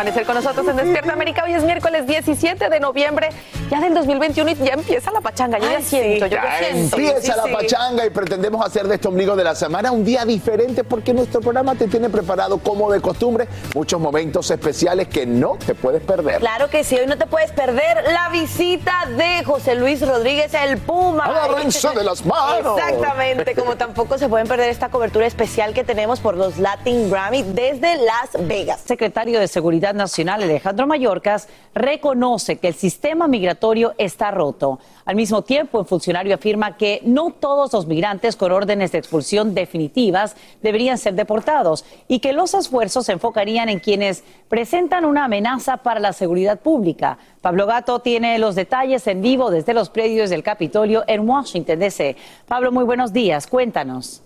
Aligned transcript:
Amanecer 0.00 0.24
con 0.24 0.34
nosotros 0.34 0.66
en 0.66 0.76
Despierta 0.76 1.12
América. 1.12 1.44
Hoy 1.44 1.52
es 1.52 1.62
miércoles 1.62 2.06
17 2.06 2.70
de 2.70 2.80
noviembre, 2.80 3.28
ya 3.70 3.80
del 3.80 3.94
2021 3.94 4.50
y 4.50 4.54
ya 4.56 4.72
empieza 4.74 5.10
la 5.10 5.20
pachanga. 5.20 5.58
Yo 5.58 5.70
ya 5.70 5.80
siento, 5.80 6.26
yo 6.26 6.36
ya 6.36 6.58
siento. 6.58 6.96
Empieza 6.96 7.20
Sí, 7.20 7.28
la 7.36 7.44
sí. 7.44 7.52
pachanga 7.52 8.06
y 8.06 8.10
pretendemos 8.10 8.66
hacer 8.66 8.88
de 8.88 8.96
este 8.96 9.08
ombligo 9.08 9.36
de 9.36 9.44
la 9.44 9.54
semana 9.54 9.92
un 9.92 10.04
día 10.04 10.24
diferente 10.24 10.82
porque 10.84 11.12
nuestro 11.14 11.40
programa 11.40 11.74
te 11.74 11.86
tiene 11.86 12.10
preparado 12.10 12.58
como 12.58 12.90
de 12.90 13.00
costumbre 13.00 13.46
muchos 13.74 14.00
momentos 14.00 14.50
especiales 14.50 15.06
que 15.08 15.26
no 15.26 15.56
te 15.64 15.74
puedes 15.74 16.02
perder. 16.02 16.40
Claro 16.40 16.68
que 16.68 16.82
sí, 16.82 16.96
hoy 16.96 17.06
no 17.06 17.16
te 17.16 17.26
puedes 17.26 17.52
perder 17.52 18.04
la 18.12 18.28
visita 18.30 18.92
de 19.16 19.44
José 19.44 19.76
Luis 19.76 20.06
Rodríguez, 20.06 20.52
el 20.54 20.78
Puma. 20.78 21.26
Agárrense 21.26 21.88
de 21.90 22.02
las 22.04 22.24
manos. 22.26 22.78
Exactamente, 22.78 23.54
como 23.54 23.76
tampoco 23.76 24.18
se 24.18 24.28
pueden 24.28 24.48
perder 24.48 24.70
esta 24.70 24.88
cobertura 24.88 25.26
especial 25.26 25.74
que 25.74 25.84
tenemos 25.84 26.18
por 26.18 26.36
los 26.36 26.58
Latin 26.58 27.10
Grammy 27.10 27.42
desde 27.44 27.96
Las 27.98 28.30
Vegas. 28.48 28.80
Secretario 28.84 29.38
de 29.38 29.46
Seguridad 29.46 29.94
Nacional 29.94 30.42
Alejandro 30.42 30.86
Mayorkas 30.86 31.46
reconoce 31.74 32.56
que 32.56 32.68
el 32.68 32.74
sistema 32.74 33.28
migratorio 33.28 33.59
está 33.98 34.30
roto. 34.30 34.78
Al 35.04 35.16
mismo 35.16 35.42
tiempo, 35.42 35.80
el 35.80 35.86
funcionario 35.86 36.34
afirma 36.34 36.76
que 36.76 37.00
no 37.04 37.30
todos 37.30 37.72
los 37.72 37.86
migrantes 37.86 38.36
con 38.36 38.52
órdenes 38.52 38.92
de 38.92 38.98
expulsión 38.98 39.54
definitivas 39.54 40.36
deberían 40.62 40.98
ser 40.98 41.14
deportados 41.14 41.84
y 42.08 42.20
que 42.20 42.32
los 42.32 42.54
esfuerzos 42.54 43.06
se 43.06 43.12
enfocarían 43.12 43.68
en 43.68 43.80
quienes 43.80 44.24
presentan 44.48 45.04
una 45.04 45.24
amenaza 45.24 45.78
para 45.78 46.00
la 46.00 46.12
seguridad 46.12 46.60
pública. 46.60 47.18
Pablo 47.40 47.66
Gato 47.66 48.00
tiene 48.00 48.38
los 48.38 48.54
detalles 48.54 49.06
en 49.06 49.22
vivo 49.22 49.50
desde 49.50 49.74
los 49.74 49.90
predios 49.90 50.30
del 50.30 50.42
Capitolio 50.42 51.04
en 51.06 51.28
Washington, 51.28 51.78
D.C. 51.78 52.16
Pablo, 52.46 52.72
muy 52.72 52.84
buenos 52.84 53.12
días. 53.12 53.46
Cuéntanos. 53.46 54.22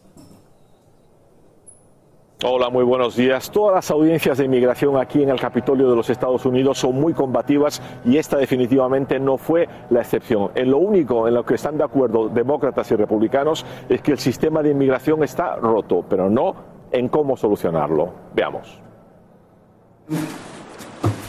Hola, 2.47 2.69
muy 2.69 2.84
buenos 2.84 3.16
días. 3.16 3.50
Todas 3.50 3.75
las 3.75 3.91
audiencias 3.91 4.37
de 4.37 4.44
inmigración 4.44 4.99
aquí 4.99 5.22
en 5.22 5.31
el 5.31 5.41
Capitolio 5.41 5.88
de 5.88 5.97
los 5.97 6.10
Estados 6.10 6.44
Unidos 6.44 6.77
son 6.77 6.94
muy 6.94 7.15
combativas 7.15 7.81
y 8.05 8.19
esta 8.19 8.37
definitivamente 8.37 9.19
no 9.19 9.38
fue 9.38 9.66
la 9.88 10.03
excepción. 10.03 10.50
En 10.55 10.71
lo 10.71 10.77
único 10.77 11.27
en 11.27 11.32
lo 11.32 11.47
que 11.47 11.55
están 11.55 11.78
de 11.78 11.84
acuerdo 11.84 12.28
demócratas 12.28 12.91
y 12.91 12.97
republicanos 12.97 13.65
es 13.88 14.03
que 14.03 14.12
el 14.12 14.19
sistema 14.19 14.62
de 14.62 14.72
inmigración 14.72 15.25
está 15.25 15.56
roto, 15.56 16.05
pero 16.06 16.28
no 16.28 16.55
en 16.93 17.09
cómo 17.09 17.34
solucionarlo. 17.34 18.12
Veamos. 18.34 18.78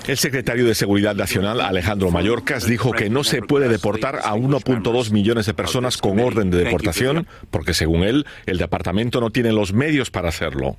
El 0.08 0.18
secretario 0.18 0.66
de 0.66 0.76
Seguridad 0.76 1.16
Nacional, 1.16 1.62
Alejandro 1.62 2.12
Mayorkas, 2.12 2.68
dijo 2.68 2.92
que 2.92 3.10
no 3.10 3.24
se 3.24 3.42
puede 3.42 3.70
deportar 3.70 4.18
a 4.18 4.36
1.2 4.36 5.14
millones 5.14 5.46
de 5.46 5.54
personas 5.54 5.96
con 5.96 6.20
orden 6.20 6.52
de 6.52 6.58
deportación, 6.58 7.26
porque 7.52 7.74
según 7.74 8.04
él, 8.04 8.26
el 8.48 8.58
departamento 8.58 9.22
no 9.22 9.30
tiene 9.30 9.54
los 9.54 9.72
medios 9.72 10.12
para 10.12 10.28
hacerlo. 10.28 10.76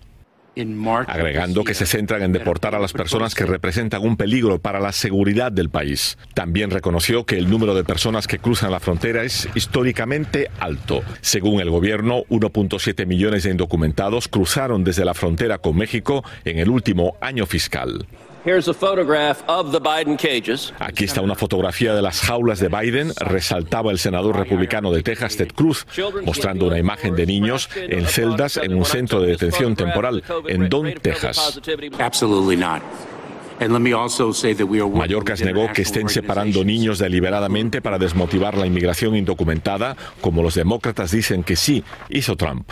Agregando 1.06 1.64
que 1.64 1.74
se 1.74 1.84
centran 1.84 2.22
en 2.22 2.32
deportar 2.32 2.74
a 2.74 2.78
las 2.78 2.92
personas 2.92 3.34
que 3.34 3.44
representan 3.44 4.02
un 4.02 4.16
peligro 4.16 4.58
para 4.58 4.80
la 4.80 4.92
seguridad 4.92 5.52
del 5.52 5.68
país. 5.68 6.16
También 6.34 6.70
reconoció 6.70 7.26
que 7.26 7.36
el 7.36 7.50
número 7.50 7.74
de 7.74 7.84
personas 7.84 8.26
que 8.26 8.38
cruzan 8.38 8.70
la 8.70 8.80
frontera 8.80 9.22
es 9.22 9.48
históricamente 9.54 10.50
alto. 10.58 11.02
Según 11.20 11.60
el 11.60 11.68
gobierno, 11.68 12.24
1.7 12.30 13.06
millones 13.06 13.42
de 13.42 13.50
indocumentados 13.50 14.28
cruzaron 14.28 14.82
desde 14.82 15.04
la 15.04 15.14
frontera 15.14 15.58
con 15.58 15.76
México 15.76 16.24
en 16.44 16.58
el 16.58 16.70
último 16.70 17.16
año 17.20 17.44
fiscal. 17.44 18.06
Here's 18.46 18.68
a 18.68 18.74
photograph 18.74 19.42
of 19.48 19.72
the 19.72 19.80
Biden 19.80 20.16
cages. 20.16 20.72
Aquí 20.78 21.02
está 21.02 21.20
una 21.20 21.34
fotografía 21.34 21.92
de 21.94 22.00
las 22.00 22.20
jaulas 22.20 22.60
de 22.60 22.68
Biden, 22.68 23.12
resaltaba 23.18 23.90
el 23.90 23.98
senador 23.98 24.36
republicano 24.36 24.92
de 24.92 25.02
Texas, 25.02 25.36
Ted 25.36 25.48
Cruz, 25.52 25.84
mostrando 26.24 26.68
una 26.68 26.78
imagen 26.78 27.16
de 27.16 27.26
niños 27.26 27.68
en 27.74 28.06
celdas 28.06 28.56
en 28.56 28.76
un 28.76 28.84
centro 28.84 29.20
de 29.20 29.32
detención 29.32 29.74
temporal 29.74 30.22
en 30.46 30.68
Don, 30.68 30.94
Texas. 30.94 31.60
Absolutely 31.98 32.56
not. 32.56 32.82
And 33.58 33.72
let 33.72 33.80
me 33.80 33.92
also 33.92 34.32
say 34.32 34.54
that 34.54 34.66
we 34.66 34.78
are 34.78 34.84
working 34.84 35.00
Mallorcas 35.00 35.40
negó 35.42 35.72
que 35.72 35.82
estén 35.82 36.08
separando 36.08 36.62
niños 36.62 37.00
deliberadamente 37.00 37.82
para 37.82 37.98
desmotivar 37.98 38.56
la 38.56 38.68
inmigración 38.68 39.16
indocumentada, 39.16 39.96
como 40.20 40.44
los 40.44 40.54
demócratas 40.54 41.10
dicen 41.10 41.42
que 41.42 41.56
sí 41.56 41.82
hizo 42.10 42.36
Trump. 42.36 42.70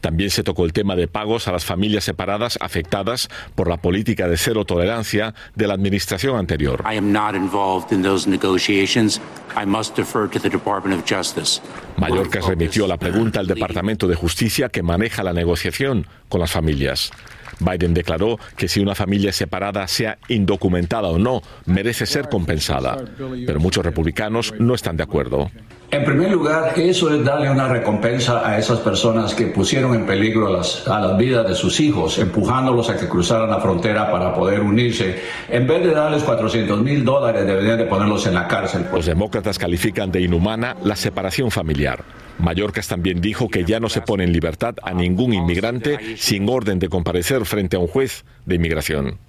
También 0.00 0.30
se 0.30 0.42
tocó 0.42 0.64
el 0.64 0.72
tema 0.72 0.96
de 0.96 1.08
pagos 1.08 1.48
a 1.48 1.52
las 1.52 1.64
familias 1.64 2.04
separadas 2.04 2.58
afectadas 2.60 3.28
por 3.54 3.68
la 3.68 3.78
política 3.78 4.28
de 4.28 4.36
cero 4.36 4.64
tolerancia 4.64 5.34
de 5.54 5.66
la 5.66 5.74
administración 5.74 6.36
anterior. 6.36 6.84
I 6.90 6.96
am 6.96 7.12
not 7.12 7.34
involved 7.34 7.92
in 7.92 8.02
those 8.02 8.28
negotiations. 8.28 9.20
I 9.56 9.64
must 9.64 9.96
defer 9.96 10.28
to 10.28 10.38
the 10.38 10.50
Department 10.50 11.00
of 11.00 11.08
Justice. 11.08 11.60
Mallorcas 11.96 12.46
remitió 12.46 12.86
la 12.86 12.98
pregunta 12.98 13.40
al 13.40 13.46
Departamento 13.46 14.06
de 14.06 14.14
Justicia 14.14 14.68
que 14.68 14.82
maneja 14.82 15.22
la 15.22 15.32
negociación 15.32 16.06
con 16.28 16.40
las 16.40 16.52
familias. 16.52 17.10
Biden 17.58 17.94
declaró 17.94 18.38
que 18.56 18.68
si 18.68 18.80
una 18.80 18.94
familia 18.94 19.32
separada, 19.32 19.86
sea 19.88 20.18
indocumentada 20.28 21.08
o 21.08 21.18
no, 21.18 21.42
merece 21.64 22.06
ser 22.06 22.28
compensada. 22.28 22.98
Pero 23.46 23.60
muchos 23.60 23.84
republicanos 23.84 24.52
no 24.58 24.74
están 24.74 24.96
de 24.96 25.04
acuerdo. 25.04 25.50
En 25.90 26.04
primer 26.04 26.32
lugar, 26.32 26.72
eso 26.76 27.14
es 27.14 27.24
darle 27.24 27.48
una 27.48 27.68
recompensa 27.68 28.46
a 28.46 28.58
esas 28.58 28.80
personas 28.80 29.34
que 29.34 29.46
pusieron 29.46 29.94
en 29.94 30.04
peligro 30.04 30.52
las, 30.52 30.86
a 30.88 30.98
las 30.98 31.16
vidas 31.16 31.48
de 31.48 31.54
sus 31.54 31.78
hijos, 31.78 32.18
empujándolos 32.18 32.90
a 32.90 32.96
que 32.96 33.08
cruzaran 33.08 33.48
la 33.48 33.60
frontera 33.60 34.10
para 34.10 34.34
poder 34.34 34.60
unirse. 34.60 35.20
En 35.48 35.66
vez 35.66 35.84
de 35.84 35.92
darles 35.92 36.24
400 36.24 36.82
mil 36.82 37.04
dólares, 37.04 37.46
deberían 37.46 37.78
de 37.78 37.84
ponerlos 37.84 38.26
en 38.26 38.34
la 38.34 38.48
cárcel. 38.48 38.86
Los 38.92 39.06
demócratas 39.06 39.58
califican 39.58 40.10
de 40.10 40.22
inhumana 40.22 40.76
la 40.82 40.96
separación 40.96 41.52
familiar. 41.52 42.04
Mallorcas 42.38 42.88
también 42.88 43.20
dijo 43.20 43.48
que 43.48 43.64
ya 43.64 43.80
no 43.80 43.88
se 43.88 44.02
pone 44.02 44.24
en 44.24 44.32
libertad 44.32 44.74
a 44.82 44.92
ningún 44.92 45.34
inmigrante 45.34 46.16
sin 46.16 46.48
orden 46.48 46.78
de 46.78 46.88
comparecer 46.88 47.44
frente 47.44 47.76
a 47.76 47.78
un 47.78 47.86
juez 47.86 48.24
de 48.44 48.56
inmigración. 48.56 49.25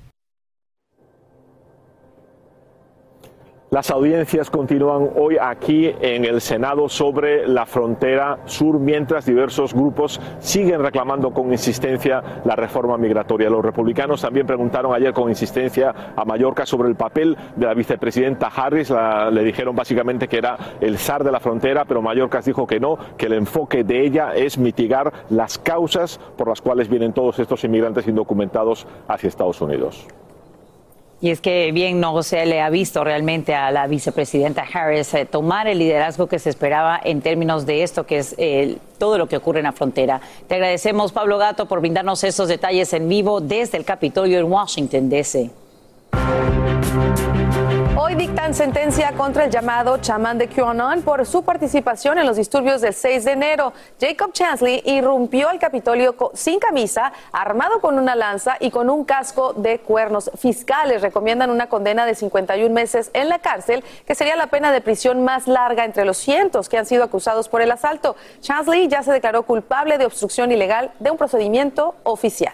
Las 3.70 3.92
audiencias 3.92 4.50
continúan 4.50 5.10
hoy 5.18 5.36
aquí 5.42 5.94
en 6.00 6.24
el 6.24 6.40
Senado 6.40 6.88
sobre 6.88 7.46
la 7.50 7.66
frontera 7.66 8.40
sur, 8.46 8.80
mientras 8.80 9.26
diversos 9.26 9.74
grupos 9.74 10.22
siguen 10.40 10.82
reclamando 10.82 11.32
con 11.32 11.52
insistencia 11.52 12.24
la 12.46 12.56
reforma 12.56 12.98
migratoria. 12.98 13.50
Los 13.50 13.66
republicanos 13.66 14.22
también 14.22 14.48
preguntaron 14.48 14.96
ayer 14.96 15.12
con 15.12 15.28
insistencia 15.28 15.94
a 16.16 16.24
Mallorca 16.24 16.66
sobre 16.66 16.88
el 16.88 16.96
papel 16.96 17.36
de 17.58 17.66
la 17.66 17.74
vicepresidenta 17.74 18.48
Harris. 18.48 18.90
La- 18.90 19.30
le 19.30 19.44
dijeron 19.44 19.76
básicamente 19.76 20.30
que 20.30 20.38
era 20.38 20.58
el 20.80 20.98
zar 20.98 21.26
de 21.26 21.34
la 21.34 21.42
frontera, 21.42 21.84
pero 21.84 22.02
Mallorca 22.02 22.40
dijo 22.40 22.66
que 22.66 22.80
no, 22.80 22.98
que 23.18 23.26
el 23.26 23.34
enfoque 23.34 23.84
de 23.84 24.06
ella 24.06 24.34
es 24.34 24.58
mitigar 24.58 25.12
las 25.30 25.58
causas 25.58 26.22
por 26.38 26.48
las 26.48 26.62
cuales 26.62 26.88
vienen 26.88 27.12
todos 27.12 27.38
estos 27.40 27.66
inmigrantes 27.66 28.08
indocumentados 28.08 28.88
hacia 29.10 29.28
Estados 29.28 29.60
Unidos. 29.60 30.08
Y 31.20 31.32
es 31.32 31.42
que 31.42 31.72
bien 31.72 32.00
no 32.00 32.22
se 32.22 32.46
le 32.46 32.62
ha 32.62 32.70
visto 32.70 33.04
realmente 33.04 33.56
a 33.56 33.72
la 33.72 33.88
vicepresidenta 33.88 34.64
Harris 34.72 35.14
eh, 35.16 35.26
tomar 35.26 35.68
el 35.68 35.80
liderazgo 35.80 36.28
que 36.28 36.38
se 36.38 36.52
esperaba 36.52 37.00
en 37.04 37.22
términos 37.22 37.66
de 37.66 37.82
esto, 37.82 38.06
que 38.06 38.20
es 38.20 38.36
eh, 38.38 38.78
todo 39.00 39.18
lo 39.18 39.28
que 39.28 39.38
ocurre 39.38 39.60
en 39.60 39.66
la 39.66 39.72
frontera. 39.72 40.22
Te 40.48 40.56
agradecemos, 40.56 41.12
Pablo 41.12 41.40
Gato, 41.40 41.68
por 41.68 41.80
brindarnos 41.80 42.24
esos 42.24 42.48
detalles 42.48 42.94
en 42.94 43.10
vivo 43.10 43.42
desde 43.42 43.78
el 43.78 43.86
Capitolio 43.86 44.38
en 44.38 44.46
Washington, 44.46 45.10
D.C. 45.10 45.50
Hoy 48.00 48.14
dictan 48.14 48.54
sentencia 48.54 49.12
contra 49.14 49.46
el 49.46 49.50
llamado 49.50 49.98
chamán 49.98 50.38
de 50.38 50.48
QAnon 50.48 51.02
por 51.02 51.26
su 51.26 51.42
participación 51.42 52.20
en 52.20 52.28
los 52.28 52.38
disturbios 52.38 52.80
del 52.80 52.94
6 52.94 53.26
de 53.26 53.32
enero. 53.32 53.74
Jacob 54.00 54.32
Chansley 54.34 54.84
irrumpió 54.86 55.50
al 55.50 55.58
Capitolio 55.58 56.16
sin 56.36 56.60
camisa, 56.60 57.12
armado 57.32 57.82
con 57.82 57.98
una 57.98 58.16
lanza 58.16 58.56
y 58.60 58.70
con 58.70 58.92
un 58.92 59.04
casco 59.04 59.54
de 59.54 59.80
cuernos. 59.80 60.30
Fiscales 60.38 61.02
recomiendan 61.02 61.50
una 61.50 61.70
condena 61.70 62.06
de 62.06 62.14
51 62.14 62.72
meses 62.72 63.10
en 63.14 63.30
la 63.30 63.40
cárcel, 63.40 63.84
que 64.06 64.14
sería 64.14 64.36
la 64.36 64.46
pena 64.46 64.72
de 64.72 64.82
prisión 64.82 65.24
más 65.24 65.48
larga 65.48 65.84
entre 65.84 66.06
los 66.06 66.18
cientos 66.18 66.70
que 66.70 66.78
han 66.78 66.86
sido 66.86 67.04
acusados 67.04 67.50
por 67.50 67.64
el 67.64 67.72
asalto. 67.72 68.16
Chansley 68.42 68.90
ya 68.90 69.02
se 69.02 69.12
declaró 69.12 69.42
culpable 69.42 69.98
de 69.98 70.06
obstrucción 70.06 70.52
ilegal 70.52 70.92
de 71.00 71.10
un 71.10 71.18
procedimiento 71.18 71.96
oficial. 72.04 72.54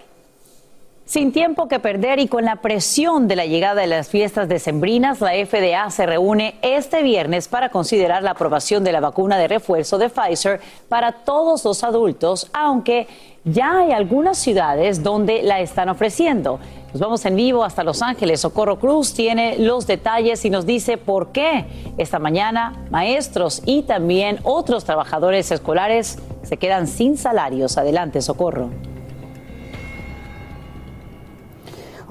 Sin 1.13 1.31
tiempo 1.31 1.67
que 1.67 1.77
perder 1.77 2.17
y 2.17 2.27
con 2.27 2.43
la 2.43 2.55
presión 2.55 3.27
de 3.27 3.35
la 3.35 3.45
llegada 3.45 3.81
de 3.81 3.85
las 3.85 4.09
fiestas 4.09 4.49
decembrinas, 4.49 5.21
la 5.21 5.33
FDA 5.33 5.87
se 5.91 6.07
reúne 6.07 6.55
este 6.63 7.03
viernes 7.03 7.47
para 7.47 7.69
considerar 7.69 8.23
la 8.23 8.31
aprobación 8.31 8.83
de 8.83 8.93
la 8.93 8.99
vacuna 8.99 9.37
de 9.37 9.47
refuerzo 9.47 9.99
de 9.99 10.09
Pfizer 10.09 10.59
para 10.89 11.11
todos 11.11 11.63
los 11.65 11.83
adultos, 11.83 12.49
aunque 12.51 13.05
ya 13.43 13.81
hay 13.81 13.91
algunas 13.91 14.39
ciudades 14.39 15.03
donde 15.03 15.43
la 15.43 15.59
están 15.59 15.87
ofreciendo. 15.89 16.59
Nos 16.93 16.99
vamos 16.99 17.23
en 17.27 17.35
vivo 17.35 17.63
hasta 17.63 17.83
Los 17.83 18.01
Ángeles. 18.01 18.41
Socorro 18.41 18.79
Cruz 18.79 19.13
tiene 19.13 19.59
los 19.59 19.85
detalles 19.85 20.43
y 20.45 20.49
nos 20.49 20.65
dice 20.65 20.97
por 20.97 21.31
qué 21.31 21.93
esta 21.99 22.17
mañana 22.17 22.87
maestros 22.89 23.61
y 23.67 23.83
también 23.83 24.39
otros 24.41 24.83
trabajadores 24.83 25.51
escolares 25.51 26.17
se 26.41 26.57
quedan 26.57 26.87
sin 26.87 27.19
salarios. 27.19 27.77
Adelante, 27.77 28.19
Socorro. 28.19 28.92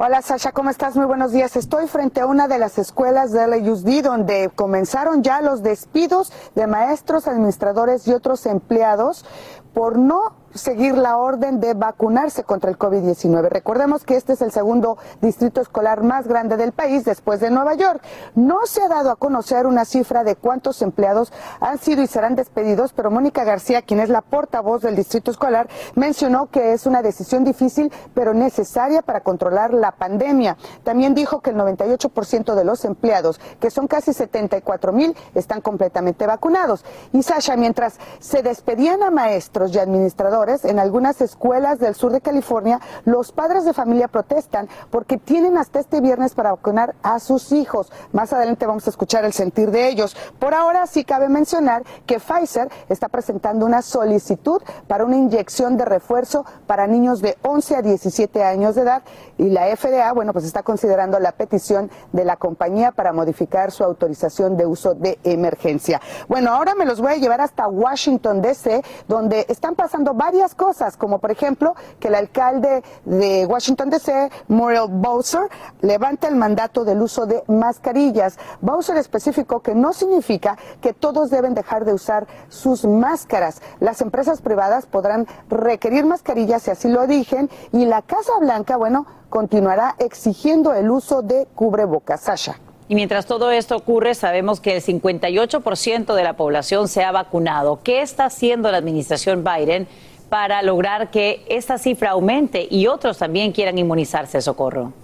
Hola 0.04 0.20
Sasha, 0.20 0.50
¿cómo 0.50 0.68
estás? 0.68 0.96
Muy 0.96 1.06
buenos 1.06 1.30
días. 1.30 1.54
Estoy 1.54 1.86
frente 1.86 2.20
a 2.20 2.26
una 2.26 2.48
de 2.48 2.58
las 2.58 2.76
escuelas 2.76 3.30
de 3.30 3.46
LAUSD 3.46 4.02
donde 4.02 4.50
comenzaron 4.52 5.22
ya 5.22 5.40
los 5.40 5.62
despidos 5.62 6.32
de 6.56 6.66
maestros, 6.66 7.28
administradores 7.28 8.08
y 8.08 8.12
otros 8.12 8.46
empleados 8.46 9.24
por 9.72 9.96
no 9.96 10.41
seguir 10.54 10.96
la 10.96 11.16
orden 11.16 11.60
de 11.60 11.74
vacunarse 11.74 12.44
contra 12.44 12.70
el 12.70 12.78
COVID-19. 12.78 13.48
Recordemos 13.48 14.04
que 14.04 14.16
este 14.16 14.34
es 14.34 14.42
el 14.42 14.52
segundo 14.52 14.98
distrito 15.20 15.60
escolar 15.60 16.02
más 16.02 16.26
grande 16.26 16.56
del 16.56 16.72
país 16.72 17.04
después 17.04 17.40
de 17.40 17.50
Nueva 17.50 17.74
York. 17.74 18.02
No 18.34 18.66
se 18.66 18.82
ha 18.82 18.88
dado 18.88 19.10
a 19.10 19.16
conocer 19.16 19.66
una 19.66 19.84
cifra 19.84 20.24
de 20.24 20.36
cuántos 20.36 20.82
empleados 20.82 21.32
han 21.60 21.78
sido 21.78 22.02
y 22.02 22.06
serán 22.06 22.34
despedidos, 22.34 22.92
pero 22.92 23.10
Mónica 23.10 23.44
García, 23.44 23.82
quien 23.82 24.00
es 24.00 24.08
la 24.08 24.20
portavoz 24.20 24.82
del 24.82 24.96
distrito 24.96 25.30
escolar, 25.30 25.68
mencionó 25.94 26.50
que 26.50 26.72
es 26.72 26.86
una 26.86 27.02
decisión 27.02 27.44
difícil 27.44 27.92
pero 28.14 28.34
necesaria 28.34 29.02
para 29.02 29.20
controlar 29.20 29.72
la 29.72 29.92
pandemia. 29.92 30.56
También 30.84 31.14
dijo 31.14 31.40
que 31.40 31.50
el 31.50 31.56
98% 31.56 32.54
de 32.54 32.64
los 32.64 32.84
empleados, 32.84 33.40
que 33.60 33.70
son 33.70 33.86
casi 33.86 34.12
74 34.12 34.92
mil, 34.92 35.16
están 35.34 35.60
completamente 35.60 36.26
vacunados. 36.26 36.84
Y 37.12 37.22
Sasha, 37.22 37.56
mientras 37.56 37.98
se 38.18 38.42
despedían 38.42 39.02
a 39.02 39.10
maestros 39.10 39.74
y 39.74 39.78
administradores, 39.78 40.41
en 40.42 40.80
algunas 40.80 41.20
escuelas 41.20 41.78
del 41.78 41.94
sur 41.94 42.10
de 42.10 42.20
California, 42.20 42.80
los 43.04 43.30
padres 43.30 43.64
de 43.64 43.72
familia 43.72 44.08
protestan 44.08 44.68
porque 44.90 45.16
tienen 45.16 45.56
hasta 45.56 45.78
este 45.78 46.00
viernes 46.00 46.34
para 46.34 46.50
vacunar 46.50 46.96
a 47.04 47.20
sus 47.20 47.52
hijos. 47.52 47.92
Más 48.12 48.32
adelante 48.32 48.66
vamos 48.66 48.86
a 48.88 48.90
escuchar 48.90 49.24
el 49.24 49.32
sentir 49.32 49.70
de 49.70 49.88
ellos. 49.88 50.16
Por 50.40 50.52
ahora 50.52 50.88
sí 50.88 51.04
cabe 51.04 51.28
mencionar 51.28 51.84
que 52.06 52.18
Pfizer 52.18 52.68
está 52.88 53.08
presentando 53.08 53.64
una 53.64 53.82
solicitud 53.82 54.60
para 54.88 55.04
una 55.04 55.16
inyección 55.16 55.76
de 55.76 55.84
refuerzo 55.84 56.44
para 56.66 56.88
niños 56.88 57.22
de 57.22 57.38
11 57.42 57.76
a 57.76 57.82
17 57.82 58.42
años 58.42 58.74
de 58.74 58.82
edad 58.82 59.02
y 59.38 59.48
la 59.48 59.74
FDA, 59.76 60.12
bueno, 60.12 60.32
pues 60.32 60.44
está 60.44 60.64
considerando 60.64 61.20
la 61.20 61.32
petición 61.32 61.88
de 62.10 62.24
la 62.24 62.36
compañía 62.36 62.90
para 62.90 63.12
modificar 63.12 63.70
su 63.70 63.84
autorización 63.84 64.56
de 64.56 64.66
uso 64.66 64.94
de 64.94 65.20
emergencia. 65.22 66.00
Bueno, 66.26 66.50
ahora 66.50 66.74
me 66.74 66.84
los 66.84 67.00
voy 67.00 67.12
a 67.12 67.16
llevar 67.16 67.40
hasta 67.40 67.68
Washington 67.68 68.42
DC, 68.42 68.82
donde 69.06 69.46
están 69.48 69.76
pasando 69.76 70.14
varias 70.32 70.54
cosas, 70.54 70.96
como 70.96 71.18
por 71.18 71.30
ejemplo 71.30 71.74
que 72.00 72.08
el 72.08 72.14
alcalde 72.14 72.82
de 73.04 73.44
Washington 73.44 73.90
DC, 73.90 74.30
Muriel 74.48 74.86
Bowser, 74.88 75.42
levanta 75.82 76.26
el 76.26 76.36
mandato 76.36 76.86
del 76.86 77.02
uso 77.02 77.26
de 77.26 77.42
mascarillas. 77.48 78.38
Bowser 78.62 78.96
especificó 78.96 79.60
que 79.60 79.74
no 79.74 79.92
significa 79.92 80.56
que 80.80 80.94
todos 80.94 81.28
deben 81.28 81.52
dejar 81.52 81.84
de 81.84 81.92
usar 81.92 82.26
sus 82.48 82.86
máscaras. 82.86 83.60
Las 83.78 84.00
empresas 84.00 84.40
privadas 84.40 84.86
podrán 84.86 85.26
requerir 85.50 86.06
mascarillas 86.06 86.62
si 86.62 86.70
así 86.70 86.88
lo 86.88 87.06
dijen 87.06 87.50
y 87.70 87.84
la 87.84 88.00
Casa 88.00 88.32
Blanca, 88.40 88.78
bueno, 88.78 89.04
continuará 89.28 89.96
exigiendo 89.98 90.72
el 90.72 90.90
uso 90.90 91.20
de 91.20 91.46
cubrebocas. 91.54 92.22
Sasha. 92.22 92.56
Y 92.92 92.94
mientras 92.94 93.24
todo 93.24 93.50
esto 93.50 93.74
ocurre, 93.74 94.14
sabemos 94.14 94.60
que 94.60 94.76
el 94.76 94.82
58% 94.82 96.14
de 96.14 96.24
la 96.24 96.36
población 96.36 96.88
se 96.88 97.02
ha 97.02 97.10
vacunado. 97.10 97.80
¿Qué 97.82 98.02
está 98.02 98.26
haciendo 98.26 98.70
la 98.70 98.76
administración 98.76 99.44
Biden 99.44 99.88
para 100.32 100.62
lograr 100.62 101.10
que 101.10 101.44
esta 101.46 101.76
cifra 101.76 102.12
aumente 102.12 102.66
y 102.70 102.86
otros 102.86 103.18
también 103.18 103.52
quieran 103.52 103.76
inmunizarse, 103.76 104.40
Socorro? 104.40 104.94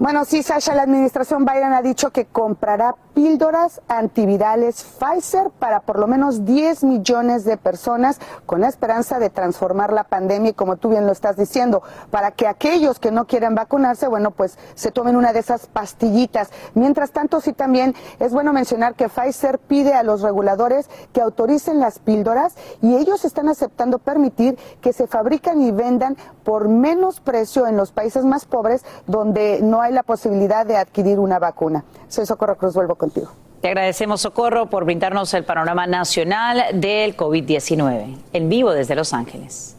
Bueno, 0.00 0.24
sí, 0.24 0.44
Sasha, 0.44 0.76
la 0.76 0.82
administración 0.82 1.44
Biden 1.44 1.72
ha 1.72 1.82
dicho 1.82 2.10
que 2.10 2.24
comprará 2.24 2.94
píldoras 3.14 3.80
antivirales 3.88 4.84
Pfizer 4.84 5.50
para 5.50 5.80
por 5.80 5.98
lo 5.98 6.06
menos 6.06 6.44
10 6.44 6.84
millones 6.84 7.44
de 7.44 7.56
personas 7.56 8.20
con 8.46 8.60
la 8.60 8.68
esperanza 8.68 9.18
de 9.18 9.28
transformar 9.28 9.92
la 9.92 10.04
pandemia 10.04 10.50
y 10.50 10.54
como 10.54 10.76
tú 10.76 10.90
bien 10.90 11.04
lo 11.04 11.10
estás 11.10 11.36
diciendo, 11.36 11.82
para 12.12 12.30
que 12.30 12.46
aquellos 12.46 13.00
que 13.00 13.10
no 13.10 13.26
quieren 13.26 13.56
vacunarse, 13.56 14.06
bueno, 14.06 14.30
pues 14.30 14.56
se 14.76 14.92
tomen 14.92 15.16
una 15.16 15.32
de 15.32 15.40
esas 15.40 15.66
pastillitas. 15.66 16.50
Mientras 16.74 17.10
tanto, 17.10 17.40
sí 17.40 17.52
también 17.52 17.96
es 18.20 18.32
bueno 18.32 18.52
mencionar 18.52 18.94
que 18.94 19.08
Pfizer 19.08 19.58
pide 19.58 19.94
a 19.94 20.04
los 20.04 20.22
reguladores 20.22 20.88
que 21.12 21.22
autoricen 21.22 21.80
las 21.80 21.98
píldoras 21.98 22.54
y 22.82 22.94
ellos 22.94 23.24
están 23.24 23.48
aceptando 23.48 23.98
permitir 23.98 24.56
que 24.80 24.92
se 24.92 25.08
fabrican 25.08 25.60
y 25.60 25.72
vendan 25.72 26.16
por 26.44 26.68
menos 26.68 27.18
precio 27.18 27.66
en 27.66 27.76
los 27.76 27.90
países 27.90 28.24
más 28.24 28.44
pobres 28.44 28.84
donde 29.08 29.58
no 29.60 29.82
hay 29.82 29.87
la 29.92 30.02
posibilidad 30.02 30.66
de 30.66 30.76
adquirir 30.76 31.18
una 31.18 31.38
vacuna. 31.38 31.84
Soy 32.08 32.26
Socorro 32.26 32.56
Cruz, 32.56 32.74
vuelvo 32.74 32.94
contigo. 32.94 33.32
Te 33.60 33.68
agradecemos, 33.68 34.20
Socorro, 34.20 34.66
por 34.66 34.84
brindarnos 34.84 35.34
el 35.34 35.44
panorama 35.44 35.86
nacional 35.86 36.80
del 36.80 37.16
COVID-19 37.16 38.16
en 38.32 38.48
vivo 38.48 38.70
desde 38.70 38.94
Los 38.94 39.12
Ángeles. 39.12 39.74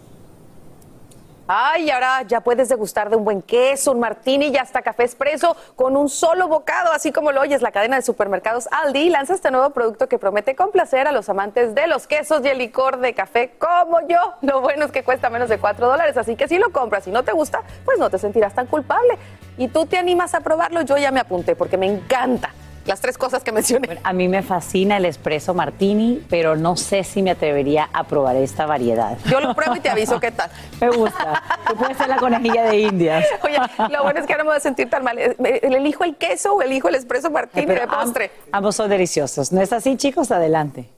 Ay, 1.52 1.90
ahora 1.90 2.22
ya 2.28 2.42
puedes 2.42 2.70
degustar 2.70 3.10
de 3.10 3.16
un 3.16 3.24
buen 3.24 3.42
queso, 3.42 3.94
un 3.94 4.00
martini 4.00 4.50
y 4.50 4.58
hasta 4.58 4.84
café 4.84 5.04
expreso 5.06 5.58
con 5.76 5.98
un 5.98 6.08
solo 6.08 6.48
bocado, 6.48 6.92
así 6.92 7.12
como 7.12 7.32
lo 7.32 7.42
oyes. 7.42 7.64
La 7.64 7.72
cadena 7.72 7.96
de 7.96 8.04
supermercados 8.04 8.70
Aldi 8.72 9.10
lanza 9.10 9.34
este 9.34 9.50
nuevo 9.50 9.72
producto 9.72 10.08
que 10.08 10.20
promete 10.20 10.56
complacer 10.56 11.08
a 11.08 11.12
los 11.12 11.28
amantes 11.28 11.74
de 11.74 11.88
los 11.88 12.06
quesos 12.06 12.46
y 12.46 12.50
el 12.50 12.60
licor 12.60 13.00
de 13.00 13.16
café 13.16 13.56
como 13.58 14.00
yo. 14.08 14.20
Lo 14.42 14.62
bueno 14.62 14.86
es 14.86 14.92
que 14.92 15.04
cuesta 15.04 15.32
menos 15.32 15.50
de 15.50 15.58
4 15.58 15.88
dólares, 15.88 16.18
así 16.18 16.36
que 16.36 16.48
si 16.48 16.60
lo 16.60 16.72
compras 16.72 17.08
y 17.08 17.12
no 17.12 17.24
te 17.24 17.32
gusta, 17.32 17.64
pues 17.84 17.98
no 17.98 18.12
te 18.12 18.20
sentirás 18.20 18.54
tan 18.54 18.68
culpable. 18.68 19.18
Y 19.60 19.68
tú 19.68 19.86
te 19.86 19.98
animas 19.98 20.34
a 20.34 20.40
probarlo, 20.40 20.82
yo 20.82 20.98
ya 20.98 21.12
me 21.12 21.20
apunté 21.20 21.56
porque 21.56 21.78
me 21.78 21.86
encanta. 21.86 22.50
Las 22.86 23.02
tres 23.02 23.20
cosas 23.20 23.44
que 23.44 23.52
mencioné. 23.52 24.00
A 24.04 24.14
mí 24.14 24.28
me 24.28 24.42
fascina 24.42 24.98
el 24.98 25.06
espresso 25.06 25.54
martini, 25.54 26.26
pero 26.28 26.56
no 26.56 26.76
sé 26.76 27.04
si 27.04 27.22
me 27.22 27.30
atrevería 27.30 27.88
a 27.94 28.06
probar 28.06 28.36
esta 28.38 28.66
variedad. 28.66 29.16
Yo 29.26 29.40
lo 29.42 29.54
pruebo 29.54 29.76
y 29.76 29.80
te 29.80 29.90
aviso 29.90 30.20
qué 30.20 30.32
tal. 30.32 30.50
Me 30.82 30.90
gusta. 30.90 31.44
Tú 31.68 31.76
puedes 31.76 31.98
ser 31.98 32.08
la 32.08 32.16
conejilla 32.18 32.64
de 32.64 32.78
Indias. 32.80 33.28
Oye, 33.44 33.58
lo 33.92 34.02
bueno 34.04 34.22
es 34.22 34.26
que 34.26 34.34
ahora 34.34 34.44
me 34.46 34.50
voy 34.52 34.58
a 34.58 34.62
sentir 34.62 34.90
tan 34.90 35.04
mal. 35.04 35.20
¿Elijo 35.20 36.04
el 36.04 36.16
queso 36.16 36.54
o 36.56 36.62
elijo 36.64 36.88
el 36.88 36.96
espresso 36.96 37.30
martini 37.30 37.68
Pero 37.68 37.82
de 37.82 37.88
postre? 37.88 38.32
am- 38.46 38.50
ambos 38.60 38.76
son 38.78 38.90
deliciosos. 38.90 39.52
¿No 39.52 39.62
es 39.62 39.72
así, 39.72 39.96
chicos? 39.98 40.32
Adelante. 40.32 40.90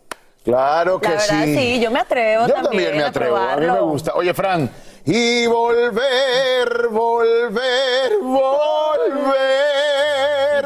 Claro 0.45 0.99
que 0.99 1.07
La 1.09 1.15
verdad, 1.15 1.43
sí. 1.45 1.55
sí, 1.57 1.79
yo 1.81 1.91
me 1.91 1.99
atrevo 1.99 2.47
Yo 2.47 2.53
también 2.55 2.63
también 2.85 2.97
me 2.97 3.03
atrevo, 3.03 3.35
a 3.37 3.57
mí 3.57 3.65
me 3.67 3.79
gusta. 3.81 4.13
Oye, 4.15 4.33
Fran, 4.33 4.69
y 5.05 5.47
volver, 5.47 6.87
volver, 6.91 8.19
volver, 8.21 9.41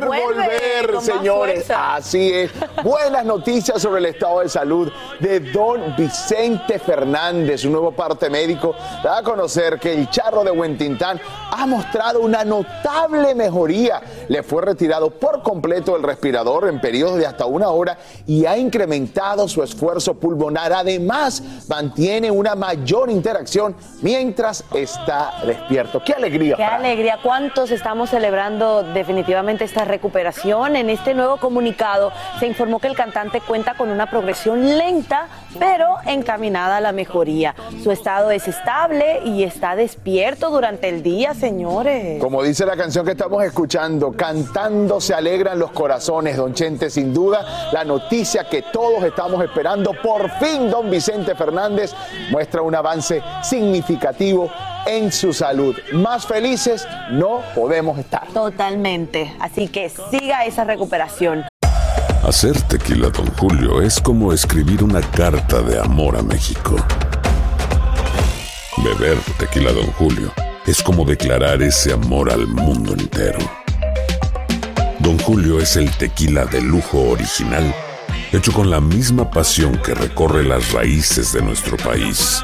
volver, 0.06 1.02
señores. 1.02 1.72
Así 1.72 2.34
es. 2.34 2.52
Buenas 2.84 3.24
noticias 3.24 3.82
sobre 3.82 4.00
el 4.00 4.08
estado 4.08 4.42
de 4.42 4.50
salud 4.50 4.92
de 5.22 5.40
don 5.40 5.96
Vicente 5.96 6.80
Fernández. 6.80 7.64
Un 7.64 7.72
nuevo 7.72 7.94
parte 7.94 8.30
médico 8.30 8.76
da 9.02 9.20
a 9.20 9.24
conocer 9.24 9.80
que 9.80 9.94
el 9.94 10.10
charro 10.10 10.44
de 10.44 10.52
Huentintán 10.52 11.22
ha 11.52 11.66
mostrado 11.66 12.20
una 12.20 12.44
notable 12.44 13.34
mejoría. 13.36 14.02
Le 14.28 14.44
fue 14.44 14.64
retirado 14.64 15.12
por 15.12 15.42
completo 15.44 15.96
el 15.96 16.04
respirador 16.04 16.68
en 16.68 16.82
periodos 16.82 17.18
de 17.18 17.26
hasta 17.26 17.46
una 17.46 17.70
hora 17.70 17.98
y 18.28 18.46
ha 18.46 18.58
incrementado 18.58 19.48
su 19.48 19.64
esfuerzo 19.64 20.16
pulmonar. 20.16 20.74
Además, 20.74 21.42
mantiene 21.70 22.30
una 22.30 22.54
mayor 22.56 23.10
interacción 23.10 23.78
mientras 24.02 24.25
está 24.74 25.34
despierto. 25.46 26.02
¡Qué 26.04 26.14
alegría! 26.14 26.56
Qué 26.56 26.64
alegría, 26.64 27.20
cuántos 27.22 27.72
estamos 27.72 28.10
celebrando 28.10 28.84
definitivamente 28.84 29.64
esta 29.64 29.86
recuperación. 29.86 30.76
En 30.76 30.90
este 30.90 31.14
nuevo 31.14 31.38
comunicado 31.38 32.12
se 32.40 32.48
informó 32.48 32.80
que 32.80 32.88
el 32.88 32.96
cantante 32.96 33.42
cuenta 33.42 33.76
con 33.76 33.90
una 33.90 34.10
progresión 34.10 34.78
lenta, 34.78 35.28
pero 35.60 35.98
encaminada 36.06 36.78
a 36.78 36.82
la 36.82 36.92
mejoría. 36.92 37.56
Su 37.84 37.92
estado 37.92 38.32
es 38.32 38.48
estable 38.48 39.22
y 39.26 39.44
está 39.44 39.76
despierto 39.76 40.50
durante 40.50 40.90
el 40.90 41.04
día, 41.04 41.34
señores. 41.34 42.22
Como 42.22 42.42
dice 42.42 42.66
la 42.66 42.76
canción 42.76 43.06
que 43.06 43.12
estamos 43.12 43.44
escuchando, 43.44 44.12
cantando 44.12 45.00
se 45.02 45.14
alegran 45.14 45.60
los 45.60 45.72
corazones, 45.72 46.38
don 46.38 46.54
Chente, 46.54 46.90
sin 46.90 47.14
duda, 47.14 47.70
la 47.72 47.84
noticia 47.84 48.46
que 48.50 48.64
todos 48.64 49.04
estamos 49.04 49.44
esperando, 49.44 49.92
por 50.02 50.30
fin 50.40 50.70
don 50.70 50.90
Vicente 50.90 51.36
Fernández 51.36 51.94
muestra 52.32 52.62
un 52.62 52.76
avance 52.76 53.22
significativo 53.44 54.15
en 54.86 55.12
su 55.12 55.34
salud. 55.34 55.76
Más 55.94 56.26
felices 56.26 56.88
no 57.12 57.42
podemos 57.54 57.98
estar. 58.00 58.28
Totalmente. 58.34 59.34
Así 59.40 59.68
que 59.68 59.90
siga 59.90 60.46
esa 60.46 60.64
recuperación. 60.64 61.46
Hacer 62.24 62.60
tequila, 62.64 63.10
Don 63.10 63.28
Julio, 63.36 63.82
es 63.82 64.00
como 64.00 64.34
escribir 64.34 64.84
una 64.84 65.02
carta 65.02 65.62
de 65.62 65.80
amor 65.80 66.18
a 66.18 66.24
México. 66.24 66.76
Beber 68.78 69.18
tequila, 69.38 69.72
Don 69.72 69.92
Julio, 69.94 70.34
es 70.66 70.82
como 70.82 71.06
declarar 71.06 71.62
ese 71.62 71.94
amor 71.94 72.32
al 72.32 72.48
mundo 72.48 72.94
entero. 72.94 73.40
Don 75.00 75.20
Julio 75.20 75.60
es 75.60 75.76
el 75.76 75.92
tequila 75.98 76.46
de 76.46 76.62
lujo 76.62 77.12
original, 77.12 77.74
hecho 78.32 78.52
con 78.52 78.72
la 78.72 78.82
misma 78.82 79.30
pasión 79.30 79.80
que 79.84 79.94
recorre 79.94 80.44
las 80.44 80.72
raíces 80.72 81.32
de 81.32 81.44
nuestro 81.44 81.78
país. 81.78 82.44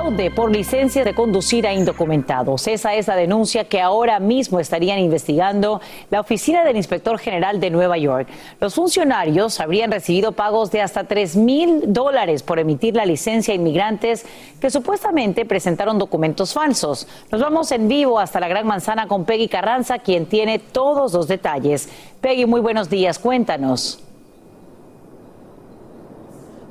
Fraude 0.00 0.30
por 0.30 0.50
licencia 0.50 1.04
de 1.04 1.14
conducir 1.14 1.66
a 1.66 1.74
indocumentados. 1.74 2.66
Esa 2.68 2.94
es 2.94 3.06
la 3.06 3.16
denuncia 3.16 3.64
que 3.64 3.82
ahora 3.82 4.18
mismo 4.18 4.58
estarían 4.58 4.98
investigando 4.98 5.82
la 6.08 6.20
oficina 6.20 6.64
del 6.64 6.78
inspector 6.78 7.18
general 7.18 7.60
de 7.60 7.68
Nueva 7.68 7.98
York. 7.98 8.26
Los 8.60 8.74
funcionarios 8.76 9.60
habrían 9.60 9.92
recibido 9.92 10.32
pagos 10.32 10.70
de 10.70 10.80
hasta 10.80 11.04
3 11.04 11.36
mil 11.36 11.92
dólares 11.92 12.42
por 12.42 12.58
emitir 12.58 12.96
la 12.96 13.04
licencia 13.04 13.52
a 13.52 13.56
inmigrantes 13.56 14.24
que 14.58 14.70
supuestamente 14.70 15.44
presentaron 15.44 15.98
documentos 15.98 16.54
falsos. 16.54 17.06
Nos 17.30 17.42
vamos 17.42 17.70
en 17.70 17.86
vivo 17.86 18.18
hasta 18.18 18.40
la 18.40 18.48
Gran 18.48 18.66
Manzana 18.66 19.06
con 19.06 19.26
Peggy 19.26 19.48
Carranza, 19.48 19.98
quien 19.98 20.24
tiene 20.24 20.58
todos 20.60 21.12
los 21.12 21.28
detalles. 21.28 21.90
Peggy, 22.22 22.46
muy 22.46 22.62
buenos 22.62 22.88
días. 22.88 23.18
Cuéntanos. 23.18 24.02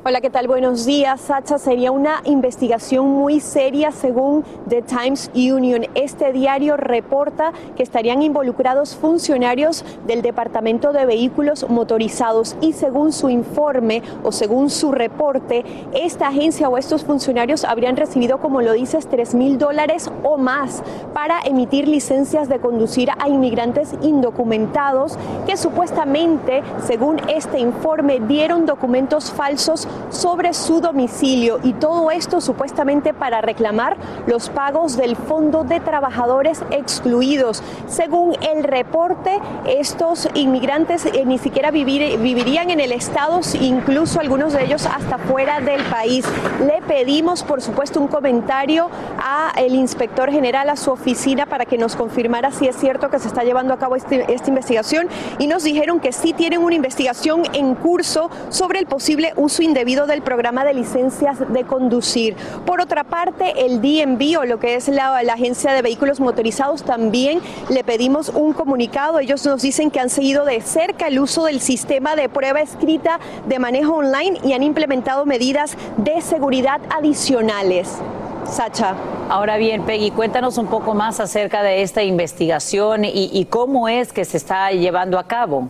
Hola, 0.10 0.22
¿qué 0.22 0.32
tal? 0.32 0.48
Buenos 0.48 0.88
días, 0.88 1.22
Sacha. 1.22 1.60
Sería 1.60 1.92
una 1.92 2.22
investigación 2.24 3.06
muy 3.06 3.40
seria 3.40 3.92
según 3.92 4.44
The 4.68 4.82
Times 4.82 5.30
Union. 5.36 5.86
Este 5.94 6.34
diario 6.34 6.78
reporta 6.78 7.54
que 7.78 7.84
estarían 7.84 8.24
involucrados 8.24 8.96
funcionarios 8.96 9.86
del 10.08 10.24
Departamento 10.24 10.94
de 10.94 11.06
Vehículos 11.06 11.70
Motorizados 11.70 12.56
y 12.60 12.74
según 12.74 13.14
su 13.14 13.30
informe 13.30 14.02
o 14.24 14.32
según 14.32 14.72
su 14.72 14.92
reporte, 14.92 15.64
esta 15.94 16.30
agencia 16.30 16.70
o 16.70 16.80
estos 16.80 17.04
funcionarios 17.04 17.64
habrían 17.64 17.96
recibido, 17.96 18.40
como 18.40 18.64
lo 18.64 18.74
dices, 18.74 19.06
3 19.06 19.36
mil 19.36 19.60
dólares 19.60 20.10
o 20.24 20.40
más 20.40 20.82
para 21.14 21.40
emitir 21.42 21.88
licencias 21.88 22.50
de 22.50 22.58
conducir 22.58 23.12
a 23.20 23.30
inmigrantes 23.30 23.94
indocumentados 24.02 25.20
que 25.46 25.56
supuestamente, 25.56 26.64
según 26.84 27.22
este 27.28 27.60
informe, 27.60 28.20
dieron 28.22 28.66
documentos 28.66 29.30
falsos 29.30 29.88
sobre 30.10 30.54
su 30.54 30.82
domicilio 30.82 31.60
y 31.64 31.74
todo 31.74 32.12
esto 32.12 32.42
supuestamente 32.42 33.14
para 33.14 33.42
reclamar 33.42 33.98
los 34.28 34.50
pagos 34.50 34.98
del 34.98 35.16
Fondo 35.16 35.64
de 35.64 35.80
Trabajadores 35.80 36.62
Excluidos. 36.72 37.62
Según 37.88 38.36
el 38.42 38.64
reporte, 38.64 39.40
estos 39.68 40.28
inmigrantes 40.34 41.06
eh, 41.06 41.24
ni 41.26 41.38
siquiera 41.38 41.72
vivir- 41.72 42.18
vivirían 42.20 42.70
en 42.70 42.80
el 42.80 42.92
estado, 42.92 43.40
incluso 43.60 44.20
algunos 44.20 44.54
de 44.54 44.64
ellos 44.66 44.86
hasta 44.86 45.18
fuera 45.18 45.60
del 45.60 45.84
país. 45.86 46.26
Le 46.66 46.82
pedimos, 46.82 47.44
por 47.44 47.62
supuesto, 47.62 48.00
un 48.00 48.08
comentario 48.08 48.90
a 49.18 49.52
el 49.58 49.76
inspector 49.76 50.32
general, 50.32 50.70
a 50.70 50.76
su 50.76 50.92
oficina, 50.92 51.46
para 51.46 51.66
que 51.66 51.78
nos 51.78 51.96
confirmara 51.96 52.52
si 52.52 52.68
es 52.68 52.76
cierto 52.76 53.10
que 53.10 53.20
se 53.20 53.28
está 53.28 53.44
llevando 53.44 53.74
a 53.74 53.78
cabo 53.78 53.96
este- 53.96 54.32
esta 54.34 54.50
investigación 54.50 55.08
y 55.40 55.48
nos 55.48 55.64
dijeron 55.64 56.00
que 56.00 56.12
sí 56.12 56.34
tienen 56.34 56.62
una 56.64 56.76
investigación 56.76 57.44
en 57.54 57.76
curso 57.76 58.30
sobre 58.50 58.80
el 58.80 58.86
posible 58.86 59.34
uso 59.36 59.62
indebido 59.62 59.89
del 59.90 60.22
programa 60.22 60.64
de 60.66 60.76
licencias 60.76 61.52
de 61.52 61.64
conducir. 61.64 62.36
Por 62.64 62.80
otra 62.80 63.04
parte, 63.04 63.66
el 63.66 63.82
DMV 63.82 64.40
o 64.40 64.46
lo 64.46 64.60
que 64.60 64.76
es 64.76 64.88
la, 64.88 65.18
Agencia 65.18 65.74
de 65.74 65.82
Vehículos 65.82 66.20
Motorizados 66.20 66.84
también 66.84 67.40
le 67.70 67.84
pedimos 67.84 68.30
un 68.30 68.54
comunicado. 68.54 69.20
Ellos 69.20 69.44
nos 69.46 69.64
dicen 69.64 69.90
que 69.90 70.00
han 70.00 70.10
seguido 70.10 70.46
de 70.46 70.62
cerca 70.62 71.08
el 71.08 71.20
uso 71.20 71.46
del 71.46 71.60
sistema 71.60 72.16
de 72.16 72.30
prueba 72.30 72.62
escrita 72.62 73.20
de 73.48 73.58
manejo 73.58 73.96
online 73.96 74.40
y 74.44 74.54
han 74.54 74.62
implementado 74.62 75.26
medidas 75.26 75.76
de 75.98 76.22
seguridad 76.22 76.82
adicionales. 76.96 77.98
Sacha. 78.46 78.96
Ahora 79.28 79.58
bien, 79.58 79.86
Peggy, 79.86 80.12
cuéntanos 80.12 80.60
un 80.60 80.68
poco 80.68 80.94
más 80.94 81.20
acerca 81.20 81.64
de 81.64 81.82
esta 81.82 82.04
investigación 82.04 83.06
y 83.06 83.46
cómo 83.50 83.90
es 83.90 84.14
que 84.14 84.24
se 84.24 84.38
está 84.38 84.72
llevando 84.72 85.18
a 85.18 85.24
cabo. 85.24 85.70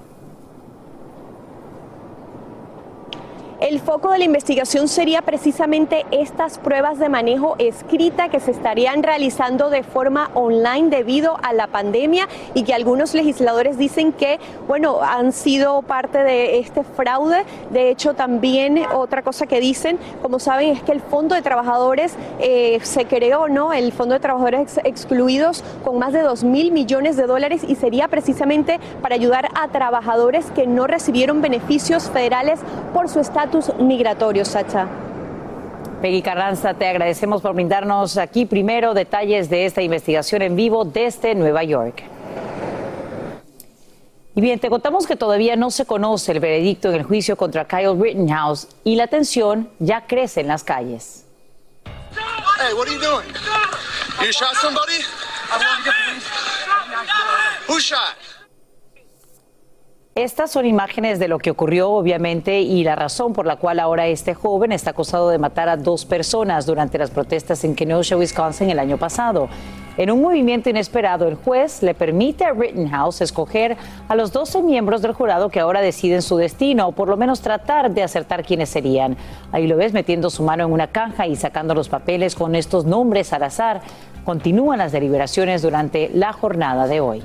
El 3.62 3.82
foco 3.82 4.14
de 4.14 4.20
la 4.20 4.24
investigación 4.24 4.88
sería 4.88 5.22
precisamente 5.22 6.06
estas 6.12 6.58
pruebas 6.58 6.98
de 6.98 7.10
manejo 7.10 7.58
escrita 7.60 8.30
que 8.30 8.40
se 8.40 8.52
estarían 8.52 9.04
realizando 9.04 9.70
de 9.70 9.84
forma 9.84 10.32
online 10.34 10.88
debido 10.88 11.38
a 11.44 11.52
la 11.52 11.68
pandemia 11.68 12.30
y 12.54 12.64
que 12.64 12.74
algunos 12.74 13.14
legisladores 13.14 13.78
dicen 13.78 14.14
que, 14.14 14.40
bueno, 14.66 15.00
han 15.02 15.34
sido 15.34 15.82
parte 15.82 16.20
de 16.20 16.60
este 16.60 16.86
fraude. 16.86 17.44
De 17.70 17.90
hecho, 17.90 18.14
también 18.14 18.80
otra 18.94 19.24
cosa 19.24 19.46
que 19.46 19.60
dicen, 19.60 20.00
como 20.22 20.40
saben, 20.40 20.70
es 20.70 20.82
que 20.82 20.94
el 20.94 21.02
Fondo 21.02 21.36
de 21.36 21.42
Trabajadores 21.42 22.14
eh, 22.40 22.80
se 22.84 23.08
creó, 23.08 23.50
¿no? 23.50 23.74
El 23.74 23.92
Fondo 23.92 24.14
de 24.14 24.22
Trabajadores 24.22 24.80
excluidos 24.86 25.66
con 25.84 26.00
más 26.00 26.14
de 26.14 26.22
2 26.22 26.46
mil 26.46 26.72
millones 26.72 27.18
de 27.18 27.28
dólares 27.28 27.64
y 27.68 27.76
sería 27.76 28.08
precisamente 28.08 28.80
para 29.02 29.16
ayudar 29.16 29.50
a 29.54 29.68
trabajadores 29.68 30.46
que 30.52 30.66
no 30.66 30.88
recibieron 30.88 31.42
beneficios 31.42 32.10
federales 32.10 32.62
por 32.94 33.10
su 33.10 33.20
estatus 33.20 33.49
migratorio, 33.80 34.46
Sacha. 34.46 34.88
Peggy 36.02 36.22
Carranza, 36.22 36.74
te 36.74 36.88
agradecemos 36.88 37.42
por 37.42 37.54
brindarnos 37.54 38.18
aquí 38.18 38.46
primero 38.46 38.94
detalles 38.94 39.50
de 39.50 39.66
esta 39.66 39.82
investigación 39.82 40.42
en 40.42 40.56
vivo 40.56 40.86
desde 40.86 41.36
Nueva 41.36 41.64
York. 41.64 42.04
Y 44.36 44.42
bien, 44.42 44.60
te 44.60 44.70
contamos 44.70 45.06
que 45.06 45.18
todavía 45.18 45.58
no 45.58 45.72
se 45.72 45.86
conoce 45.86 46.32
el 46.32 46.40
veredicto 46.40 46.90
en 46.90 46.96
el 46.96 47.04
juicio 47.04 47.36
contra 47.36 47.66
Kyle 47.66 48.00
Rittenhouse 48.00 48.70
y 48.86 48.96
la 48.96 49.08
tensión 49.08 49.70
ya 49.80 50.06
crece 50.08 50.42
en 50.42 50.48
las 50.48 50.64
calles. 50.64 51.26
Hey, 52.60 52.74
what 52.74 52.88
are 52.88 52.94
you 52.94 53.02
doing? 53.02 53.28
You 54.22 54.32
shot 54.32 54.56
somebody? 54.56 55.04
Who 57.68 57.80
shot? 57.80 58.29
Estas 60.20 60.52
son 60.52 60.66
imágenes 60.66 61.18
de 61.18 61.30
lo 61.30 61.40
que 61.40 61.50
ocurrió, 61.50 61.92
obviamente, 61.92 62.60
y 62.60 62.84
la 62.84 62.98
razón 62.98 63.32
por 63.32 63.46
la 63.46 63.56
cual 63.56 63.80
ahora 63.80 64.08
este 64.08 64.34
joven 64.34 64.74
está 64.74 64.90
acusado 64.90 65.30
de 65.30 65.38
matar 65.38 65.70
a 65.70 65.78
dos 65.78 66.04
personas 66.04 66.66
durante 66.66 66.98
las 66.98 67.10
protestas 67.10 67.64
en 67.64 67.74
Kenosha, 67.74 68.18
Wisconsin, 68.18 68.70
el 68.70 68.80
año 68.80 68.98
pasado. 68.98 69.48
En 69.96 70.12
un 70.12 70.22
movimiento 70.22 70.70
inesperado, 70.70 71.26
el 71.26 71.36
juez 71.36 71.82
le 71.84 71.94
permite 71.94 72.44
a 72.44 72.52
Rittenhouse 72.52 73.22
escoger 73.22 73.78
a 74.10 74.16
los 74.16 74.34
12 74.34 74.62
miembros 74.62 75.02
del 75.02 75.14
jurado 75.14 75.48
que 75.48 75.62
ahora 75.62 75.80
deciden 75.80 76.22
su 76.22 76.36
destino, 76.36 76.90
o 76.90 76.92
por 76.92 77.08
lo 77.08 77.16
menos 77.16 77.40
tratar 77.40 77.90
de 77.90 78.04
acertar 78.04 78.44
quiénes 78.44 78.68
serían. 78.68 79.16
Ahí 79.54 79.68
lo 79.68 79.78
ves 79.78 79.94
metiendo 79.94 80.30
su 80.30 80.44
mano 80.44 80.66
en 80.66 80.74
una 80.74 80.88
caja 80.88 81.28
y 81.28 81.38
sacando 81.38 81.74
los 81.74 81.88
papeles 81.88 82.36
con 82.36 82.56
estos 82.56 82.84
nombres 82.84 83.32
al 83.32 83.44
azar. 83.44 83.80
Continúan 84.26 84.80
las 84.80 84.92
deliberaciones 84.92 85.62
durante 85.62 86.12
la 86.14 86.34
jornada 86.34 86.88
de 86.88 87.00
hoy. 87.00 87.24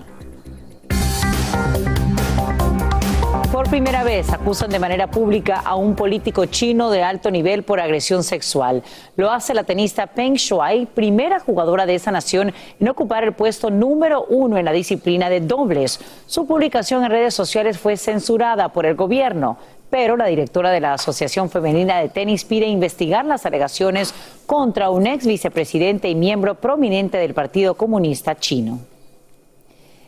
Por 3.54 3.70
primera 3.70 4.02
vez 4.02 4.32
acusan 4.32 4.68
de 4.68 4.80
manera 4.80 5.06
pública 5.06 5.62
a 5.64 5.76
un 5.76 5.94
político 5.94 6.44
chino 6.46 6.90
de 6.90 7.04
alto 7.04 7.30
nivel 7.30 7.62
por 7.62 7.78
agresión 7.78 8.24
sexual. 8.24 8.82
Lo 9.14 9.30
hace 9.30 9.54
la 9.54 9.62
tenista 9.62 10.08
Peng 10.08 10.34
Shuai, 10.34 10.86
primera 10.86 11.38
jugadora 11.38 11.86
de 11.86 11.94
esa 11.94 12.10
nación 12.10 12.52
en 12.80 12.88
ocupar 12.88 13.22
el 13.22 13.32
puesto 13.32 13.70
número 13.70 14.24
uno 14.28 14.58
en 14.58 14.64
la 14.64 14.72
disciplina 14.72 15.30
de 15.30 15.38
dobles. 15.38 16.00
Su 16.26 16.48
publicación 16.48 17.04
en 17.04 17.12
redes 17.12 17.34
sociales 17.34 17.78
fue 17.78 17.96
censurada 17.96 18.70
por 18.70 18.86
el 18.86 18.96
gobierno 18.96 19.56
pero 19.88 20.16
la 20.16 20.26
directora 20.26 20.72
de 20.72 20.80
la 20.80 20.94
Asociación 20.94 21.48
Femenina 21.48 22.00
de 22.00 22.08
Tenis 22.08 22.44
pide 22.44 22.66
investigar 22.66 23.24
las 23.24 23.46
alegaciones 23.46 24.12
contra 24.46 24.90
un 24.90 25.06
ex 25.06 25.24
vicepresidente 25.24 26.08
y 26.08 26.16
miembro 26.16 26.56
prominente 26.56 27.18
del 27.18 27.34
Partido 27.34 27.76
Comunista 27.76 28.34
Chino. 28.34 28.80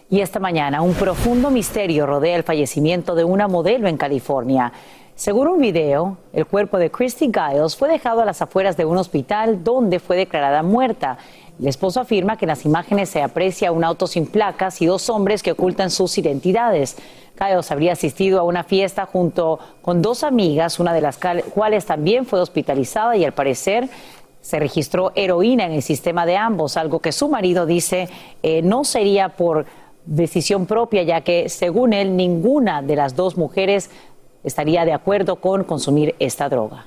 Y 0.09 0.21
esta 0.21 0.39
mañana 0.39 0.83
un 0.83 0.95
profundo 0.95 1.51
misterio 1.51 2.07
rodea 2.07 2.37
el 2.37 2.45
fallecimiento 2.45 3.17
de 3.17 3.25
una 3.25 3.49
modelo 3.49 3.89
en 3.89 3.97
California. 3.97 4.73
Según 5.17 5.49
un 5.49 5.61
video, 5.61 6.19
el 6.33 6.47
cuerpo 6.47 6.79
de 6.79 6.93
Christy 6.93 7.29
Giles 7.33 7.75
fue 7.75 7.89
dejado 7.89 8.21
a 8.21 8.25
las 8.25 8.41
afueras 8.41 8.77
de 8.77 8.85
un 8.85 8.99
hospital 8.99 9.65
donde 9.65 9.99
fue 9.99 10.17
declarada 10.17 10.63
muerta. 10.63 11.19
El 11.59 11.67
esposo 11.67 12.01
afirma 12.01 12.37
que 12.37 12.45
en 12.45 12.51
las 12.51 12.65
imágenes 12.65 13.09
se 13.09 13.21
aprecia 13.21 13.73
un 13.73 13.83
auto 13.83 14.07
sin 14.07 14.27
placas 14.27 14.81
y 14.81 14.87
dos 14.87 15.11
hombres 15.11 15.43
que 15.43 15.51
ocultan 15.51 15.91
sus 15.91 16.17
identidades. 16.19 16.97
Giles 17.37 17.73
habría 17.73 17.95
asistido 17.95 18.39
a 18.39 18.45
una 18.45 18.63
fiesta 18.63 19.07
junto 19.07 19.59
con 19.83 20.03
dos 20.03 20.23
amigas, 20.23 20.79
una 20.79 20.93
de 20.93 21.01
las 21.01 21.19
cuales 21.53 21.85
también 21.85 22.27
fue 22.27 22.41
hospitalizada 22.41 23.17
y 23.17 23.25
al 23.25 23.33
parecer 23.33 23.89
se 24.41 24.61
registró 24.61 25.11
heroína 25.17 25.65
en 25.65 25.73
el 25.73 25.83
sistema 25.83 26.25
de 26.25 26.37
ambos, 26.37 26.77
algo 26.77 27.01
que 27.01 27.11
su 27.11 27.29
marido 27.29 27.67
dice 27.67 28.09
eh, 28.45 28.63
no 28.63 28.85
sería 28.85 29.31
por 29.31 29.67
decisión 30.07 30.67
propia, 30.67 31.03
ya 31.03 31.21
que 31.21 31.49
según 31.49 31.93
él 31.93 32.17
ninguna 32.17 32.83
de 32.83 32.97
las 32.97 33.17
dos 33.17 33.37
mujeres 33.37 33.91
estaría 34.45 34.85
de 34.85 34.93
acuerdo 34.93 35.37
con 35.37 35.65
consumir 35.65 36.15
esta 36.19 36.49
droga. 36.49 36.87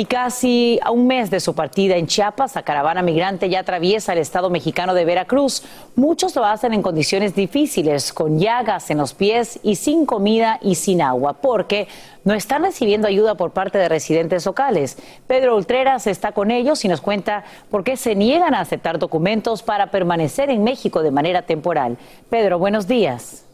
Y 0.00 0.06
casi 0.06 0.80
a 0.82 0.92
un 0.92 1.06
mes 1.06 1.28
de 1.28 1.40
su 1.40 1.54
partida 1.54 1.96
en 1.96 2.06
Chiapas, 2.06 2.54
la 2.54 2.62
caravana 2.62 3.02
migrante 3.02 3.50
ya 3.50 3.60
atraviesa 3.60 4.14
el 4.14 4.20
estado 4.20 4.48
mexicano 4.48 4.94
de 4.94 5.04
Veracruz. 5.04 5.62
Muchos 5.94 6.34
lo 6.36 6.46
hacen 6.46 6.72
en 6.72 6.80
condiciones 6.80 7.34
difíciles, 7.34 8.14
con 8.14 8.38
llagas 8.38 8.90
en 8.90 8.96
los 8.96 9.12
pies 9.12 9.60
y 9.62 9.76
sin 9.76 10.06
comida 10.06 10.58
y 10.62 10.76
sin 10.76 11.02
agua, 11.02 11.34
porque 11.34 11.86
no 12.24 12.32
están 12.32 12.62
recibiendo 12.62 13.08
ayuda 13.08 13.34
por 13.34 13.50
parte 13.50 13.76
de 13.76 13.90
residentes 13.90 14.46
locales. 14.46 14.96
Pedro 15.26 15.54
Ultreras 15.54 16.06
está 16.06 16.32
con 16.32 16.50
ellos 16.50 16.82
y 16.86 16.88
nos 16.88 17.02
cuenta 17.02 17.44
por 17.70 17.84
qué 17.84 17.98
se 17.98 18.14
niegan 18.14 18.54
a 18.54 18.60
aceptar 18.60 18.98
documentos 18.98 19.62
para 19.62 19.90
permanecer 19.90 20.48
en 20.48 20.64
México 20.64 21.02
de 21.02 21.10
manera 21.10 21.42
temporal. 21.42 21.98
Pedro, 22.30 22.58
buenos 22.58 22.88
días. 22.88 23.49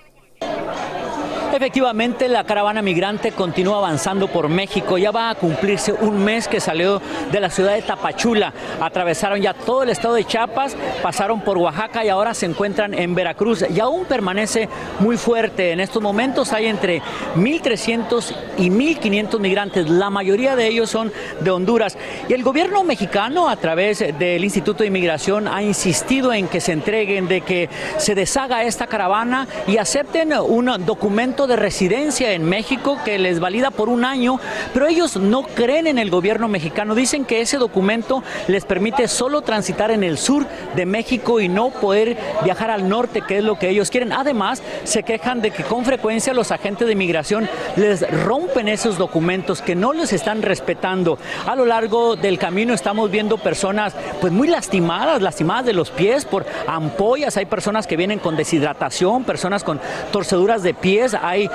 Efectivamente, 1.57 2.29
la 2.29 2.45
caravana 2.45 2.83
migrante 2.83 3.33
continúa 3.33 3.79
avanzando 3.79 4.29
por 4.29 4.47
México. 4.51 4.99
Ya 4.99 5.11
va 5.11 5.31
a 5.31 5.35
cumplirse 5.37 5.91
un 5.91 6.23
mes 6.23 6.49
que 6.49 6.61
salió 6.61 7.01
de 7.33 7.41
la 7.41 7.49
ciudad 7.49 7.75
de 7.75 7.81
Tapachula. 7.81 8.53
Atravesaron 8.79 9.41
ya 9.41 9.55
todo 9.55 9.83
el 9.83 9.89
estado 9.89 10.17
de 10.17 10.25
Chiapas, 10.25 10.77
pasaron 11.03 11.41
por 11.41 11.57
Oaxaca 11.57 12.05
y 12.05 12.11
ahora 12.11 12.35
se 12.35 12.45
encuentran 12.45 12.93
en 12.93 13.15
Veracruz. 13.15 13.65
Y 13.75 13.81
aún 13.81 14.05
permanece 14.05 14.69
muy 14.99 15.17
fuerte. 15.17 15.73
En 15.73 15.81
estos 15.81 16.03
momentos 16.03 16.53
hay 16.53 16.67
entre 16.67 17.01
1.300 17.37 18.35
y 18.59 18.69
1.500 18.69 19.39
migrantes. 19.41 19.89
La 19.89 20.11
mayoría 20.11 20.57
de 20.57 20.67
ellos 20.67 20.91
son 20.91 21.11
de 21.41 21.51
Honduras. 21.51 21.97
Y 22.29 22.35
el 22.35 22.43
gobierno 22.43 22.85
mexicano, 22.85 23.49
a 23.49 23.57
través 23.57 24.01
del 24.01 24.45
Instituto 24.45 24.81
de 24.81 24.89
Inmigración, 24.89 25.49
ha 25.49 25.63
insistido 25.63 26.35
en 26.35 26.49
que 26.49 26.61
se 26.61 26.73
entreguen, 26.73 27.29
de 27.29 27.41
que 27.41 27.71
se 27.97 28.15
deshaga 28.15 28.65
esta 28.65 28.87
caravana 28.89 29.49
y 29.67 29.79
acepten 29.79 30.26
un 30.33 30.67
documento 30.85 31.47
de 31.47 31.57
residencia 31.57 32.33
en 32.33 32.45
México 32.45 32.99
que 33.05 33.19
les 33.19 33.39
valida 33.39 33.71
por 33.71 33.89
un 33.89 34.05
año, 34.05 34.41
pero 34.73 34.87
ellos 34.87 35.17
no 35.17 35.43
creen 35.43 35.87
en 35.87 35.99
el 35.99 36.11
gobierno 36.11 36.49
mexicano. 36.49 36.95
Dicen 36.95 37.25
que 37.25 37.41
ese 37.41 37.59
documento 37.59 38.23
les 38.49 38.65
permite 38.65 39.07
solo 39.09 39.43
transitar 39.43 39.91
en 39.91 40.03
el 40.03 40.19
sur 40.19 40.47
de 40.75 40.87
México 40.87 41.41
y 41.41 41.49
no 41.49 41.71
poder 41.71 42.17
viajar 42.45 42.71
al 42.71 42.89
norte, 42.89 43.23
que 43.23 43.39
es 43.39 43.45
lo 43.45 43.59
que 43.59 43.69
ellos 43.69 43.91
quieren. 43.91 44.13
Además, 44.13 44.63
se 44.85 45.03
quejan 45.03 45.41
de 45.43 45.51
que 45.51 45.63
con 45.63 45.85
frecuencia 45.85 46.35
los 46.35 46.51
agentes 46.51 46.87
de 46.87 46.93
inmigración 46.95 47.49
les 47.77 48.09
rompen 48.25 48.69
esos 48.69 48.99
documentos, 48.99 49.63
que 49.63 49.75
no 49.75 49.93
los 49.93 50.13
están 50.13 50.43
respetando. 50.43 51.19
A 51.47 51.55
lo 51.55 51.65
largo 51.65 52.17
del 52.17 52.39
camino 52.39 52.75
estamos 52.75 53.11
viendo 53.11 53.39
personas 53.39 53.95
pues 54.21 54.33
muy 54.33 54.49
lastimadas, 54.49 55.23
lastimadas 55.23 55.67
de 55.67 55.73
los 55.73 55.91
pies 55.91 56.25
por 56.25 56.47
ampollas, 56.67 57.37
hay 57.37 57.47
personas 57.47 57.87
que 57.87 57.97
vienen 57.97 58.19
con 58.19 58.37
deshidratación, 58.37 59.25
personas 59.25 59.63
con 59.63 59.81
torceduras 60.17 60.63
de 60.63 60.73
pies, 60.73 61.13
hay 61.13 61.51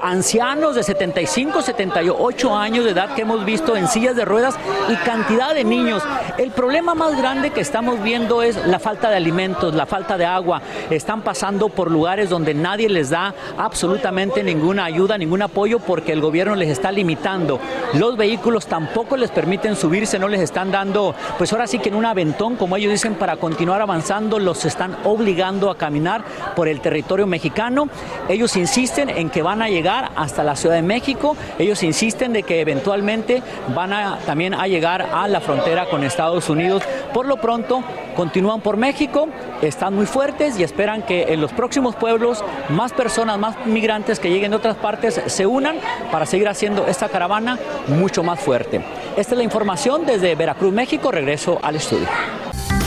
ancianos 0.00 0.74
de 0.74 0.82
75, 0.82 1.60
78 1.60 2.56
años 2.56 2.86
de 2.86 2.92
edad 2.92 3.14
que 3.14 3.20
hemos 3.20 3.44
visto 3.44 3.76
en 3.76 3.88
sillas 3.88 4.16
de 4.16 4.24
ruedas 4.24 4.54
y 4.88 4.94
cantidad 5.04 5.54
de 5.54 5.64
niños. 5.64 6.02
El 6.38 6.50
problema 6.50 6.94
más 6.94 7.14
grande 7.18 7.50
que 7.50 7.60
estamos 7.60 8.02
viendo 8.02 8.40
es 8.40 8.56
la 8.68 8.78
falta 8.78 9.10
de 9.10 9.16
alimentos, 9.16 9.74
la 9.74 9.84
falta 9.84 10.16
de 10.16 10.24
agua. 10.24 10.62
Están 10.88 11.20
pasando 11.20 11.68
por 11.68 11.90
lugares 11.90 12.30
donde 12.30 12.54
nadie 12.54 12.88
les 12.88 13.10
da 13.10 13.34
absolutamente 13.58 14.42
ninguna 14.42 14.86
ayuda, 14.86 15.18
ningún 15.18 15.42
apoyo 15.42 15.78
porque 15.78 16.12
el 16.12 16.22
gobierno 16.22 16.54
les 16.54 16.70
está 16.70 16.90
limitando. 16.90 17.60
Los 17.92 18.16
vehículos 18.16 18.66
tampoco 18.66 19.18
les 19.18 19.30
permiten 19.30 19.76
subirse, 19.76 20.18
no 20.18 20.28
les 20.28 20.40
están 20.40 20.70
dando, 20.70 21.14
pues 21.36 21.52
ahora 21.52 21.66
sí 21.66 21.80
que 21.80 21.90
en 21.90 21.96
un 21.96 22.06
aventón, 22.06 22.56
como 22.56 22.78
ellos 22.78 22.92
dicen, 22.92 23.16
para 23.16 23.36
continuar 23.36 23.82
avanzando, 23.82 24.38
los 24.38 24.64
están 24.64 24.96
obligando 25.04 25.70
a 25.70 25.76
caminar 25.76 26.24
por 26.54 26.66
el 26.66 26.80
territorio 26.80 27.26
mexicano. 27.26 27.90
Ellos 28.28 28.56
insisten 28.56 29.10
en 29.10 29.30
que 29.30 29.42
van 29.42 29.62
a 29.62 29.68
llegar 29.68 30.10
hasta 30.16 30.44
la 30.44 30.56
Ciudad 30.56 30.74
de 30.74 30.82
México. 30.82 31.36
Ellos 31.58 31.82
insisten 31.82 32.32
de 32.32 32.42
que 32.42 32.60
eventualmente 32.60 33.42
van 33.74 33.92
a 33.92 34.18
también 34.26 34.54
a 34.54 34.66
llegar 34.66 35.02
a 35.12 35.28
la 35.28 35.40
frontera 35.40 35.86
con 35.86 36.04
Estados 36.04 36.48
Unidos. 36.48 36.82
Por 37.12 37.26
lo 37.26 37.36
pronto, 37.36 37.82
continúan 38.16 38.60
por 38.60 38.76
México, 38.76 39.28
están 39.62 39.94
muy 39.94 40.06
fuertes 40.06 40.58
y 40.58 40.62
esperan 40.62 41.02
que 41.02 41.32
en 41.32 41.40
los 41.40 41.52
próximos 41.52 41.94
pueblos 41.94 42.44
más 42.70 42.92
personas, 42.92 43.38
más 43.38 43.66
migrantes 43.66 44.18
que 44.18 44.30
lleguen 44.30 44.50
de 44.50 44.56
otras 44.56 44.76
partes 44.76 45.20
se 45.26 45.46
unan 45.46 45.76
para 46.10 46.26
seguir 46.26 46.48
haciendo 46.48 46.86
esta 46.86 47.08
caravana 47.08 47.58
mucho 47.88 48.22
más 48.22 48.40
fuerte. 48.40 48.82
Esta 49.16 49.34
es 49.34 49.38
la 49.38 49.44
información 49.44 50.06
desde 50.06 50.34
Veracruz, 50.34 50.72
México. 50.72 51.10
Regreso 51.10 51.58
al 51.62 51.76
estudio. 51.76 52.06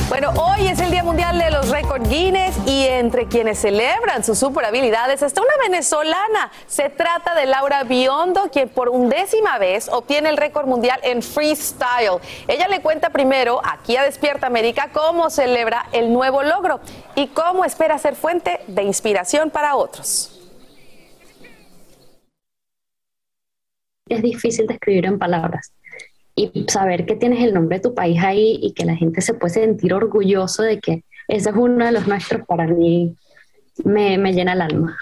Bueno, 0.10 0.32
hoy 0.42 0.66
es 0.68 0.80
el 0.80 0.90
Día 0.90 1.04
Mundial 1.04 1.38
de 1.38 1.52
los 1.52 1.70
Récord 1.70 2.02
Guinness 2.10 2.58
y 2.66 2.84
entre 2.88 3.28
quienes 3.28 3.60
celebran 3.60 4.24
sus 4.24 4.40
super 4.40 4.66
habilidades 4.66 5.22
está 5.22 5.40
una 5.40 5.54
venezolana. 5.62 6.52
Se 6.66 6.90
trata 6.90 7.36
de 7.36 7.46
Laura 7.46 7.84
Biondo, 7.84 8.50
quien 8.52 8.70
por 8.70 8.90
undécima 8.90 9.60
vez 9.60 9.88
obtiene 9.88 10.30
el 10.30 10.38
récord 10.38 10.66
mundial 10.66 11.00
en 11.04 11.22
freestyle. 11.22 12.20
Ella 12.48 12.68
le 12.68 12.82
cuenta 12.82 13.12
primero 13.12 13.62
aquí 13.64 13.98
a 13.98 14.04
Despierta 14.04 14.48
América 14.48 14.90
cómo 14.92 15.30
celebra 15.30 15.86
el 15.92 16.12
nuevo 16.12 16.42
logro 16.42 16.80
y 17.14 17.28
cómo 17.28 17.64
espera 17.64 18.00
ser 18.00 18.16
fuente 18.16 18.62
de 18.66 18.82
inspiración 18.82 19.52
para 19.52 19.76
otros. 19.76 20.36
Es 24.08 24.24
difícil 24.24 24.66
describir 24.66 25.06
en 25.06 25.20
palabras 25.20 25.72
y 26.40 26.66
saber 26.68 27.06
que 27.06 27.16
tienes 27.16 27.44
el 27.44 27.54
nombre 27.54 27.78
de 27.78 27.84
tu 27.84 27.94
país 27.94 28.22
ahí 28.24 28.60
y 28.62 28.74
que 28.74 28.86
la 28.86 28.96
gente 28.96 29.22
se 29.22 29.34
puede 29.34 29.54
sentir 29.54 29.94
orgulloso 29.94 30.64
de 30.64 30.80
que 30.80 31.04
ese 31.28 31.50
es 31.50 31.56
uno 31.56 31.86
de 31.86 31.92
los 31.92 32.08
nuestros, 32.08 32.46
para 32.48 32.66
mí 32.66 33.16
me, 33.84 34.18
me 34.18 34.34
llena 34.34 34.54
el 34.54 34.62
alma. 34.62 34.98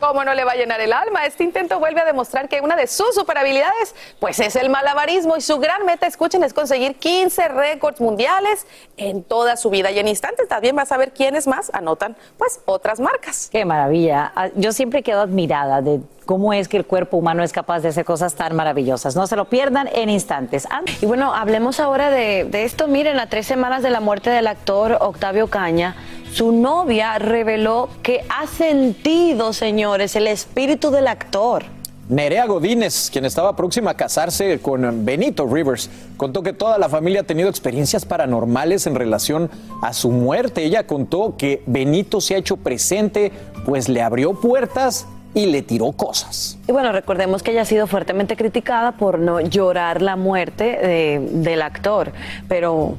¿Cómo 0.00 0.24
no 0.24 0.32
le 0.32 0.44
va 0.44 0.52
a 0.52 0.54
llenar 0.56 0.80
el 0.80 0.94
alma? 0.94 1.26
Este 1.26 1.44
intento 1.44 1.78
vuelve 1.78 2.00
a 2.00 2.06
demostrar 2.06 2.48
que 2.48 2.62
una 2.62 2.74
de 2.74 2.86
sus 2.86 3.14
superhabilidades, 3.14 3.94
pues 4.18 4.40
es 4.40 4.56
el 4.56 4.70
malabarismo 4.70 5.36
y 5.36 5.42
su 5.42 5.58
gran 5.58 5.84
meta, 5.84 6.06
escuchen, 6.06 6.42
es 6.42 6.54
conseguir 6.54 6.96
15 6.96 7.48
récords 7.48 8.00
mundiales 8.00 8.66
en 8.96 9.22
toda 9.22 9.58
su 9.58 9.68
vida. 9.68 9.90
Y 9.90 9.98
en 9.98 10.08
instantes 10.08 10.48
también 10.48 10.74
vas 10.74 10.90
a 10.90 10.96
ver 10.96 11.12
quiénes 11.12 11.46
más 11.46 11.70
anotan, 11.74 12.16
pues, 12.38 12.60
otras 12.64 12.98
marcas. 12.98 13.50
Qué 13.52 13.66
maravilla. 13.66 14.32
Ah, 14.34 14.48
yo 14.56 14.72
siempre 14.72 15.02
quedo 15.02 15.20
admirada 15.20 15.82
de 15.82 16.00
cómo 16.24 16.54
es 16.54 16.68
que 16.68 16.78
el 16.78 16.86
cuerpo 16.86 17.18
humano 17.18 17.42
es 17.42 17.52
capaz 17.52 17.80
de 17.80 17.88
hacer 17.88 18.06
cosas 18.06 18.34
tan 18.34 18.56
maravillosas. 18.56 19.16
No 19.16 19.26
se 19.26 19.36
lo 19.36 19.50
pierdan 19.50 19.88
en 19.92 20.08
instantes. 20.08 20.66
Y 21.02 21.06
bueno, 21.06 21.34
hablemos 21.34 21.78
ahora 21.78 22.08
de, 22.08 22.44
de 22.44 22.64
esto. 22.64 22.88
Miren, 22.88 23.20
a 23.20 23.28
tres 23.28 23.46
semanas 23.46 23.82
de 23.82 23.90
la 23.90 24.00
muerte 24.00 24.30
del 24.30 24.46
actor 24.46 24.96
Octavio 25.00 25.48
Caña, 25.48 25.94
su 26.32 26.52
novia 26.52 27.18
reveló 27.18 27.88
que 28.02 28.24
ha 28.28 28.46
sentido, 28.46 29.52
señores, 29.52 30.16
el 30.16 30.26
espíritu 30.26 30.90
del 30.90 31.06
actor. 31.08 31.64
Nerea 32.08 32.46
Godínez, 32.46 33.08
quien 33.10 33.24
estaba 33.24 33.54
próxima 33.54 33.92
a 33.92 33.94
casarse 33.94 34.58
con 34.60 35.04
Benito 35.04 35.46
Rivers, 35.46 35.88
contó 36.16 36.42
que 36.42 36.52
toda 36.52 36.76
la 36.76 36.88
familia 36.88 37.20
ha 37.20 37.24
tenido 37.24 37.48
experiencias 37.48 38.04
paranormales 38.04 38.88
en 38.88 38.96
relación 38.96 39.48
a 39.80 39.92
su 39.92 40.10
muerte. 40.10 40.64
Ella 40.64 40.86
contó 40.88 41.36
que 41.36 41.62
Benito 41.66 42.20
se 42.20 42.34
ha 42.34 42.38
hecho 42.38 42.56
presente, 42.56 43.30
pues 43.64 43.88
le 43.88 44.02
abrió 44.02 44.32
puertas 44.34 45.06
y 45.34 45.46
le 45.46 45.62
tiró 45.62 45.92
cosas. 45.92 46.58
Y 46.66 46.72
bueno, 46.72 46.90
recordemos 46.90 47.44
que 47.44 47.52
ella 47.52 47.62
ha 47.62 47.64
sido 47.66 47.86
fuertemente 47.86 48.36
criticada 48.36 48.90
por 48.92 49.20
no 49.20 49.38
llorar 49.40 50.02
la 50.02 50.16
muerte 50.16 50.64
de- 50.64 51.28
del 51.32 51.62
actor, 51.62 52.10
pero 52.48 52.96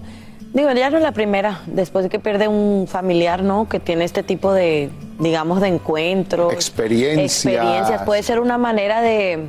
digo, 0.54 0.72
ya 0.72 0.90
no 0.90 0.98
es 0.98 1.04
la 1.04 1.12
primera, 1.12 1.62
después 1.68 2.04
de 2.04 2.10
que 2.10 2.20
pierde 2.20 2.48
un 2.48 2.88
familiar, 2.88 3.44
¿no? 3.44 3.68
Que 3.70 3.80
tiene 3.80 4.04
este 4.06 4.24
tipo 4.24 4.54
de, 4.54 4.90
digamos, 5.20 5.62
de 5.62 5.68
encuentros. 5.70 6.54
Experiencias. 6.54 7.46
Experiencias. 7.56 8.02
Puede 8.04 8.24
ser 8.24 8.40
una 8.40 8.58
manera 8.58 9.02
de, 9.02 9.48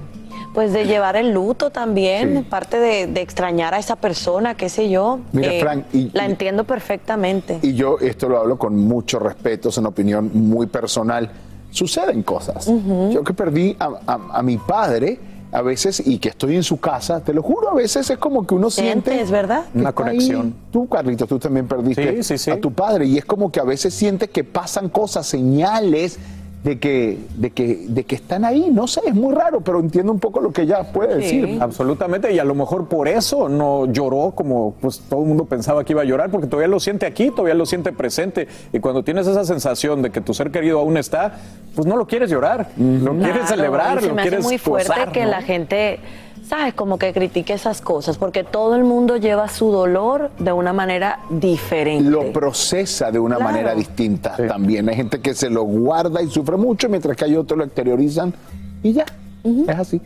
pues, 0.54 0.72
de 0.72 0.84
llevar 0.86 1.16
el 1.16 1.32
luto 1.32 1.70
también, 1.70 2.44
parte 2.44 2.78
de, 2.78 3.06
de 3.06 3.20
extrañar 3.20 3.74
a 3.74 3.78
esa 3.78 3.96
persona, 3.96 4.54
qué 4.54 4.68
sé 4.68 4.88
yo. 4.90 5.18
Eh, 5.18 5.26
Mira, 5.32 5.52
Frank, 5.60 5.84
y- 5.92 6.10
la 6.12 6.24
y- 6.26 6.30
entiendo 6.30 6.64
perfectamente. 6.64 7.58
Y 7.62 7.74
yo 7.74 7.98
esto 8.00 8.28
lo 8.28 8.38
hablo 8.38 8.58
con 8.58 8.76
mucho 8.76 9.18
respeto, 9.18 9.70
es 9.70 9.78
una 9.78 9.88
opinión 9.88 10.30
muy 10.32 10.66
personal. 10.66 11.30
Suceden 11.70 12.22
cosas. 12.22 12.66
Yo 13.10 13.24
que 13.24 13.32
perdí 13.32 13.74
a, 13.80 13.86
a- 14.06 14.20
a 14.38 14.42
mi 14.42 14.58
padre 14.58 15.18
a 15.52 15.60
veces 15.62 16.02
y 16.04 16.18
que 16.18 16.30
estoy 16.30 16.56
en 16.56 16.62
su 16.62 16.80
casa, 16.80 17.20
te 17.22 17.32
lo 17.34 17.42
juro, 17.42 17.70
a 17.70 17.74
veces 17.74 18.08
es 18.08 18.16
como 18.18 18.46
que 18.46 18.54
uno 18.54 18.70
siente... 18.70 19.20
es 19.20 19.30
verdad. 19.30 19.66
que 19.72 19.78
Una 19.80 19.90
está 19.90 20.02
ahí. 20.04 20.08
conexión. 20.16 20.54
Tú, 20.72 20.88
Carlitos, 20.88 21.28
tú 21.28 21.38
también 21.38 21.68
perdiste 21.68 22.16
Sí, 22.16 22.22
sí, 22.22 22.38
sí. 22.38 22.50
a 22.50 22.60
tu 22.60 22.72
padre 22.72 23.04
y 23.06 23.18
es 23.18 23.24
como 23.26 23.52
que 23.52 23.60
a 23.60 23.64
veces 23.64 23.92
sientes 23.92 24.30
que 24.30 24.44
pasan 24.44 24.88
cosas, 24.88 25.26
señales 25.26 26.18
de 26.62 26.78
que, 26.78 27.18
de 27.36 27.50
que, 27.50 27.86
de 27.88 28.04
que 28.04 28.14
están 28.14 28.44
ahí. 28.44 28.70
No 28.70 28.86
sé, 28.86 29.00
es 29.06 29.14
muy 29.14 29.34
raro, 29.34 29.60
pero 29.60 29.80
entiendo 29.80 30.12
un 30.12 30.20
poco 30.20 30.40
lo 30.40 30.52
que 30.52 30.62
ella 30.62 30.92
puede 30.92 31.16
decir. 31.16 31.58
Absolutamente, 31.60 32.32
y 32.32 32.38
a 32.38 32.44
lo 32.44 32.54
mejor 32.54 32.86
por 32.88 33.08
eso 33.08 33.48
no 33.48 33.86
lloró 33.86 34.32
como 34.34 34.74
pues 34.80 35.00
todo 35.08 35.22
el 35.22 35.26
mundo 35.26 35.44
pensaba 35.44 35.84
que 35.84 35.92
iba 35.92 36.02
a 36.02 36.04
llorar, 36.04 36.30
porque 36.30 36.46
todavía 36.46 36.68
lo 36.68 36.78
siente 36.78 37.06
aquí, 37.06 37.30
todavía 37.30 37.54
lo 37.54 37.66
siente 37.66 37.92
presente. 37.92 38.46
Y 38.72 38.78
cuando 38.78 39.02
tienes 39.02 39.26
esa 39.26 39.44
sensación 39.44 40.02
de 40.02 40.10
que 40.10 40.20
tu 40.20 40.34
ser 40.34 40.50
querido 40.50 40.78
aún 40.78 40.96
está, 40.96 41.38
pues 41.74 41.86
no 41.86 41.96
lo 41.96 42.06
quieres 42.06 42.30
llorar, 42.30 42.68
lo 42.76 43.16
quieres 43.18 43.48
celebrar, 43.48 43.98
y 43.98 44.02
se 44.02 44.08
lo 44.08 44.14
me 44.14 44.22
hace 44.22 44.30
quieres 44.30 44.46
muy 44.46 44.58
fuerte 44.58 44.88
gozar, 44.88 45.12
que 45.12 45.24
¿no? 45.24 45.30
la 45.30 45.42
gente, 45.42 45.98
¿sabes? 46.46 46.74
Como 46.74 46.98
que 46.98 47.12
critique 47.12 47.52
esas 47.54 47.80
cosas, 47.80 48.18
porque 48.18 48.44
todo 48.44 48.74
el 48.76 48.84
mundo 48.84 49.16
lleva 49.16 49.48
su 49.48 49.70
dolor 49.70 50.30
de 50.38 50.52
una 50.52 50.72
manera 50.72 51.20
diferente. 51.30 52.08
Lo 52.10 52.32
procesa 52.32 53.10
de 53.10 53.18
una 53.18 53.36
Claro. 53.36 53.52
manera 53.52 53.74
distinta 53.74 54.36
también. 54.48 54.88
Hay 54.88 54.96
gente 54.96 55.20
que 55.20 55.34
se 55.34 55.48
lo 55.50 55.62
guarda 55.64 56.22
y 56.22 56.28
sufre 56.30 56.56
mucho, 56.56 56.88
mientras 56.88 57.16
que 57.16 57.24
hay 57.24 57.36
otros 57.36 57.58
lo 57.58 57.64
exteriorizan 57.64 58.34
y 58.82 58.92
ya. 58.92 59.04
Es 59.44 59.78
así. 59.78 60.00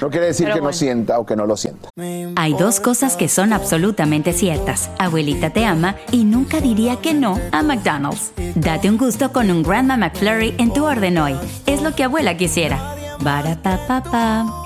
No 0.00 0.10
quiere 0.10 0.26
decir 0.26 0.44
Pero 0.46 0.56
que 0.56 0.62
no 0.62 0.72
sienta 0.74 1.18
o 1.18 1.24
que 1.24 1.34
no 1.36 1.46
lo 1.46 1.56
sienta. 1.56 1.88
Hay 2.36 2.52
dos 2.52 2.80
cosas 2.80 3.16
que 3.16 3.28
son 3.28 3.54
absolutamente 3.54 4.34
ciertas. 4.34 4.90
Abuelita 4.98 5.48
te 5.50 5.64
ama 5.64 5.96
y 6.12 6.24
nunca 6.24 6.60
diría 6.60 6.96
que 6.96 7.14
no 7.14 7.40
a 7.50 7.62
McDonald's. 7.62 8.32
Date 8.56 8.90
un 8.90 8.98
gusto 8.98 9.32
con 9.32 9.50
un 9.50 9.62
Grandma 9.62 9.96
McFlurry 9.96 10.54
en 10.58 10.70
tu 10.74 10.84
orden 10.84 11.16
hoy. 11.16 11.34
Es 11.64 11.80
lo 11.80 11.94
que 11.94 12.04
abuela 12.04 12.36
quisiera. 12.36 12.94
Barapapapa. 13.22 14.65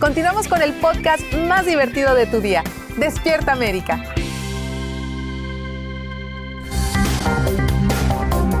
Continuamos 0.00 0.48
con 0.48 0.62
el 0.62 0.72
podcast 0.74 1.22
más 1.48 1.66
divertido 1.66 2.14
de 2.14 2.26
tu 2.26 2.40
día. 2.40 2.62
Despierta 2.98 3.52
América. 3.52 4.14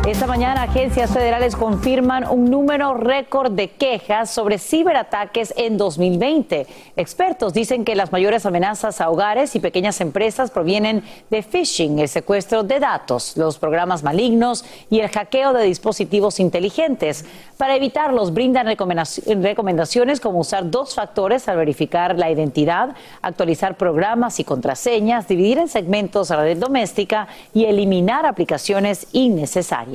Esta 0.06 0.26
mañana 0.26 0.64
agencias 0.64 1.10
federales 1.10 1.56
confirman 1.56 2.28
un 2.28 2.50
número 2.50 2.92
récord 2.92 3.50
de 3.52 3.70
quejas 3.70 4.28
sobre 4.30 4.58
ciberataques 4.58 5.54
en 5.56 5.78
2020. 5.78 6.66
Expertos 6.96 7.54
dicen 7.54 7.86
que 7.86 7.94
las 7.94 8.12
mayores 8.12 8.44
amenazas 8.44 9.00
a 9.00 9.08
hogares 9.08 9.56
y 9.56 9.60
pequeñas 9.60 10.02
empresas 10.02 10.50
provienen 10.50 11.02
de 11.30 11.42
phishing, 11.42 12.00
el 12.00 12.10
secuestro 12.10 12.62
de 12.64 12.80
datos, 12.80 13.38
los 13.38 13.58
programas 13.58 14.02
malignos 14.02 14.66
y 14.90 15.00
el 15.00 15.08
hackeo 15.08 15.54
de 15.54 15.64
dispositivos 15.64 16.38
inteligentes. 16.38 17.24
Para 17.56 17.74
evitarlos, 17.74 18.34
brindan 18.34 18.66
recomendaci- 18.66 19.40
recomendaciones 19.42 20.20
como 20.20 20.40
usar 20.40 20.70
dos 20.70 20.94
factores 20.94 21.48
al 21.48 21.56
verificar 21.56 22.18
la 22.18 22.30
identidad, 22.30 22.94
actualizar 23.22 23.78
programas 23.78 24.38
y 24.38 24.44
contraseñas, 24.44 25.28
dividir 25.28 25.56
en 25.56 25.68
segmentos 25.68 26.30
a 26.30 26.36
la 26.36 26.42
red 26.42 26.58
doméstica 26.58 27.26
y 27.54 27.64
eliminar 27.64 28.26
aplicaciones 28.26 29.06
innecesarias. 29.12 29.93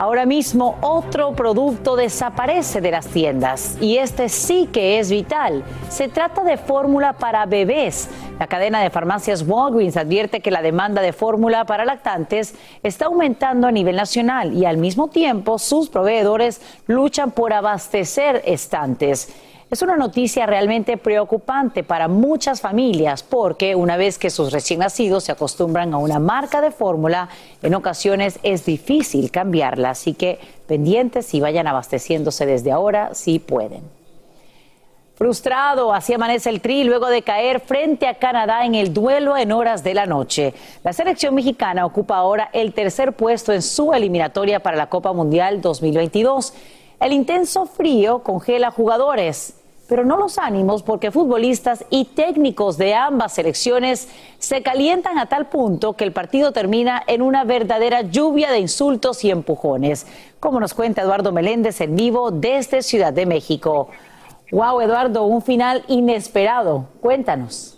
Ahora 0.00 0.26
mismo 0.26 0.78
otro 0.80 1.32
producto 1.32 1.96
desaparece 1.96 2.80
de 2.80 2.92
las 2.92 3.08
tiendas 3.08 3.76
y 3.80 3.96
este 3.96 4.28
sí 4.28 4.68
que 4.72 5.00
es 5.00 5.10
vital. 5.10 5.64
Se 5.88 6.06
trata 6.06 6.44
de 6.44 6.56
fórmula 6.56 7.14
para 7.14 7.46
bebés. 7.46 8.08
La 8.38 8.46
cadena 8.46 8.80
de 8.80 8.90
farmacias 8.90 9.42
Walgreens 9.42 9.96
advierte 9.96 10.38
que 10.38 10.52
la 10.52 10.62
demanda 10.62 11.02
de 11.02 11.12
fórmula 11.12 11.64
para 11.64 11.84
lactantes 11.84 12.54
está 12.84 13.06
aumentando 13.06 13.66
a 13.66 13.72
nivel 13.72 13.96
nacional 13.96 14.52
y 14.54 14.66
al 14.66 14.76
mismo 14.76 15.08
tiempo 15.08 15.58
sus 15.58 15.88
proveedores 15.88 16.60
luchan 16.86 17.32
por 17.32 17.52
abastecer 17.52 18.42
estantes. 18.44 19.34
Es 19.70 19.82
una 19.82 19.96
noticia 19.96 20.46
realmente 20.46 20.96
preocupante 20.96 21.84
para 21.84 22.08
muchas 22.08 22.62
familias 22.62 23.22
porque 23.22 23.74
una 23.74 23.98
vez 23.98 24.18
que 24.18 24.30
sus 24.30 24.50
recién 24.50 24.80
nacidos 24.80 25.24
se 25.24 25.32
acostumbran 25.32 25.92
a 25.92 25.98
una 25.98 26.18
marca 26.18 26.62
de 26.62 26.70
fórmula, 26.70 27.28
en 27.62 27.74
ocasiones 27.74 28.38
es 28.42 28.64
difícil 28.64 29.30
cambiarla, 29.30 29.90
así 29.90 30.14
que 30.14 30.38
pendientes 30.66 31.34
y 31.34 31.40
vayan 31.40 31.66
abasteciéndose 31.66 32.46
desde 32.46 32.72
ahora 32.72 33.14
si 33.14 33.40
pueden. 33.40 33.82
Frustrado, 35.16 35.92
así 35.92 36.14
amanece 36.14 36.48
el 36.48 36.62
Tri 36.62 36.84
luego 36.84 37.08
de 37.08 37.20
caer 37.20 37.60
frente 37.60 38.06
a 38.06 38.14
Canadá 38.14 38.64
en 38.64 38.74
el 38.74 38.94
duelo 38.94 39.36
en 39.36 39.52
horas 39.52 39.84
de 39.84 39.92
la 39.92 40.06
noche. 40.06 40.54
La 40.82 40.94
selección 40.94 41.34
mexicana 41.34 41.84
ocupa 41.84 42.16
ahora 42.16 42.48
el 42.54 42.72
tercer 42.72 43.12
puesto 43.12 43.52
en 43.52 43.60
su 43.60 43.92
eliminatoria 43.92 44.60
para 44.60 44.78
la 44.78 44.88
Copa 44.88 45.12
Mundial 45.12 45.60
2022. 45.60 46.54
El 47.00 47.12
intenso 47.12 47.66
frío 47.66 48.24
congela 48.24 48.70
jugadores, 48.70 49.57
pero 49.88 50.04
no 50.04 50.18
los 50.18 50.38
ánimos 50.38 50.82
porque 50.82 51.10
futbolistas 51.10 51.84
y 51.88 52.04
técnicos 52.04 52.76
de 52.76 52.94
ambas 52.94 53.32
selecciones 53.32 54.08
se 54.38 54.62
calientan 54.62 55.18
a 55.18 55.26
tal 55.26 55.46
punto 55.46 55.94
que 55.94 56.04
el 56.04 56.12
partido 56.12 56.52
termina 56.52 57.02
en 57.06 57.22
una 57.22 57.44
verdadera 57.44 58.02
lluvia 58.02 58.52
de 58.52 58.60
insultos 58.60 59.24
y 59.24 59.30
empujones, 59.30 60.06
como 60.40 60.60
nos 60.60 60.74
cuenta 60.74 61.02
Eduardo 61.02 61.32
Meléndez 61.32 61.80
en 61.80 61.96
vivo 61.96 62.30
desde 62.30 62.82
Ciudad 62.82 63.12
de 63.12 63.24
México. 63.24 63.88
Wow, 64.52 64.80
Eduardo, 64.82 65.24
un 65.24 65.42
final 65.42 65.84
inesperado. 65.88 66.86
Cuéntanos. 67.00 67.77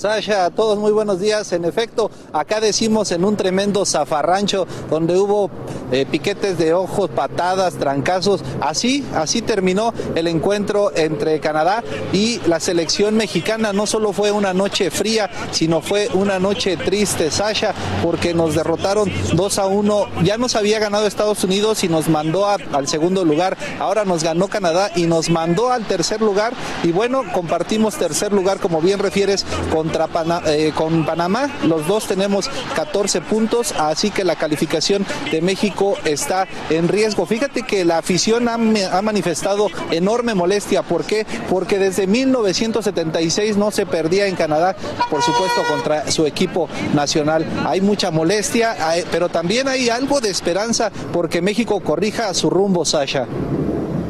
Sasha, 0.00 0.46
a 0.46 0.50
todos 0.50 0.78
muy 0.78 0.92
buenos 0.92 1.20
días. 1.20 1.52
En 1.52 1.66
efecto, 1.66 2.10
acá 2.32 2.58
decimos 2.58 3.12
en 3.12 3.22
un 3.22 3.36
tremendo 3.36 3.84
zafarrancho 3.84 4.66
donde 4.88 5.14
hubo 5.18 5.50
eh, 5.92 6.06
piquetes 6.10 6.56
de 6.56 6.72
ojos, 6.72 7.10
patadas, 7.10 7.74
trancazos. 7.74 8.42
Así, 8.62 9.04
así 9.14 9.42
terminó 9.42 9.92
el 10.14 10.26
encuentro 10.26 10.90
entre 10.96 11.38
Canadá 11.40 11.84
y 12.14 12.40
la 12.46 12.60
selección 12.60 13.14
mexicana. 13.14 13.74
No 13.74 13.86
solo 13.86 14.14
fue 14.14 14.32
una 14.32 14.54
noche 14.54 14.90
fría, 14.90 15.28
sino 15.50 15.82
fue 15.82 16.08
una 16.14 16.38
noche 16.38 16.78
triste, 16.78 17.30
Sasha, 17.30 17.74
porque 18.02 18.32
nos 18.32 18.54
derrotaron 18.54 19.12
2 19.34 19.58
a 19.58 19.66
1. 19.66 20.06
Ya 20.24 20.38
nos 20.38 20.56
había 20.56 20.78
ganado 20.78 21.06
Estados 21.06 21.44
Unidos 21.44 21.84
y 21.84 21.88
nos 21.88 22.08
mandó 22.08 22.46
al 22.48 22.88
segundo 22.88 23.22
lugar. 23.26 23.58
Ahora 23.78 24.06
nos 24.06 24.24
ganó 24.24 24.48
Canadá 24.48 24.90
y 24.96 25.02
nos 25.02 25.28
mandó 25.28 25.70
al 25.70 25.84
tercer 25.84 26.22
lugar. 26.22 26.54
Y 26.84 26.90
bueno, 26.90 27.22
compartimos 27.34 27.96
tercer 27.96 28.32
lugar, 28.32 28.60
como 28.60 28.80
bien 28.80 28.98
refieres, 28.98 29.44
contra 29.90 30.42
eh, 30.46 30.72
con 30.74 31.04
Panamá. 31.04 31.50
Los 31.64 31.86
dos 31.86 32.06
tenemos 32.06 32.48
14 32.74 33.20
puntos, 33.22 33.74
así 33.78 34.10
que 34.10 34.24
la 34.24 34.36
calificación 34.36 35.06
de 35.30 35.40
México 35.42 35.96
está 36.04 36.46
en 36.68 36.88
riesgo. 36.88 37.26
Fíjate 37.26 37.62
que 37.62 37.84
la 37.84 37.98
afición 37.98 38.48
ha, 38.48 38.54
ha 38.54 39.02
manifestado 39.02 39.68
enorme 39.90 40.34
molestia. 40.34 40.82
¿Por 40.82 41.04
qué? 41.04 41.26
Porque 41.48 41.78
desde 41.78 42.06
1976 42.06 43.56
no 43.56 43.70
se 43.70 43.86
perdía 43.86 44.26
en 44.26 44.36
Canadá, 44.36 44.76
por 45.10 45.22
supuesto, 45.22 45.62
contra 45.68 46.10
su 46.10 46.26
equipo 46.26 46.68
nacional. 46.94 47.44
Hay 47.66 47.80
mucha 47.80 48.10
molestia, 48.10 48.76
pero 49.10 49.28
también 49.28 49.68
hay 49.68 49.88
algo 49.88 50.20
de 50.20 50.30
esperanza 50.30 50.90
porque 51.12 51.42
México 51.42 51.80
corrija 51.80 52.32
su 52.34 52.50
rumbo, 52.50 52.84
Sasha 52.84 53.26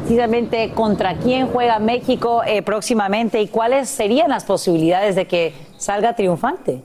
precisamente 0.01 0.71
contra 0.71 1.17
quién 1.17 1.47
juega 1.47 1.79
México 1.79 2.41
eh, 2.45 2.61
próximamente 2.61 3.41
y 3.41 3.47
cuáles 3.47 3.89
serían 3.89 4.29
las 4.29 4.43
posibilidades 4.43 5.15
de 5.15 5.27
que 5.27 5.53
salga 5.77 6.15
triunfante. 6.15 6.81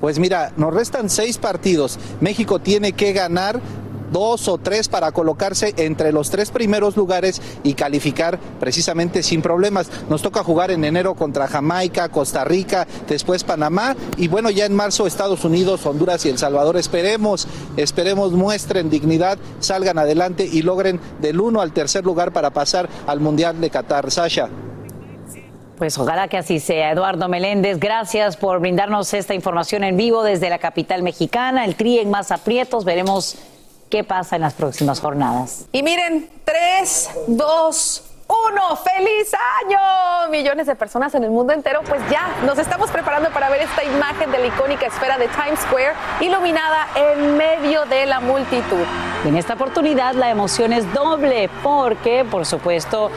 Pues 0.00 0.18
mira, 0.18 0.52
nos 0.56 0.74
restan 0.74 1.08
seis 1.08 1.38
partidos. 1.38 1.98
México 2.20 2.58
tiene 2.58 2.92
que 2.92 3.12
ganar 3.12 3.60
dos 4.14 4.46
o 4.46 4.58
tres 4.58 4.88
para 4.88 5.10
colocarse 5.10 5.74
entre 5.76 6.12
los 6.12 6.30
tres 6.30 6.52
primeros 6.52 6.96
lugares 6.96 7.42
y 7.64 7.74
calificar 7.74 8.38
precisamente 8.60 9.24
sin 9.24 9.42
problemas. 9.42 9.90
Nos 10.08 10.22
toca 10.22 10.44
jugar 10.44 10.70
en 10.70 10.84
enero 10.84 11.14
contra 11.14 11.48
Jamaica, 11.48 12.08
Costa 12.08 12.44
Rica, 12.44 12.86
después 13.08 13.42
Panamá 13.42 13.96
y 14.16 14.28
bueno, 14.28 14.50
ya 14.50 14.66
en 14.66 14.76
marzo 14.76 15.08
Estados 15.08 15.44
Unidos, 15.44 15.84
Honduras 15.84 16.24
y 16.24 16.28
El 16.28 16.38
Salvador. 16.38 16.76
Esperemos, 16.76 17.48
esperemos 17.76 18.32
muestren 18.32 18.88
dignidad, 18.88 19.36
salgan 19.58 19.98
adelante 19.98 20.48
y 20.50 20.62
logren 20.62 21.00
del 21.20 21.40
uno 21.40 21.60
al 21.60 21.72
tercer 21.72 22.04
lugar 22.04 22.32
para 22.32 22.50
pasar 22.50 22.88
al 23.08 23.18
Mundial 23.18 23.60
de 23.60 23.68
Qatar. 23.68 24.12
Sasha. 24.12 24.48
Pues 25.76 25.98
ojalá 25.98 26.28
que 26.28 26.36
así 26.36 26.60
sea. 26.60 26.92
Eduardo 26.92 27.28
Meléndez, 27.28 27.80
gracias 27.80 28.36
por 28.36 28.60
brindarnos 28.60 29.12
esta 29.12 29.34
información 29.34 29.82
en 29.82 29.96
vivo 29.96 30.22
desde 30.22 30.48
la 30.48 30.58
capital 30.58 31.02
mexicana. 31.02 31.64
El 31.64 31.74
TRI 31.74 31.98
en 31.98 32.10
más 32.10 32.30
aprietos. 32.30 32.84
Veremos 32.84 33.36
qué 33.94 34.02
pasa 34.02 34.34
en 34.34 34.42
las 34.42 34.54
próximas 34.54 34.98
jornadas. 34.98 35.66
Y 35.70 35.84
miren, 35.84 36.28
3, 36.44 37.10
2, 37.28 38.04
1, 38.26 38.76
feliz 38.76 39.32
año. 39.62 40.30
Millones 40.32 40.66
de 40.66 40.74
personas 40.74 41.14
en 41.14 41.22
el 41.22 41.30
mundo 41.30 41.52
entero, 41.52 41.80
pues 41.88 42.02
ya 42.10 42.26
nos 42.44 42.58
estamos 42.58 42.90
preparando 42.90 43.30
para 43.30 43.48
ver 43.50 43.60
esta 43.62 43.84
imagen 43.84 44.32
de 44.32 44.38
la 44.38 44.46
icónica 44.48 44.86
esfera 44.86 45.16
de 45.16 45.28
Times 45.28 45.60
Square 45.60 45.92
iluminada 46.20 46.88
en 46.96 47.36
medio 47.36 47.84
de 47.84 48.06
la 48.06 48.18
multitud. 48.18 48.84
En 49.24 49.36
esta 49.36 49.54
oportunidad 49.54 50.14
la 50.14 50.28
emoción 50.28 50.72
es 50.72 50.92
doble 50.92 51.48
porque, 51.62 52.24
por 52.28 52.46
supuesto, 52.46 53.12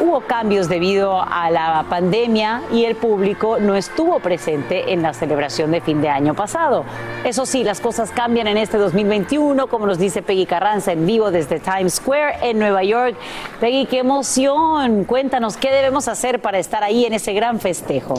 hubo 0.00 0.20
cambios 0.22 0.68
debido 0.68 1.20
a 1.20 1.50
la 1.50 1.84
pandemia 1.88 2.62
y 2.72 2.84
el 2.84 2.96
público 2.96 3.58
no 3.60 3.76
estuvo 3.76 4.18
presente 4.20 4.92
en 4.92 5.02
la 5.02 5.12
celebración 5.12 5.70
de 5.70 5.80
fin 5.80 6.00
de 6.00 6.08
año 6.08 6.34
pasado. 6.34 6.84
Eso 7.24 7.46
sí, 7.46 7.64
las 7.64 7.80
cosas 7.80 8.10
cambian 8.10 8.46
en 8.46 8.56
este 8.56 8.78
2021, 8.78 9.66
como 9.66 9.86
nos 9.86 9.98
dice 9.98 10.22
Peggy 10.22 10.46
Carranza 10.46 10.92
en 10.92 11.06
vivo 11.06 11.30
desde 11.30 11.60
Times 11.60 11.94
Square 11.94 12.38
en 12.42 12.58
Nueva 12.58 12.82
York. 12.82 13.16
Peggy, 13.60 13.86
qué 13.86 13.98
emoción. 13.98 15.04
Cuéntanos 15.04 15.56
qué 15.56 15.70
debemos 15.70 16.08
hacer 16.08 16.40
para 16.40 16.58
estar 16.58 16.82
ahí 16.82 17.04
en 17.04 17.14
ese 17.14 17.32
gran 17.32 17.60
festejo. 17.60 18.14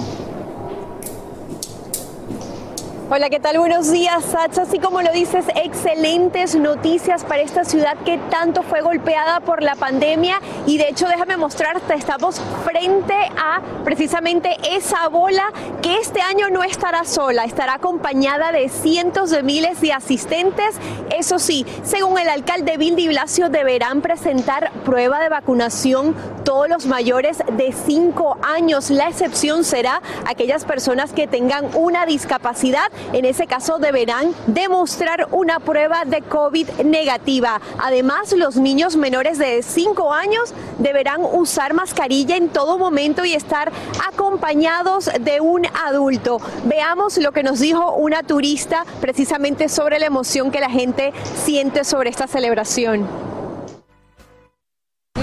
Hola, 3.14 3.30
¿qué 3.30 3.42
tal? 3.42 3.58
Buenos 3.58 3.92
días, 3.92 4.24
Sacha. 4.24 4.62
Así 4.62 4.80
como 4.80 5.02
lo 5.02 5.12
dices, 5.12 5.44
excelentes 5.56 6.56
noticias 6.56 7.26
para 7.26 7.42
esta 7.42 7.66
ciudad 7.66 7.98
que 8.06 8.18
tanto 8.30 8.64
fue 8.64 8.80
golpeada 8.80 9.42
por 9.42 9.62
la 9.62 9.76
pandemia. 9.76 10.40
Y 10.66 10.78
de 10.78 10.88
hecho, 10.88 11.10
déjame 11.10 11.36
mostrarte, 11.36 11.94
estamos 11.94 12.40
frente 12.64 13.14
a 13.36 13.60
precisamente 13.84 14.56
esa 14.64 15.10
bola 15.10 15.44
que 15.82 15.98
este 15.98 16.22
año 16.22 16.48
no 16.52 16.64
estará 16.64 17.04
sola, 17.04 17.44
estará 17.44 17.74
acompañada 17.74 18.54
de 18.54 18.70
cientos 18.70 19.30
de 19.30 19.44
miles 19.44 19.82
de 19.82 19.92
asistentes. 19.92 20.78
Eso 21.10 21.38
sí, 21.38 21.66
según 21.84 22.18
el 22.18 22.30
alcalde 22.30 22.78
Bill 22.78 23.10
Blasio, 23.10 23.50
deberán 23.50 24.00
presentar 24.00 24.72
prueba 24.86 25.20
de 25.20 25.28
vacunación 25.28 26.16
todos 26.44 26.70
los 26.70 26.86
mayores 26.86 27.40
de 27.54 27.74
5 27.74 28.38
años. 28.44 28.90
La 28.90 29.08
excepción 29.08 29.64
será 29.64 30.02
aquellas 30.26 30.66
personas 30.66 31.14
que 31.14 31.28
tengan 31.28 31.66
una 31.76 32.06
discapacidad 32.06 32.92
en 33.14 33.26
ese 33.26 33.48
caso 33.48 33.78
deberán 33.78 34.34
demostrar 34.48 35.28
una 35.32 35.60
prueba 35.60 36.06
de 36.06 36.22
COVID 36.22 36.70
negativa. 36.86 37.62
Además, 37.80 38.32
los 38.34 38.56
niños 38.56 38.96
menores 38.96 39.38
de 39.38 39.64
5 39.64 40.14
años 40.14 40.54
deberán 40.80 41.22
usar 41.24 41.74
mascarilla 41.74 42.36
en 42.36 42.50
todo 42.50 42.78
momento 42.78 43.26
y 43.26 43.34
estar 43.34 43.72
acompañados 44.08 45.10
de 45.20 45.42
un 45.42 45.66
adulto. 45.88 46.40
Veamos 46.66 47.18
lo 47.18 47.32
que 47.32 47.44
nos 47.44 47.60
dijo 47.60 47.96
una 47.96 48.24
turista 48.24 48.86
precisamente 49.00 49.70
sobre 49.70 50.00
la 50.00 50.06
emoción 50.06 50.52
que 50.52 50.60
la 50.60 50.70
gente 50.70 51.14
siente 51.36 51.84
sobre 51.84 52.10
esta 52.10 52.28
celebración. 52.28 53.31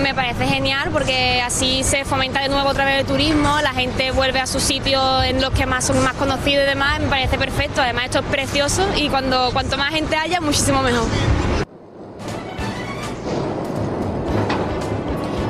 Me 0.03 0.15
parece 0.15 0.47
genial 0.47 0.91
porque 0.93 1.43
así 1.43 1.83
se 1.83 2.05
fomenta 2.05 2.41
de 2.41 2.49
nuevo 2.49 2.69
otra 2.69 2.85
vez 2.85 3.01
el 3.01 3.07
turismo, 3.07 3.61
la 3.61 3.73
gente 3.73 4.11
vuelve 4.13 4.41
a 4.41 4.47
sus 4.47 4.63
sitios 4.63 5.25
en 5.25 5.41
los 5.41 5.51
que 5.51 5.67
más 5.67 5.87
son 5.87 6.03
más 6.03 6.15
conocidos 6.15 6.65
y 6.65 6.69
demás, 6.69 7.01
me 7.01 7.09
parece 7.09 7.37
perfecto, 7.37 7.83
además 7.83 8.07
esto 8.07 8.21
es 8.21 8.27
precioso 8.27 8.87
y 8.97 9.09
cuando 9.09 9.51
cuanto 9.53 9.77
más 9.77 9.93
gente 9.93 10.17
haya, 10.17 10.41
muchísimo 10.41 10.83
mejor. 10.83 11.07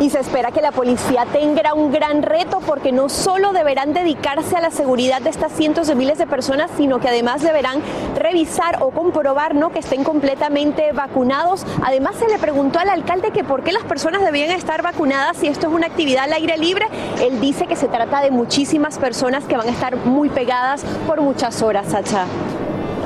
Y 0.01 0.11
se 0.11 0.21
espera 0.21 0.53
que 0.53 0.61
la 0.61 0.73
policía 0.73 1.27
tenga 1.33 1.75
un 1.75 1.91
gran 1.91 2.23
reto 2.23 2.61
porque 2.61 2.93
no 2.93 3.09
solo 3.09 3.53
deberán 3.53 3.93
dedicarse 3.93 4.57
a 4.57 4.61
la 4.61 4.71
seguridad 4.71 5.21
de 5.21 5.31
estas 5.31 5.53
cientos 5.53 5.89
de 5.89 5.95
miles 5.95 6.19
de 6.19 6.27
personas, 6.27 6.71
sino 6.77 7.01
que 7.01 7.09
además 7.09 7.43
deberán 7.43 7.81
revisar 8.17 8.79
o 8.81 8.91
comprobar 8.91 9.55
¿no? 9.55 9.71
que 9.71 9.81
estén 9.81 10.05
completamente 10.05 10.93
vacunados. 10.93 11.67
Además 11.83 12.17
se 12.17 12.29
le 12.29 12.39
preguntó 12.39 12.79
al 12.79 12.91
alcalde 12.91 13.31
que 13.31 13.45
por 13.45 13.63
qué 13.63 13.73
las 13.73 13.85
personas 13.85 14.23
debían 14.23 14.51
estar 14.51 14.83
vacunadas 14.83 15.37
si 15.37 15.49
esto 15.49 15.67
es 15.67 15.73
una 15.73 15.87
actividad 15.87 16.25
al 16.25 16.33
aire 16.33 16.57
libre. 16.57 16.87
Él 17.21 17.41
dice 17.41 17.67
que 17.67 17.77
se 17.77 17.89
trata 17.89 18.21
de 18.21 18.31
muchísimas 18.31 18.99
personas 18.99 19.45
que 19.45 19.57
van 19.57 19.69
a 19.69 19.73
estar 19.73 19.97
muy 19.97 20.29
pegadas 20.29 20.85
por 21.07 21.21
muchas 21.21 21.63
horas, 21.63 21.89
Sacha. 21.89 22.25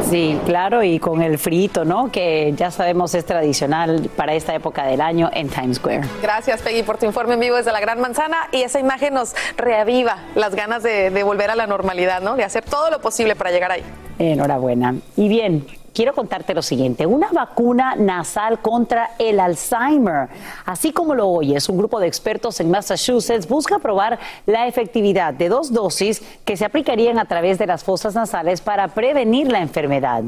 Sí, 0.08 0.38
claro, 0.44 0.82
y 0.82 0.98
con 0.98 1.22
el 1.22 1.38
frito, 1.38 1.84
¿no? 1.84 2.10
Que 2.10 2.52
ya 2.56 2.70
sabemos 2.70 3.14
es 3.14 3.24
tradicional 3.24 4.10
para 4.16 4.34
esta 4.34 4.54
época 4.54 4.84
del 4.84 5.00
año 5.00 5.30
en 5.32 5.48
Times 5.48 5.76
Square. 5.78 6.02
Gracias, 6.20 6.60
Peggy, 6.60 6.82
por 6.82 6.98
tu 6.98 7.06
informe 7.06 7.34
en 7.34 7.40
vivo 7.40 7.56
desde 7.56 7.72
la 7.72 7.80
Gran 7.80 8.00
Manzana 8.00 8.48
y 8.52 8.62
esa 8.62 8.80
imagen 8.80 9.14
nos 9.14 9.34
reaviva 9.56 10.18
las 10.34 10.54
ganas 10.54 10.82
de, 10.82 11.10
de 11.10 11.22
volver 11.22 11.50
a 11.50 11.56
la 11.56 11.66
normalidad, 11.66 12.20
¿no? 12.20 12.36
De 12.36 12.44
hacer 12.44 12.64
todo 12.64 12.90
lo 12.90 13.00
posible 13.00 13.36
para 13.36 13.50
llegar 13.50 13.72
ahí. 13.72 13.82
Enhorabuena. 14.18 14.96
Y 15.16 15.28
bien, 15.28 15.66
quiero 15.94 16.14
contarte 16.14 16.54
lo 16.54 16.62
siguiente, 16.62 17.06
una 17.06 17.28
vacuna 17.32 17.94
nasal 17.96 18.60
contra 18.60 19.10
el 19.18 19.40
Alzheimer. 19.40 20.28
Así 20.64 20.92
como 20.92 21.14
lo 21.14 21.28
oyes, 21.28 21.68
un 21.68 21.78
grupo 21.78 22.00
de 22.00 22.06
expertos 22.06 22.60
en 22.60 22.70
Massachusetts 22.70 23.48
busca 23.48 23.78
probar 23.78 24.18
la 24.46 24.66
efectividad 24.66 25.34
de 25.34 25.48
dos 25.48 25.72
dosis 25.72 26.22
que 26.44 26.56
se 26.56 26.64
aplicarían 26.64 27.18
a 27.18 27.24
través 27.24 27.58
de 27.58 27.66
las 27.66 27.84
fosas 27.84 28.14
nasales 28.14 28.60
para 28.60 28.88
prevenir 28.88 29.50
la 29.50 29.60
enfermedad. 29.60 30.22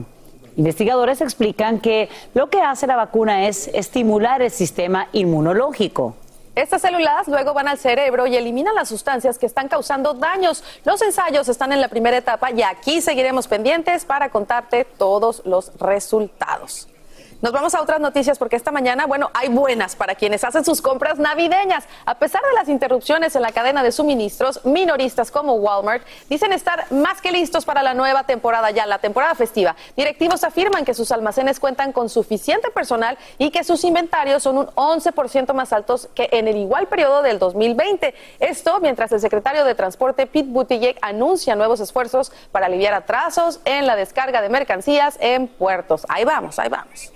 Investigadores 0.57 1.21
explican 1.21 1.81
que 1.81 2.09
lo 2.33 2.49
que 2.49 2.61
hace 2.61 2.87
la 2.87 2.97
vacuna 2.97 3.49
es 3.49 3.69
estimular 3.75 4.41
el 4.41 4.53
sistema 4.53 5.09
inmunológico. 5.13 6.15
Estas 6.55 6.83
células 6.83 7.27
luego 7.27 7.53
van 7.53 7.67
al 7.67 7.79
cerebro 7.79 8.29
y 8.29 8.37
eliminan 8.37 8.77
las 8.77 8.89
sustancias 8.89 9.39
que 9.39 9.47
están 9.47 9.67
causando 9.67 10.15
daños. 10.15 10.63
Los 10.85 11.03
ensayos 11.03 11.49
están 11.49 11.73
en 11.73 11.81
la 11.81 11.89
primera 11.89 12.17
etapa 12.17 12.53
y 12.53 12.63
aquí 12.63 13.01
seguiremos 13.01 13.49
pendientes 13.49 14.05
para 14.05 14.29
contarte 14.29 14.85
todos 14.85 15.43
los 15.45 15.73
resultados. 15.79 16.89
Nos 17.45 17.53
vamos 17.53 17.75
a 17.75 17.83
otras 17.83 18.01
noticias 18.01 18.39
porque 18.39 18.57
esta 18.57 18.73
mañana, 18.73 19.05
bueno, 19.05 19.31
hay 19.35 19.51
buenas 19.51 19.97
para 19.97 20.15
quienes 20.15 20.45
hacen 20.45 20.65
sus 20.65 20.81
compras 20.81 21.19
navideñas. 21.19 21.85
A 22.07 22.15
pesar 22.15 22.41
de 22.41 22.55
las 22.55 22.71
interrupciones 22.71 23.37
en 23.37 23.43
la 23.43 23.53
cadena 23.53 23.83
de 23.83 23.93
suministros, 23.93 24.65
minoristas 24.65 25.31
como 25.31 25.53
Walmart 25.57 26.07
dicen 26.31 26.55
estar 26.55 26.91
más 26.91 27.21
que 27.21 27.33
listos 27.33 27.67
para 27.67 27.83
la 27.83 27.93
nueva 27.93 28.25
temporada 28.25 28.71
ya, 28.71 28.87
la 28.87 28.97
temporada 28.97 29.35
festiva. 29.35 29.77
Directivos 29.95 30.43
afirman 30.43 30.87
que 30.87 30.95
sus 30.95 31.13
almacenes 31.13 31.61
cuentan 31.61 31.93
con 31.93 32.09
suficiente 32.09 32.71
personal 32.71 33.19
y 33.37 33.51
que 33.51 33.63
sus 33.63 33.85
inventarios 33.85 34.43
son 34.43 34.57
un 34.57 34.67
11% 34.69 35.53
más 35.53 35.75
altos 35.75 36.09
que 36.15 36.31
en 36.33 36.49
el 36.49 36.57
igual 36.57 36.87
periodo 36.87 37.21
del 37.21 37.39
2020. 37.39 38.15
Esto 38.41 38.81
mientras 38.81 39.13
el 39.13 39.21
secretario 39.21 39.67
de 39.67 39.75
Transporte 39.75 40.27
Pete 40.27 40.49
Buttigieg 40.49 40.97
anuncia 41.03 41.57
nuevos 41.57 41.81
esfuerzos 41.81 42.33
para 42.53 42.65
aliviar 42.65 42.95
atrasos 42.95 43.61
en 43.67 43.87
la 43.87 43.97
descarga 43.97 44.41
de 44.41 44.49
mercancías 44.49 45.19
en 45.21 45.47
puertos. 45.47 46.07
Ahí 46.09 46.25
vamos, 46.25 46.59
ahí 46.59 46.71
vamos. 46.71 47.13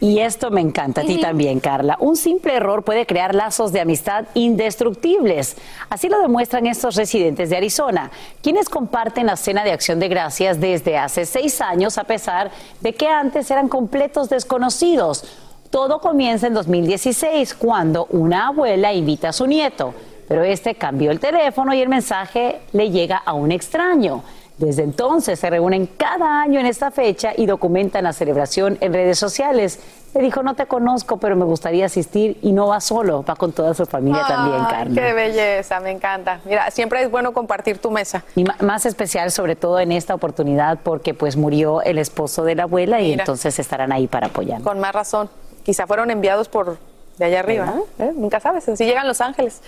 Y 0.00 0.20
esto 0.20 0.52
me 0.52 0.60
encanta 0.60 1.00
a 1.00 1.04
ti 1.04 1.20
también, 1.20 1.58
Carla. 1.58 1.96
Un 1.98 2.16
simple 2.16 2.54
error 2.54 2.84
puede 2.84 3.04
crear 3.04 3.34
lazos 3.34 3.72
de 3.72 3.80
amistad 3.80 4.26
indestructibles. 4.34 5.56
Así 5.90 6.08
lo 6.08 6.20
demuestran 6.20 6.66
estos 6.66 6.94
residentes 6.94 7.50
de 7.50 7.56
Arizona, 7.56 8.12
quienes 8.40 8.68
comparten 8.68 9.26
la 9.26 9.36
cena 9.36 9.64
de 9.64 9.72
acción 9.72 9.98
de 9.98 10.08
gracias 10.08 10.60
desde 10.60 10.96
hace 10.96 11.26
seis 11.26 11.60
años, 11.60 11.98
a 11.98 12.04
pesar 12.04 12.52
de 12.80 12.94
que 12.94 13.08
antes 13.08 13.50
eran 13.50 13.68
completos 13.68 14.28
desconocidos. 14.28 15.24
Todo 15.70 15.98
comienza 15.98 16.46
en 16.46 16.54
2016, 16.54 17.54
cuando 17.54 18.06
una 18.10 18.48
abuela 18.48 18.92
invita 18.92 19.30
a 19.30 19.32
su 19.32 19.48
nieto, 19.48 19.94
pero 20.28 20.44
este 20.44 20.76
cambió 20.76 21.10
el 21.10 21.18
teléfono 21.18 21.74
y 21.74 21.80
el 21.80 21.88
mensaje 21.88 22.60
le 22.72 22.90
llega 22.90 23.16
a 23.16 23.32
un 23.32 23.50
extraño. 23.50 24.22
Desde 24.58 24.82
entonces 24.82 25.38
se 25.38 25.50
reúnen 25.50 25.86
cada 25.86 26.42
año 26.42 26.58
en 26.58 26.66
esta 26.66 26.90
fecha 26.90 27.32
y 27.36 27.46
documentan 27.46 28.04
la 28.04 28.12
celebración 28.12 28.76
en 28.80 28.92
redes 28.92 29.16
sociales. 29.16 29.78
Le 30.14 30.22
dijo, 30.22 30.42
no 30.42 30.54
te 30.54 30.66
conozco, 30.66 31.18
pero 31.18 31.36
me 31.36 31.44
gustaría 31.44 31.86
asistir 31.86 32.38
y 32.42 32.50
no 32.50 32.66
va 32.66 32.80
solo, 32.80 33.22
va 33.22 33.36
con 33.36 33.52
toda 33.52 33.72
su 33.74 33.86
familia 33.86 34.24
también, 34.26 34.64
Carmen. 34.64 34.94
Qué 34.94 35.12
belleza, 35.12 35.78
me 35.78 35.92
encanta. 35.92 36.40
Mira, 36.44 36.70
siempre 36.72 37.02
es 37.02 37.10
bueno 37.10 37.32
compartir 37.32 37.78
tu 37.78 37.92
mesa. 37.92 38.24
Y 38.34 38.44
más 38.60 38.84
especial, 38.84 39.30
sobre 39.30 39.54
todo 39.54 39.78
en 39.78 39.92
esta 39.92 40.14
oportunidad, 40.14 40.78
porque 40.82 41.14
pues 41.14 41.36
murió 41.36 41.82
el 41.82 41.98
esposo 41.98 42.42
de 42.42 42.56
la 42.56 42.64
abuela 42.64 43.00
y 43.00 43.12
entonces 43.12 43.58
estarán 43.60 43.92
ahí 43.92 44.08
para 44.08 44.26
apoyar. 44.26 44.62
Con 44.62 44.80
más 44.80 44.92
razón. 44.92 45.30
Quizá 45.62 45.86
fueron 45.86 46.10
enviados 46.10 46.48
por 46.48 46.78
de 47.18 47.24
allá 47.26 47.40
arriba. 47.40 47.74
¿eh? 47.98 48.12
Nunca 48.14 48.40
sabes, 48.40 48.68
así 48.68 48.84
llegan 48.84 49.06
los 49.06 49.20
ángeles. 49.20 49.62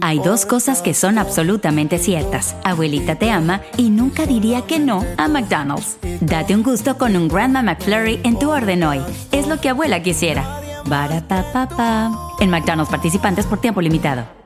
Hay 0.00 0.18
dos 0.18 0.46
cosas 0.46 0.82
que 0.82 0.94
son 0.94 1.18
absolutamente 1.18 1.98
ciertas. 1.98 2.56
Abuelita 2.64 3.16
te 3.16 3.30
ama 3.30 3.62
y 3.76 3.90
nunca 3.90 4.26
diría 4.26 4.62
que 4.62 4.78
no 4.78 5.04
a 5.16 5.28
McDonald's. 5.28 5.98
Date 6.20 6.54
un 6.54 6.62
gusto 6.62 6.98
con 6.98 7.16
un 7.16 7.28
Grandma 7.28 7.62
McFlurry 7.62 8.20
en 8.24 8.38
tu 8.38 8.50
orden 8.50 8.82
hoy. 8.84 9.00
Es 9.32 9.46
lo 9.46 9.60
que 9.60 9.70
abuela 9.70 10.02
quisiera. 10.02 10.60
Barata 10.86 11.44
En 12.40 12.50
McDonald's 12.50 12.90
participantes 12.90 13.46
por 13.46 13.60
tiempo 13.60 13.80
limitado. 13.80 14.45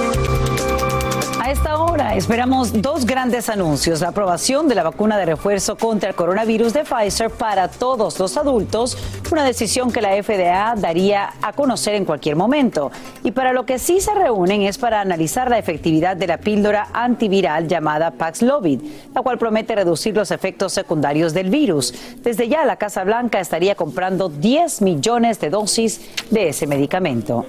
Esperamos 2.09 2.81
dos 2.81 3.05
grandes 3.05 3.47
anuncios. 3.47 4.01
La 4.01 4.09
aprobación 4.09 4.67
de 4.67 4.75
la 4.75 4.83
vacuna 4.83 5.17
de 5.17 5.25
refuerzo 5.25 5.77
contra 5.77 6.09
el 6.09 6.15
coronavirus 6.15 6.73
de 6.73 6.83
Pfizer 6.83 7.29
para 7.29 7.67
todos 7.67 8.19
los 8.19 8.37
adultos, 8.37 8.97
una 9.31 9.45
decisión 9.45 9.91
que 9.91 10.01
la 10.01 10.21
FDA 10.21 10.73
daría 10.75 11.33
a 11.41 11.53
conocer 11.53 11.95
en 11.95 12.05
cualquier 12.05 12.35
momento. 12.35 12.91
Y 13.23 13.31
para 13.31 13.53
lo 13.53 13.65
que 13.65 13.79
sí 13.79 14.01
se 14.01 14.13
reúnen 14.15 14.63
es 14.63 14.77
para 14.77 14.99
analizar 14.99 15.49
la 15.49 15.59
efectividad 15.59 16.17
de 16.17 16.27
la 16.27 16.39
píldora 16.39 16.87
antiviral 16.91 17.67
llamada 17.67 18.11
Paxlovid, 18.11 18.81
la 19.13 19.21
cual 19.21 19.37
promete 19.37 19.75
reducir 19.75 20.15
los 20.15 20.31
efectos 20.31 20.73
secundarios 20.73 21.33
del 21.33 21.49
virus. 21.49 21.93
Desde 22.23 22.49
ya 22.49 22.65
la 22.65 22.77
Casa 22.77 23.03
Blanca 23.03 23.39
estaría 23.39 23.75
comprando 23.75 24.27
10 24.27 24.81
millones 24.81 25.39
de 25.39 25.49
dosis 25.49 26.01
de 26.29 26.49
ese 26.49 26.67
medicamento. 26.67 27.45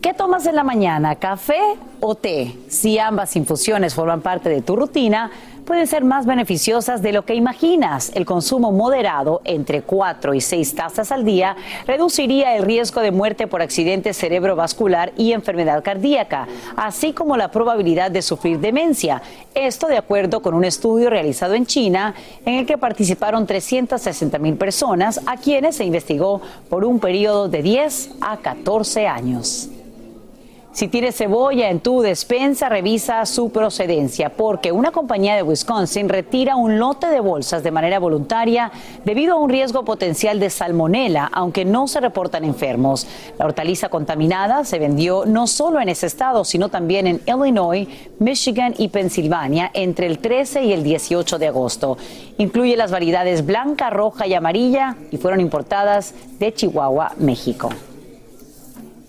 ¿Qué 0.00 0.14
tomas 0.14 0.46
en 0.46 0.56
la 0.56 0.64
mañana, 0.64 1.16
café 1.16 1.60
o 2.00 2.14
té? 2.14 2.56
Si 2.68 2.98
ambas 2.98 3.36
infusiones 3.36 3.94
forman 3.94 4.22
parte 4.22 4.48
de 4.48 4.62
tu 4.62 4.74
rutina, 4.74 5.30
pueden 5.66 5.86
ser 5.86 6.04
más 6.04 6.24
beneficiosas 6.24 7.02
de 7.02 7.12
lo 7.12 7.26
que 7.26 7.34
imaginas. 7.34 8.10
El 8.14 8.24
consumo 8.24 8.72
moderado, 8.72 9.42
entre 9.44 9.82
4 9.82 10.32
y 10.32 10.40
6 10.40 10.74
tazas 10.74 11.12
al 11.12 11.26
día, 11.26 11.54
reduciría 11.86 12.56
el 12.56 12.62
riesgo 12.62 13.02
de 13.02 13.10
muerte 13.10 13.46
por 13.46 13.60
accidente 13.60 14.14
cerebrovascular 14.14 15.12
y 15.18 15.32
enfermedad 15.32 15.84
cardíaca, 15.84 16.48
así 16.76 17.12
como 17.12 17.36
la 17.36 17.50
probabilidad 17.50 18.10
de 18.10 18.22
sufrir 18.22 18.58
demencia. 18.58 19.20
Esto 19.54 19.86
de 19.86 19.98
acuerdo 19.98 20.40
con 20.40 20.54
un 20.54 20.64
estudio 20.64 21.10
realizado 21.10 21.52
en 21.52 21.66
China, 21.66 22.14
en 22.46 22.54
el 22.54 22.64
que 22.64 22.78
participaron 22.78 23.46
360 23.46 24.38
mil 24.38 24.56
personas, 24.56 25.20
a 25.26 25.36
quienes 25.36 25.76
se 25.76 25.84
investigó 25.84 26.40
por 26.70 26.86
un 26.86 27.00
periodo 27.00 27.50
de 27.50 27.62
10 27.62 28.12
a 28.22 28.38
14 28.38 29.06
años. 29.06 29.68
Si 30.72 30.86
tienes 30.86 31.16
cebolla 31.16 31.68
en 31.68 31.80
tu 31.80 32.00
despensa, 32.00 32.68
revisa 32.68 33.26
su 33.26 33.50
procedencia, 33.50 34.30
porque 34.30 34.70
una 34.70 34.92
compañía 34.92 35.34
de 35.34 35.42
Wisconsin 35.42 36.08
retira 36.08 36.54
un 36.54 36.78
lote 36.78 37.08
de 37.08 37.18
bolsas 37.18 37.64
de 37.64 37.72
manera 37.72 37.98
voluntaria 37.98 38.70
debido 39.04 39.34
a 39.34 39.38
un 39.38 39.50
riesgo 39.50 39.84
potencial 39.84 40.38
de 40.38 40.48
salmonela, 40.48 41.28
aunque 41.32 41.64
no 41.64 41.88
se 41.88 42.00
reportan 42.00 42.44
enfermos. 42.44 43.08
La 43.36 43.46
hortaliza 43.46 43.88
contaminada 43.88 44.64
se 44.64 44.78
vendió 44.78 45.24
no 45.26 45.48
solo 45.48 45.80
en 45.80 45.88
ese 45.88 46.06
estado, 46.06 46.44
sino 46.44 46.68
también 46.68 47.08
en 47.08 47.20
Illinois, 47.26 47.88
Michigan 48.20 48.72
y 48.78 48.88
Pensilvania 48.88 49.72
entre 49.74 50.06
el 50.06 50.20
13 50.20 50.62
y 50.66 50.72
el 50.72 50.84
18 50.84 51.40
de 51.40 51.48
agosto. 51.48 51.98
Incluye 52.38 52.76
las 52.76 52.92
variedades 52.92 53.44
blanca, 53.44 53.90
roja 53.90 54.28
y 54.28 54.34
amarilla 54.34 54.96
y 55.10 55.16
fueron 55.16 55.40
importadas 55.40 56.14
de 56.38 56.54
Chihuahua, 56.54 57.14
México. 57.18 57.70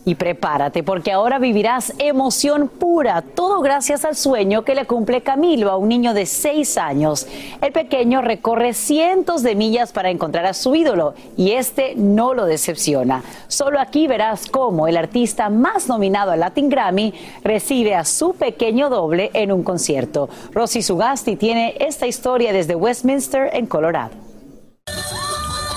Y 0.04 0.16
prepárate 0.16 0.82
porque 0.82 1.12
ahora 1.12 1.38
vivirás 1.38 1.94
emoción 2.00 2.68
pura, 2.68 3.22
todo 3.22 3.62
gracias 3.62 4.04
al 4.04 4.16
sueño 4.16 4.64
que 4.64 4.74
le 4.74 4.86
cumple 4.86 5.22
Camilo 5.22 5.70
a 5.70 5.78
un 5.78 5.90
niño 5.90 6.16
de 6.16 6.26
seis 6.26 6.80
años. 6.80 7.28
El 7.62 7.72
pequeño 7.72 8.24
recorre 8.24 8.74
cientos 8.74 9.44
de 9.44 9.54
millas 9.54 9.92
para 9.92 10.10
encontrar 10.10 10.48
a 10.48 10.56
su 10.56 10.74
ídolo 10.74 11.14
y 11.38 11.52
este 11.52 11.94
no 11.96 12.34
lo 12.34 12.46
decepciona. 12.46 13.24
Solo 13.48 13.80
aquí 13.80 14.08
verás 14.08 14.48
cómo 14.50 14.88
el 14.88 14.98
artista 14.98 15.50
más 15.50 15.88
nominado 15.88 16.32
al 16.32 16.40
Latin 16.40 16.70
Grammy 16.70 17.14
recibe 17.44 17.94
a 17.94 18.04
su 18.04 18.34
pequeño 18.34 18.90
doble 18.90 19.30
en 19.36 19.52
un 19.52 19.62
concierto. 19.62 20.30
Rosy 20.52 20.82
Sugasti 20.82 21.36
tiene 21.36 21.76
esta 21.80 22.08
historia 22.08 22.54
desde 22.54 22.74
Westminster, 22.74 23.52
en 23.54 23.68
Colorado. 23.68 24.12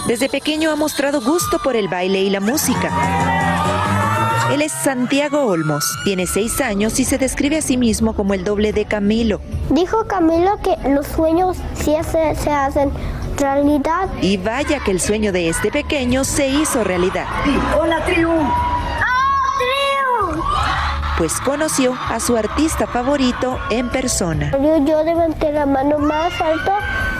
Desde 0.06 0.30
pequeño 0.30 0.70
ha 0.70 0.76
mostrado 0.76 1.20
gusto 1.20 1.58
por 1.62 1.76
el 1.76 1.88
baile 1.88 2.22
y 2.22 2.30
la 2.30 2.40
música. 2.40 3.43
Él 4.52 4.60
es 4.60 4.72
Santiago 4.72 5.46
Olmos, 5.46 5.98
tiene 6.04 6.26
seis 6.26 6.60
años 6.60 7.00
y 7.00 7.04
se 7.04 7.16
describe 7.16 7.58
a 7.58 7.62
sí 7.62 7.78
mismo 7.78 8.14
como 8.14 8.34
el 8.34 8.44
doble 8.44 8.72
de 8.72 8.84
Camilo. 8.84 9.40
Dijo 9.70 10.06
Camilo 10.06 10.58
que 10.62 10.76
los 10.90 11.06
sueños 11.06 11.56
sí 11.74 11.94
se, 12.02 12.34
se 12.34 12.50
hacen 12.50 12.90
realidad. 13.38 14.08
Y 14.20 14.36
vaya 14.36 14.80
que 14.80 14.90
el 14.90 15.00
sueño 15.00 15.32
de 15.32 15.48
este 15.48 15.70
pequeño 15.70 16.24
se 16.24 16.48
hizo 16.48 16.84
realidad. 16.84 17.26
¡Hola, 17.80 18.04
tribu! 18.04 18.32
Pues 21.16 21.40
conoció 21.40 21.94
a 22.10 22.18
su 22.18 22.36
artista 22.36 22.88
favorito 22.88 23.58
en 23.70 23.88
persona. 23.88 24.50
Yo, 24.50 24.84
yo 24.84 25.04
levanté 25.04 25.52
la 25.52 25.64
mano 25.64 25.98
más 25.98 26.32
alto 26.40 26.72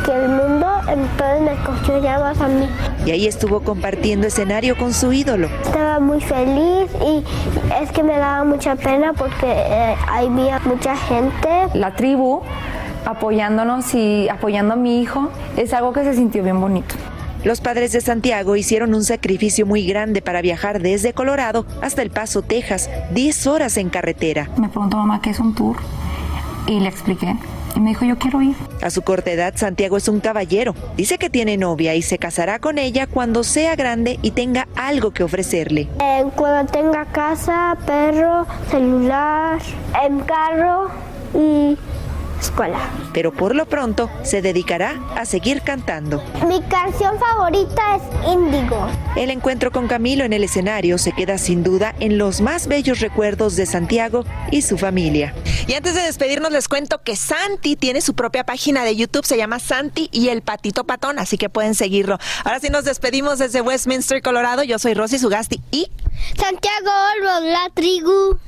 que 0.05 0.13
el 0.13 0.29
mundo, 0.31 0.67
entonces 0.89 1.41
me 1.43 1.55
cogió 1.65 2.03
llamas 2.03 2.41
a 2.41 2.49
mí. 2.49 2.69
Y 3.07 3.13
ahí 3.13 3.27
estuvo 3.29 3.61
compartiendo 3.61 4.27
escenario 4.27 4.77
con 4.77 4.93
su 4.93 5.13
ídolo. 5.13 5.49
Estaba 5.63 6.01
muy 6.01 6.21
feliz 6.21 6.91
y 7.07 7.25
es 7.81 7.93
que 7.93 8.03
me 8.03 8.19
daba 8.19 8.43
mucha 8.43 8.75
pena 8.75 9.13
porque 9.13 9.47
eh, 9.47 9.95
había 10.09 10.59
mucha 10.65 10.97
gente. 10.97 11.69
La 11.75 11.95
tribu 11.95 12.43
apoyándonos 13.07 13.95
y 13.95 14.29
apoyando 14.29 14.75
a 14.75 14.77
mi 14.77 15.03
hijo 15.03 15.29
es 15.57 15.73
algo 15.73 15.93
que 15.93 16.03
se 16.03 16.15
sintió 16.15 16.43
bien 16.43 16.61
bonito. 16.61 16.97
Los 17.45 17.61
padres 17.61 17.93
de 17.93 18.01
Santiago 18.01 18.57
hicieron 18.57 18.95
un 18.95 19.05
sacrificio 19.05 19.67
muy 19.67 19.87
grande 19.87 20.23
para 20.23 20.41
viajar 20.41 20.81
desde 20.81 21.13
Colorado 21.13 21.67
hasta 21.83 22.01
El 22.01 22.11
Paso, 22.11 22.41
Texas, 22.41 22.89
10 23.11 23.47
horas 23.47 23.77
en 23.77 23.91
carretera. 23.91 24.49
Me 24.57 24.71
preguntó 24.71 24.97
mamá 24.97 25.21
qué 25.21 25.29
es 25.29 25.39
un 25.39 25.55
tour 25.55 25.77
y 26.67 26.81
le 26.81 26.89
expliqué. 26.89 27.37
Y 27.77 27.81
me 27.81 27.91
dijo, 27.91 28.07
yo 28.07 28.17
quiero 28.17 28.41
ir. 28.41 28.55
A 28.81 28.89
su 28.89 29.03
corta 29.03 29.31
edad, 29.31 29.53
Santiago 29.57 29.99
es 29.99 30.09
un 30.09 30.21
caballero. 30.21 30.75
Dice 30.97 31.19
que 31.19 31.29
tiene 31.29 31.59
novia 31.59 31.95
y 31.95 32.01
se 32.01 32.19
casará 32.19 32.61
con 32.61 32.79
ella 32.79 33.07
cuando 33.07 33.45
sea 33.45 33.77
grande 33.77 34.19
y 34.23 34.31
tenga 34.31 34.67
algo 34.75 35.11
que 35.11 35.25
ofrecerle. 35.25 35.89
Eh, 36.01 36.25
cuando 36.37 36.73
tenga 36.73 37.05
casa, 37.07 37.77
perro, 37.85 38.47
celular, 38.71 39.59
en 40.03 40.21
carro 40.21 40.89
y 41.35 41.77
escuela. 42.45 42.79
Pero 43.13 43.33
por 43.33 43.55
lo 43.55 43.67
pronto 43.67 44.11
se 44.23 44.43
dedicará 44.43 45.01
a 45.17 45.25
seguir 45.25 45.63
cantando. 45.63 46.23
Mi 46.47 46.63
canción 46.63 47.19
favorita 47.19 47.97
es 47.97 48.03
Índigo. 48.33 48.87
El 49.17 49.31
encuentro 49.31 49.71
con 49.71 49.89
Camilo 49.89 50.25
en 50.25 50.33
el 50.33 50.45
escenario 50.45 50.99
se 50.99 51.13
queda 51.13 51.39
sin 51.39 51.63
duda 51.63 51.95
en 52.01 52.19
los 52.19 52.41
más 52.41 52.67
bellos 52.67 53.01
recuerdos 53.01 53.57
de 53.57 53.67
Santiago 53.67 54.25
y 54.51 54.63
su 54.63 54.79
familia. 54.79 55.35
Y 55.67 55.75
antes 55.75 55.95
de 55.95 56.03
despedirnos 56.03 56.53
les 56.53 56.69
cuento 56.69 57.03
que 57.03 57.17
Santi 57.17 57.77
tiene 57.77 58.01
su 58.01 58.15
propia 58.15 58.45
página 58.45 58.85
de 58.85 58.97
YouTube, 58.97 59.25
se 59.25 59.37
llama 59.37 59.59
Santi 59.59 60.09
y 60.13 60.29
el 60.29 60.43
Patito 60.43 60.85
Patón, 60.85 61.19
así 61.19 61.39
que 61.39 61.49
pueden 61.49 61.75
seguirlo. 61.75 62.19
Ahora 62.45 62.61
sí 62.61 62.69
nos 62.69 62.85
despedimos 62.85 63.39
desde 63.39 63.61
Westminster, 63.61 64.23
Colorado. 64.23 64.63
Yo 64.63 64.79
soy 64.79 64.95
Rosy 64.95 65.19
Sugasti 65.19 65.61
y 65.71 65.91
Santiago 66.37 66.91
Olmos, 67.17 67.43
la 67.51 67.71
tribu. 67.75 68.39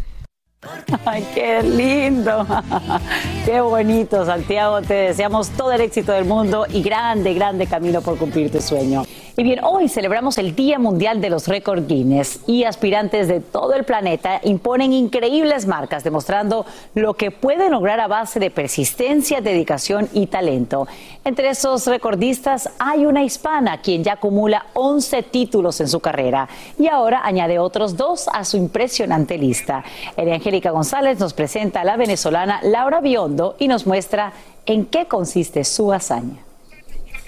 Ay, 1.05 1.27
qué 1.35 1.63
lindo. 1.63 2.47
Qué 3.45 3.61
bonito, 3.61 4.25
Santiago. 4.25 4.83
Te 4.83 4.95
deseamos 4.95 5.51
todo 5.51 5.73
el 5.73 5.81
éxito 5.81 6.13
del 6.13 6.25
mundo 6.25 6.67
y 6.69 6.83
grande, 6.83 7.35
grande 7.35 7.67
camino 7.67 8.01
por 8.01 8.19
cumplir 8.19 8.51
tu 8.51 8.61
sueño. 8.61 9.05
Y 9.39 9.43
bien, 9.43 9.61
hoy 9.63 9.91
celebramos 9.91 10.39
el 10.39 10.57
Día 10.57 10.79
Mundial 10.79 11.21
de 11.21 11.29
los 11.29 11.47
Récord 11.47 11.87
Guinness 11.87 12.41
y 12.47 12.65
aspirantes 12.65 13.29
de 13.29 13.41
todo 13.41 13.75
el 13.75 13.85
planeta 13.85 14.41
imponen 14.43 14.95
increíbles 14.95 15.67
marcas 15.67 16.03
demostrando 16.05 16.65
lo 16.95 17.13
que 17.13 17.31
pueden 17.31 17.73
lograr 17.73 18.01
a 18.01 18.07
base 18.07 18.41
de 18.41 18.51
persistencia, 18.51 19.43
dedicación 19.43 20.09
y 20.15 20.29
talento. 20.29 20.89
Entre 21.23 21.51
esos 21.51 21.87
recordistas 21.87 22.71
hay 22.79 23.05
una 23.05 23.25
hispana 23.25 23.83
quien 23.83 24.03
ya 24.03 24.15
acumula 24.15 24.67
11 24.73 25.25
títulos 25.25 25.83
en 25.83 25.89
su 25.89 26.01
carrera 26.01 26.49
y 26.79 26.89
ahora 26.89 27.21
añade 27.23 27.59
otros 27.59 27.95
dos 27.95 28.29
a 28.33 28.43
su 28.43 28.57
impresionante 28.57 29.37
lista. 29.37 29.85
Elia 30.17 30.39
Angélica 30.47 30.71
González 30.71 31.19
nos 31.19 31.35
presenta 31.35 31.81
a 31.81 31.85
la 31.85 31.97
venezolana 31.97 32.61
Laura 32.63 33.01
Biondo 33.01 33.57
y 33.59 33.67
nos 33.67 33.85
muestra 33.85 34.33
en 34.65 34.87
qué 34.87 35.07
consiste 35.07 35.65
su 35.65 35.93
hazaña. 35.93 36.45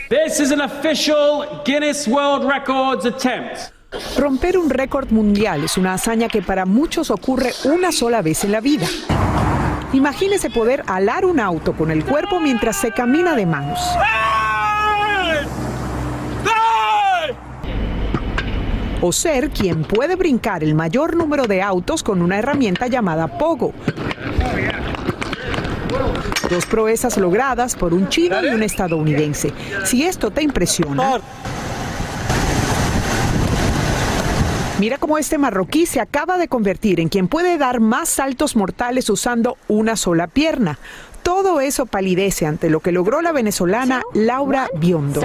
This 0.09 0.39
is 0.39 0.53
an 0.53 0.61
official 0.61 1.61
Guinness 1.65 2.07
World 2.07 2.49
Records 2.49 3.07
attempt. 3.07 3.73
Romper 4.17 4.57
un 4.57 4.71
récord 4.71 5.11
mundial 5.11 5.65
es 5.65 5.77
una 5.77 5.95
hazaña 5.95 6.29
que 6.29 6.43
para 6.43 6.65
muchos 6.65 7.11
ocurre 7.11 7.51
una 7.65 7.91
sola 7.91 8.23
vez 8.23 8.45
en 8.45 8.53
la 8.53 8.61
vida. 8.61 8.87
Imagínese 9.93 10.49
poder 10.49 10.85
alar 10.87 11.25
un 11.25 11.41
auto 11.41 11.73
con 11.73 11.91
el 11.91 12.05
cuerpo 12.05 12.39
mientras 12.39 12.77
se 12.77 12.93
camina 12.93 13.35
de 13.35 13.47
manos. 13.47 13.81
O 19.01 19.13
ser 19.13 19.51
quien 19.51 19.85
puede 19.85 20.17
brincar 20.17 20.65
el 20.65 20.75
mayor 20.75 21.17
número 21.17 21.47
de 21.47 21.63
autos 21.63 22.03
con 22.03 22.21
una 22.21 22.39
herramienta 22.39 22.89
llamada 22.89 23.39
pogo. 23.39 23.73
Dos 26.51 26.67
proezas 26.67 27.17
logradas 27.17 27.77
por 27.77 27.95
un 27.95 28.09
chino 28.09 28.43
y 28.43 28.49
un 28.49 28.63
estadounidense. 28.63 29.53
Si 29.85 30.03
esto 30.05 30.31
te 30.31 30.43
impresiona, 30.43 31.21
Mira 34.79 34.97
cómo 34.97 35.19
este 35.19 35.39
marroquí 35.39 35.87
se 35.87 36.01
acaba 36.01 36.39
de 36.39 36.47
convertir 36.47 37.01
en 37.01 37.09
quien 37.09 37.27
puede 37.27 37.59
dar 37.59 37.81
más 37.81 38.09
saltos 38.09 38.55
mortales 38.55 39.11
usando 39.11 39.57
una 39.67 39.97
sola 39.97 40.29
pierna. 40.29 40.79
Todo 41.25 41.61
eso 41.61 41.85
palidece 41.87 42.47
ante 42.47 42.71
lo 42.71 42.79
que 42.79 42.93
logró 42.93 43.21
la 43.21 43.33
venezolana 43.33 44.03
Laura 44.15 44.69
Biondo. 44.77 45.21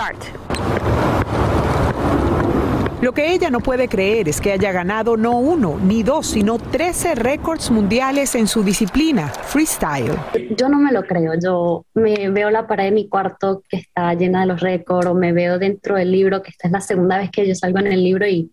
Lo 3.03 3.11
que 3.11 3.33
ella 3.33 3.49
no 3.49 3.59
puede 3.59 3.89
creer 3.89 4.29
es 4.29 4.39
que 4.39 4.53
haya 4.53 4.71
ganado 4.71 5.17
no 5.17 5.37
uno 5.37 5.77
ni 5.77 6.03
dos, 6.03 6.25
sino 6.25 6.57
13 6.57 7.15
récords 7.15 7.69
mundiales 7.69 8.33
en 8.33 8.47
su 8.47 8.63
disciplina, 8.63 9.27
freestyle. 9.27 10.13
Yo 10.55 10.69
no 10.69 10.77
me 10.77 10.89
lo 10.93 11.03
creo, 11.03 11.33
yo 11.37 11.85
me 11.95 12.29
veo 12.29 12.49
la 12.49 12.65
pared 12.65 12.85
de 12.85 12.91
mi 12.91 13.09
cuarto 13.09 13.61
que 13.67 13.75
está 13.75 14.13
llena 14.13 14.39
de 14.39 14.45
los 14.45 14.61
récords, 14.61 15.07
o 15.07 15.13
me 15.15 15.33
veo 15.33 15.59
dentro 15.59 15.97
del 15.97 16.13
libro, 16.13 16.41
que 16.41 16.51
esta 16.51 16.69
es 16.69 16.71
la 16.71 16.79
segunda 16.79 17.17
vez 17.17 17.29
que 17.29 17.45
yo 17.45 17.53
salgo 17.55 17.79
en 17.79 17.87
el 17.87 18.01
libro 18.05 18.25
y 18.25 18.49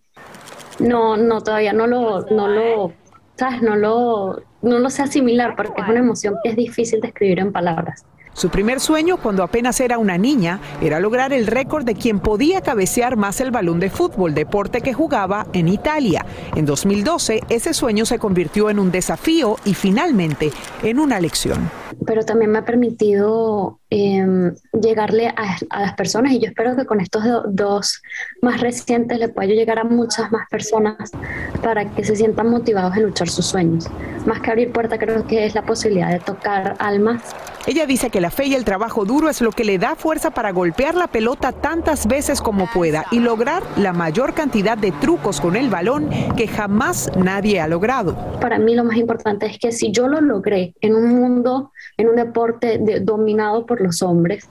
no, 0.79 1.15
no, 1.15 1.39
todavía 1.39 1.71
no 1.71 1.87
lo, 1.87 2.25
no 2.25 2.49
lo, 2.49 2.91
¿sabes? 3.37 3.61
No 3.61 3.77
lo, 3.77 4.43
no 4.63 4.79
lo 4.79 4.89
sé 4.89 5.03
asimilar 5.03 5.55
porque 5.55 5.79
es 5.79 5.87
una 5.87 5.99
emoción 5.99 6.35
que 6.43 6.49
es 6.49 6.57
difícil 6.57 6.99
de 6.99 7.07
escribir 7.07 7.39
en 7.39 7.53
palabras. 7.53 8.03
Su 8.33 8.49
primer 8.49 8.79
sueño 8.79 9.17
cuando 9.17 9.43
apenas 9.43 9.79
era 9.79 9.97
una 9.97 10.17
niña 10.17 10.59
era 10.81 10.99
lograr 10.99 11.33
el 11.33 11.47
récord 11.47 11.83
de 11.83 11.95
quien 11.95 12.19
podía 12.19 12.61
cabecear 12.61 13.17
más 13.17 13.41
el 13.41 13.51
balón 13.51 13.79
de 13.79 13.89
fútbol, 13.89 14.33
deporte 14.33 14.81
que 14.81 14.93
jugaba 14.93 15.47
en 15.53 15.67
Italia. 15.67 16.25
En 16.55 16.65
2012 16.65 17.41
ese 17.49 17.73
sueño 17.73 18.05
se 18.05 18.19
convirtió 18.19 18.69
en 18.69 18.79
un 18.79 18.91
desafío 18.91 19.57
y 19.65 19.73
finalmente 19.73 20.51
en 20.81 20.99
una 20.99 21.19
lección. 21.19 21.69
Pero 22.05 22.23
también 22.23 22.51
me 22.51 22.59
ha 22.59 22.65
permitido 22.65 23.79
eh, 23.89 24.53
llegarle 24.81 25.27
a, 25.27 25.57
a, 25.69 25.81
las 25.81 25.93
personas 25.93 26.31
y 26.33 26.39
yo 26.39 26.47
espero 26.47 26.75
que 26.75 26.85
con 26.85 26.99
estos 26.99 27.23
do, 27.23 27.43
dos 27.47 28.01
más 28.41 28.61
recientes 28.61 29.19
le 29.19 29.29
pueda 29.29 29.47
llegar 29.49 29.79
a 29.79 29.83
muchas 29.83 30.31
más 30.31 30.47
personas 30.49 31.11
para 31.61 31.85
que 31.93 32.03
se 32.03 32.15
sientan 32.15 32.49
motivados 32.49 32.95
en 32.97 33.03
luchar 33.03 33.29
sus 33.29 33.45
sueños. 33.45 33.87
Más 34.25 34.41
que 34.41 34.49
abrir 34.49 34.71
puertas 34.71 34.99
creo 34.99 35.27
que 35.27 35.45
es 35.45 35.53
la 35.55 35.63
posibilidad 35.63 36.09
de 36.09 36.19
tocar 36.19 36.75
almas 36.79 37.21
ella 37.67 37.85
dice 37.85 38.09
que 38.09 38.21
la 38.21 38.31
fe 38.31 38.47
y 38.47 38.55
el 38.55 38.65
trabajo 38.65 39.05
duro 39.05 39.29
es 39.29 39.39
lo 39.39 39.51
que 39.51 39.63
le 39.63 39.77
da 39.77 39.95
fuerza 39.95 40.31
para 40.31 40.51
golpear 40.51 40.95
la 40.95 41.07
pelota 41.07 41.51
tantas 41.51 42.07
veces 42.07 42.41
como 42.41 42.65
pueda 42.65 43.05
y 43.11 43.19
lograr 43.19 43.61
la 43.77 43.93
mayor 43.93 44.33
cantidad 44.33 44.75
de 44.75 44.91
trucos 44.91 45.39
con 45.39 45.55
el 45.55 45.69
balón 45.69 46.09
que 46.35 46.47
jamás 46.47 47.11
nadie 47.15 47.59
ha 47.59 47.67
logrado. 47.67 48.17
Para 48.39 48.57
mí 48.57 48.73
lo 48.73 48.83
más 48.83 48.97
importante 48.97 49.45
es 49.45 49.59
que 49.59 49.71
si 49.71 49.91
yo 49.91 50.07
lo 50.07 50.21
logré 50.21 50.73
en 50.81 50.95
un 50.95 51.09
mundo, 51.09 51.71
en 52.01 52.09
un 52.09 52.15
deporte 52.15 52.77
de, 52.77 52.99
dominado 52.99 53.65
por 53.65 53.81
los 53.81 54.01
hombres, 54.01 54.49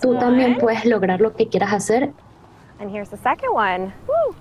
tú 0.00 0.16
también 0.18 0.58
puedes 0.58 0.84
lograr 0.84 1.20
lo 1.20 1.34
que 1.34 1.48
quieras 1.48 1.72
hacer. 1.72 2.12
And 2.78 2.90
here's 2.90 3.08
the 3.08 3.16
second 3.16 3.52
one. 3.54 3.92
Woo. 4.06 4.34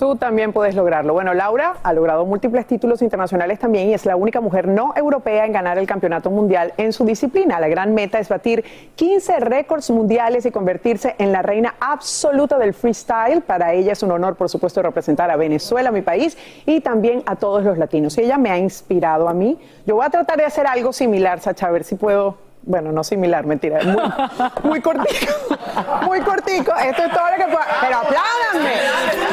Tú 0.00 0.16
también 0.16 0.54
puedes 0.54 0.74
lograrlo. 0.74 1.12
Bueno, 1.12 1.34
Laura 1.34 1.74
ha 1.82 1.92
logrado 1.92 2.24
múltiples 2.24 2.64
títulos 2.64 3.02
internacionales 3.02 3.58
también 3.58 3.90
y 3.90 3.92
es 3.92 4.06
la 4.06 4.16
única 4.16 4.40
mujer 4.40 4.66
no 4.66 4.94
europea 4.96 5.44
en 5.44 5.52
ganar 5.52 5.76
el 5.76 5.86
campeonato 5.86 6.30
mundial 6.30 6.72
en 6.78 6.94
su 6.94 7.04
disciplina. 7.04 7.60
La 7.60 7.68
gran 7.68 7.92
meta 7.92 8.18
es 8.18 8.30
batir 8.30 8.64
15 8.94 9.40
récords 9.40 9.90
mundiales 9.90 10.46
y 10.46 10.50
convertirse 10.50 11.16
en 11.18 11.32
la 11.32 11.42
reina 11.42 11.74
absoluta 11.80 12.56
del 12.56 12.72
freestyle. 12.72 13.42
Para 13.42 13.74
ella 13.74 13.92
es 13.92 14.02
un 14.02 14.10
honor, 14.12 14.36
por 14.36 14.48
supuesto, 14.48 14.80
representar 14.80 15.30
a 15.30 15.36
Venezuela, 15.36 15.90
mi 15.90 16.00
país, 16.00 16.38
y 16.64 16.80
también 16.80 17.22
a 17.26 17.36
todos 17.36 17.62
los 17.62 17.76
latinos. 17.76 18.16
Y 18.16 18.22
ella 18.22 18.38
me 18.38 18.50
ha 18.50 18.56
inspirado 18.56 19.28
a 19.28 19.34
mí. 19.34 19.58
Yo 19.84 19.96
voy 19.96 20.06
a 20.06 20.08
tratar 20.08 20.38
de 20.38 20.46
hacer 20.46 20.66
algo 20.66 20.94
similar, 20.94 21.40
Sacha, 21.40 21.66
a 21.66 21.72
ver 21.72 21.84
si 21.84 21.96
puedo 21.96 22.38
bueno, 22.62 22.92
no 22.92 23.02
similar, 23.02 23.46
mentira. 23.46 23.80
Muy, 23.82 24.70
muy 24.70 24.80
cortico. 24.80 25.32
Muy 26.02 26.20
cortico. 26.20 26.74
Esto 26.76 27.04
es 27.04 27.12
todo 27.12 27.30
lo 27.30 27.36
que 27.36 27.44
puedo. 27.44 27.64
Pero 27.80 27.96
apládanme. 27.96 28.74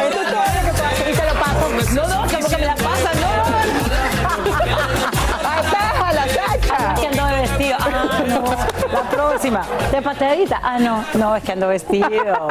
Esto 0.08 0.22
es 0.22 0.28
todo 0.28 0.42
lo 0.42 0.62
que 0.66 0.72
puedo 0.72 0.86
hacer. 0.86 1.10
Y 1.10 1.14
lo 1.16 1.40
paso. 1.40 1.94
No, 1.94 2.08
no, 2.08 2.16
como 2.32 2.50
que 2.50 2.58
me 2.58 2.66
la 2.66 2.76
pasan. 2.76 3.22
No, 3.22 3.28
Sacha. 6.38 6.94
Es 6.94 7.00
que 7.00 7.08
ando 7.08 7.26
de 7.26 7.42
vestido. 7.42 7.78
Ah, 7.80 7.90
no. 8.28 8.94
La 8.94 9.10
próxima. 9.10 9.66
¿De 9.92 10.02
patadita? 10.02 10.60
Ah, 10.64 10.80
no. 10.80 11.04
No, 11.16 11.36
es 11.36 11.44
que 11.44 11.52
ando 11.52 11.68
vestido. 11.68 12.48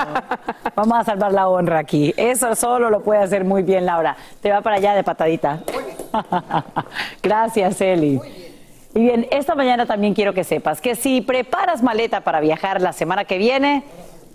Vamos 0.75 0.99
a 0.99 1.05
salvar 1.05 1.33
la 1.33 1.49
honra 1.49 1.79
aquí. 1.79 2.13
Eso 2.17 2.55
solo 2.55 2.91
lo 2.91 3.03
puede 3.03 3.23
hacer 3.23 3.45
muy 3.45 3.63
bien 3.63 3.87
Laura. 3.87 4.17
Te 4.41 4.51
va 4.51 4.61
para 4.61 4.77
allá 4.77 4.95
de 4.95 5.03
patadita. 5.03 5.61
Gracias, 7.23 7.81
Eli. 7.81 8.21
Y 8.97 9.01
bien, 9.01 9.27
esta 9.31 9.55
mañana 9.55 9.85
también 9.85 10.15
quiero 10.15 10.33
que 10.33 10.43
sepas 10.43 10.81
que 10.81 10.95
si 10.95 11.21
preparas 11.21 11.83
maleta 11.83 12.23
para 12.23 12.41
viajar 12.41 12.81
la 12.81 12.95
semana 12.95 13.27
que 13.27 13.37
viene, 13.37 13.85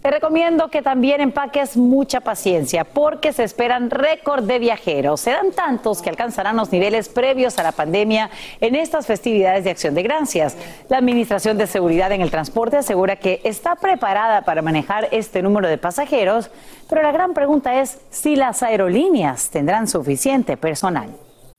te 0.03 0.11
recomiendo 0.11 0.67
que 0.67 0.83
también 0.83 1.19
empaques 1.19 1.75
mucha 1.75 2.19
paciencia 2.19 2.83
porque 2.83 3.33
se 3.33 3.43
esperan 3.43 3.89
récord 3.89 4.43
de 4.43 4.59
viajeros. 4.59 5.21
Serán 5.21 5.51
tantos 5.51 6.03
que 6.03 6.11
alcanzarán 6.11 6.57
los 6.57 6.71
niveles 6.71 7.09
previos 7.09 7.57
a 7.57 7.63
la 7.63 7.71
pandemia 7.71 8.29
en 8.59 8.75
estas 8.75 9.07
festividades 9.07 9.63
de 9.63 9.71
acción 9.71 9.95
de 9.95 10.03
gracias. 10.03 10.55
La 10.89 10.97
Administración 10.97 11.57
de 11.57 11.65
Seguridad 11.65 12.11
en 12.11 12.21
el 12.21 12.29
Transporte 12.29 12.77
asegura 12.77 13.15
que 13.15 13.41
está 13.43 13.75
preparada 13.77 14.43
para 14.43 14.61
manejar 14.61 15.07
este 15.09 15.41
número 15.41 15.69
de 15.69 15.79
pasajeros, 15.79 16.51
pero 16.87 17.01
la 17.01 17.11
gran 17.11 17.33
pregunta 17.33 17.81
es 17.81 17.99
si 18.11 18.35
las 18.35 18.61
aerolíneas 18.61 19.49
tendrán 19.49 19.87
suficiente 19.87 20.55
personal. 20.55 21.09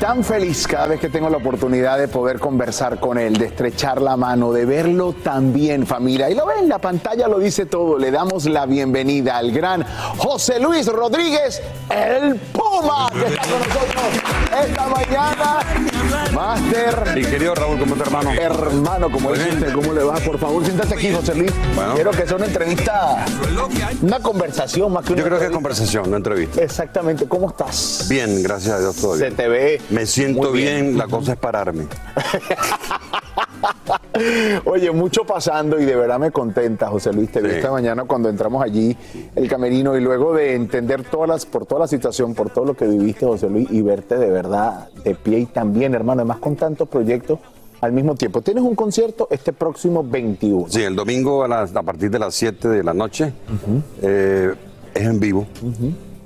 Tan 0.00 0.24
feliz 0.24 0.66
cada 0.66 0.86
vez 0.86 0.98
que 0.98 1.10
tengo 1.10 1.28
la 1.28 1.36
oportunidad 1.36 1.98
de 1.98 2.08
poder 2.08 2.40
conversar 2.40 2.98
con 2.98 3.18
él, 3.18 3.36
de 3.36 3.44
estrechar 3.44 4.00
la 4.00 4.16
mano, 4.16 4.50
de 4.50 4.64
verlo 4.64 5.12
también, 5.12 5.86
familia. 5.86 6.30
Y 6.30 6.34
lo 6.34 6.46
ven, 6.46 6.70
la 6.70 6.78
pantalla 6.78 7.28
lo 7.28 7.38
dice 7.38 7.66
todo. 7.66 7.98
Le 7.98 8.10
damos 8.10 8.46
la 8.46 8.64
bienvenida 8.64 9.36
al 9.36 9.52
gran 9.52 9.84
José 10.16 10.58
Luis 10.58 10.86
Rodríguez, 10.86 11.60
el 11.90 12.36
Puma, 12.36 13.10
que 13.12 13.26
está 13.26 13.42
con 13.42 13.58
nosotros 13.58 14.04
esta 14.66 14.88
mañana. 14.88 15.58
Máster. 16.32 17.14
Mi 17.14 17.22
querido 17.22 17.54
Raúl, 17.54 17.78
¿cómo 17.78 17.94
te 17.94 18.02
hermano? 18.02 18.32
Hermano, 18.32 19.10
como 19.10 19.30
¿cómo 19.74 19.92
le 19.92 20.02
va? 20.02 20.14
Por 20.14 20.38
favor, 20.38 20.64
siéntate 20.64 20.94
aquí, 20.94 21.12
José 21.12 21.34
Luis. 21.34 21.52
Quiero 21.94 22.10
que 22.12 22.26
sea 22.26 22.36
una 22.36 22.46
entrevista, 22.46 23.26
una 24.00 24.20
conversación 24.20 24.92
más 24.92 25.04
que 25.04 25.12
una 25.12 25.20
Yo 25.20 25.28
creo 25.28 25.38
que 25.38 25.44
es 25.44 25.50
conversación, 25.50 26.10
no 26.10 26.16
entrevista. 26.16 26.62
Exactamente. 26.62 27.28
¿Cómo 27.28 27.50
estás? 27.50 28.06
Bien, 28.08 28.42
gracias 28.42 28.76
a 28.76 28.80
Dios 28.80 28.96
todo 28.96 29.16
Se 29.16 29.30
te 29.30 29.46
ve. 29.46 29.80
Me 29.90 30.06
siento 30.06 30.52
bien. 30.52 30.96
la 30.96 31.06
cosa 31.08 31.32
es 31.32 31.38
pararme. 31.38 31.86
Oye, 34.64 34.90
mucho 34.90 35.24
pasando 35.24 35.78
y 35.80 35.84
de 35.84 35.94
verdad 35.96 36.18
me 36.18 36.30
contenta, 36.30 36.88
José 36.88 37.12
Luis. 37.12 37.30
Te 37.30 37.40
vi 37.40 37.50
esta 37.50 37.70
mañana 37.70 38.04
cuando 38.04 38.28
entramos 38.28 38.62
allí, 38.62 38.96
el 39.34 39.48
camerino, 39.48 39.96
y 39.96 40.00
luego 40.00 40.34
de 40.34 40.54
entender 40.54 41.04
todas 41.04 41.28
las, 41.28 41.46
por 41.46 41.66
toda 41.66 41.80
la 41.82 41.86
situación, 41.88 42.34
por 42.34 42.50
todo 42.50 42.64
lo 42.64 42.74
que 42.74 42.86
viviste, 42.86 43.26
José 43.26 43.48
Luis, 43.48 43.68
y 43.70 43.82
verte 43.82 44.16
de 44.16 44.30
verdad 44.30 44.88
de 45.04 45.14
pie 45.14 45.40
y 45.40 45.46
también, 45.46 45.94
hermano, 45.94 46.20
además 46.22 46.38
con 46.38 46.56
tantos 46.56 46.88
proyectos 46.88 47.38
al 47.80 47.92
mismo 47.92 48.14
tiempo. 48.14 48.40
Tienes 48.42 48.62
un 48.62 48.74
concierto 48.74 49.26
este 49.30 49.52
próximo 49.52 50.02
21. 50.04 50.66
Sí, 50.68 50.82
el 50.82 50.94
domingo 50.96 51.44
a, 51.44 51.48
las- 51.48 51.74
a 51.74 51.82
partir 51.82 52.10
de 52.10 52.18
las 52.18 52.34
7 52.34 52.68
de 52.68 52.82
la 52.84 52.92
noche. 52.94 53.32
Eh, 54.02 54.54
es 54.94 55.02
en 55.02 55.20
vivo. 55.20 55.46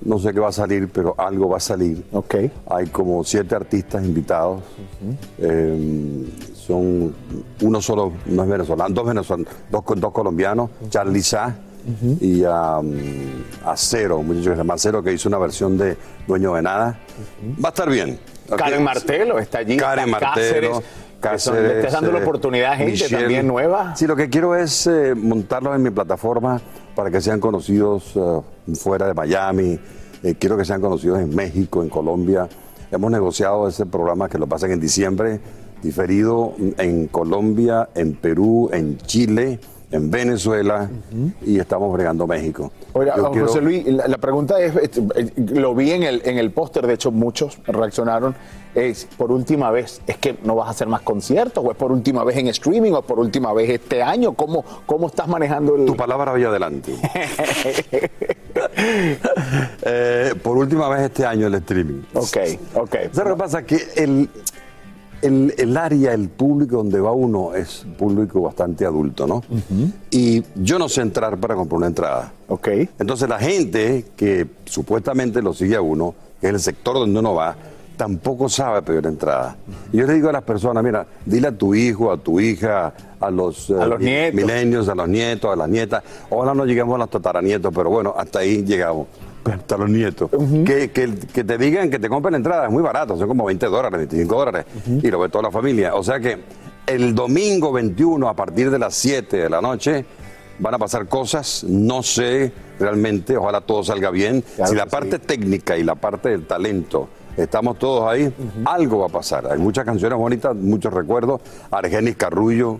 No 0.04 0.18
sé 0.18 0.32
qué 0.34 0.40
va 0.40 0.48
a 0.48 0.52
salir, 0.52 0.88
pero 0.90 1.14
algo 1.18 1.48
va 1.48 1.56
a 1.56 1.60
salir. 1.60 2.04
Ok. 2.12 2.34
Hay 2.70 2.86
como 2.88 3.24
siete 3.24 3.54
artistas 3.54 4.04
invitados. 4.04 4.62
Eh, 5.38 6.26
son 6.54 7.14
uno 7.62 7.80
solo, 7.80 8.12
no 8.26 8.42
es 8.44 8.48
venezolano, 8.48 8.94
dos 8.94 9.06
venezolanos, 9.06 9.48
dos, 9.70 9.82
dos 9.96 10.12
colombianos, 10.12 10.70
Charlie 10.88 11.22
Sá 11.22 11.54
y 12.20 12.42
um, 12.44 12.92
Acero, 13.66 14.18
un 14.18 14.28
muchacho 14.28 14.44
que 14.50 14.54
se 14.54 14.56
llama 14.56 14.74
Acero, 14.74 15.02
que 15.02 15.12
hizo 15.12 15.28
una 15.28 15.38
versión 15.38 15.76
de 15.76 15.96
Dueño 16.26 16.54
de 16.54 16.62
Nada. 16.62 16.98
Va 17.62 17.68
a 17.68 17.72
estar 17.72 17.90
bien. 17.90 18.18
Karen 18.56 18.82
Martelo 18.82 19.38
está 19.38 19.58
allí. 19.58 19.76
Karen 19.76 20.06
está 20.06 20.20
Martelo. 20.20 20.82
que 21.20 21.38
son- 21.38 21.62
le 21.62 21.78
estás 21.78 21.92
dando 21.92 22.12
la 22.12 22.18
eh, 22.18 22.22
oportunidad 22.22 22.72
a 22.72 22.76
gente 22.76 22.92
Michelle. 22.92 23.18
también 23.18 23.46
nueva. 23.46 23.94
Sí, 23.96 24.06
lo 24.06 24.16
que 24.16 24.28
quiero 24.30 24.54
es 24.54 24.86
eh, 24.86 25.14
montarlos 25.14 25.74
en 25.76 25.82
mi 25.82 25.90
plataforma 25.90 26.60
para 26.94 27.10
que 27.10 27.20
sean 27.20 27.40
conocidos 27.40 28.12
eh, 28.16 28.74
fuera 28.74 29.06
de 29.06 29.14
Miami. 29.14 29.78
Eh, 30.22 30.34
quiero 30.38 30.56
que 30.56 30.64
sean 30.64 30.80
conocidos 30.80 31.20
en 31.20 31.34
México, 31.34 31.82
en 31.82 31.88
Colombia. 31.88 32.48
Hemos 32.90 33.10
negociado 33.10 33.68
ese 33.68 33.86
programa 33.86 34.28
que 34.28 34.38
lo 34.38 34.46
pasan 34.46 34.70
en 34.70 34.80
diciembre, 34.80 35.40
diferido 35.82 36.54
en 36.78 37.08
Colombia, 37.08 37.88
en 37.94 38.14
Perú, 38.14 38.70
en 38.72 38.98
Chile, 38.98 39.58
en 39.94 40.10
Venezuela 40.10 40.90
y 41.46 41.58
estamos 41.60 41.92
bregando 41.92 42.26
México. 42.26 42.72
Oiga, 42.92 43.16
Yo 43.16 43.30
quiero- 43.30 43.46
José 43.46 43.60
Luis, 43.60 43.86
la, 43.86 44.08
la 44.08 44.18
pregunta 44.18 44.60
es, 44.60 44.74
eh, 44.76 44.90
eh, 45.14 45.30
lo 45.36 45.74
vi 45.74 45.92
en 45.92 46.02
el, 46.02 46.22
en 46.24 46.38
el 46.38 46.50
póster, 46.50 46.86
de 46.86 46.94
hecho 46.94 47.12
muchos 47.12 47.58
reaccionaron, 47.66 48.34
es 48.74 49.06
por 49.16 49.30
última 49.30 49.70
vez, 49.70 50.00
es 50.08 50.16
que 50.18 50.36
no 50.42 50.56
vas 50.56 50.66
a 50.66 50.70
hacer 50.72 50.88
más 50.88 51.02
conciertos, 51.02 51.64
o 51.64 51.70
es 51.70 51.76
por 51.76 51.92
última 51.92 52.24
vez 52.24 52.36
en 52.38 52.48
streaming, 52.48 52.90
o 52.92 53.02
por 53.02 53.20
última 53.20 53.52
vez 53.52 53.70
este 53.70 54.02
año, 54.02 54.32
¿cómo, 54.32 54.64
cómo 54.84 55.06
estás 55.06 55.28
manejando 55.28 55.76
el...? 55.76 55.86
Tu 55.86 55.96
palabra 55.96 56.32
vaya 56.32 56.48
adelante. 56.48 56.94
Eh, 59.86 60.32
por 60.42 60.56
última 60.56 60.88
vez 60.88 61.02
este 61.02 61.26
año 61.26 61.46
el 61.48 61.54
streaming. 61.54 62.02
Ok, 62.14 62.36
ok. 62.74 62.94
¿Sabes 63.12 63.16
lo 63.30 63.34
que 63.34 63.36
pasa? 63.36 63.62
Que 63.66 63.78
el, 63.96 64.28
el, 65.24 65.54
el 65.58 65.76
área, 65.76 66.12
el 66.12 66.28
público 66.28 66.76
donde 66.76 67.00
va 67.00 67.12
uno 67.12 67.54
es 67.54 67.84
un 67.84 67.94
público 67.94 68.42
bastante 68.42 68.84
adulto, 68.84 69.26
¿no? 69.26 69.42
Y 70.10 70.42
yo 70.54 70.78
no 70.78 70.88
sé 70.88 71.00
entrar 71.02 71.36
para 71.38 71.54
comprar 71.54 71.78
una 71.78 71.86
entrada. 71.86 72.32
Ok. 72.48 72.68
Entonces 72.98 73.28
la 73.28 73.38
gente 73.38 74.04
que 74.16 74.46
supuestamente 74.64 75.42
lo 75.42 75.52
sigue 75.54 75.76
a 75.76 75.80
uno, 75.80 76.14
que 76.40 76.48
es 76.48 76.54
el 76.54 76.60
sector 76.60 76.94
donde 76.94 77.18
uno 77.18 77.34
va, 77.34 77.56
tampoco 77.96 78.48
sabe 78.48 78.82
pedir 78.82 79.06
entrada. 79.06 79.56
Y 79.92 79.98
yo 79.98 80.06
le 80.06 80.14
digo 80.14 80.28
a 80.28 80.32
las 80.32 80.42
personas, 80.42 80.82
mira, 80.82 81.06
dile 81.24 81.48
a 81.48 81.52
tu 81.52 81.74
hijo, 81.74 82.10
a 82.12 82.16
tu 82.16 82.40
hija, 82.40 82.92
a 83.20 83.30
los, 83.30 83.70
A 83.70 83.86
los 83.86 84.00
eh, 84.00 84.04
nietos. 84.04 84.34
milenios, 84.34 84.88
a 84.88 84.94
los 84.94 85.08
nietos, 85.08 85.52
a 85.52 85.56
las 85.56 85.68
nietas. 85.68 86.02
Ojalá 86.28 86.54
no 86.54 86.66
lleguemos 86.66 86.96
a 86.96 86.98
los 86.98 87.10
tataranietos, 87.10 87.72
pero 87.74 87.90
bueno, 87.90 88.12
hasta 88.16 88.40
ahí 88.40 88.64
llegamos. 88.64 89.06
Hasta 89.52 89.76
los 89.76 89.90
nietos. 89.90 90.30
que, 90.64 90.90
que- 90.90 91.14
que 91.32 91.44
te 91.44 91.58
digan 91.58 91.90
que 91.90 91.98
te 91.98 92.08
compren 92.08 92.32
la 92.32 92.36
entrada, 92.38 92.64
es 92.66 92.70
muy 92.72 92.82
barato, 92.82 93.16
son 93.16 93.28
como 93.28 93.44
20 93.44 93.66
dólares, 93.66 93.98
25 93.98 94.36
dólares, 94.36 94.64
y 95.02 95.10
lo 95.10 95.18
ve 95.20 95.28
toda 95.28 95.42
la 95.42 95.50
familia. 95.50 95.94
O 95.94 96.02
sea 96.02 96.18
que 96.20 96.38
el 96.86 97.14
domingo 97.14 97.72
21, 97.72 98.28
a 98.28 98.34
partir 98.34 98.70
de 98.70 98.78
las 98.78 98.94
7 98.94 99.36
de 99.36 99.50
la 99.50 99.60
noche, 99.60 100.04
van 100.58 100.74
a 100.74 100.78
pasar 100.78 101.08
cosas, 101.08 101.64
no 101.68 102.02
sé 102.02 102.52
realmente, 102.78 103.36
ojalá 103.36 103.60
todo 103.60 103.82
salga 103.84 104.10
bien. 104.10 104.42
si 104.66 104.74
la 104.74 104.86
parte 104.86 105.18
técnica 105.18 105.76
y 105.76 105.82
la 105.82 105.94
parte 105.96 106.28
del 106.30 106.46
talento 106.46 107.08
estamos 107.36 107.78
todos 107.80 108.08
ahí, 108.08 108.32
algo 108.64 109.00
va 109.00 109.06
a 109.06 109.08
pasar. 109.08 109.48
Hay 109.50 109.58
muchas 109.58 109.84
canciones 109.84 110.16
bonitas, 110.16 110.54
muchos 110.54 110.92
recuerdos. 110.94 111.40
Argenis 111.70 112.16
Carrullo, 112.16 112.78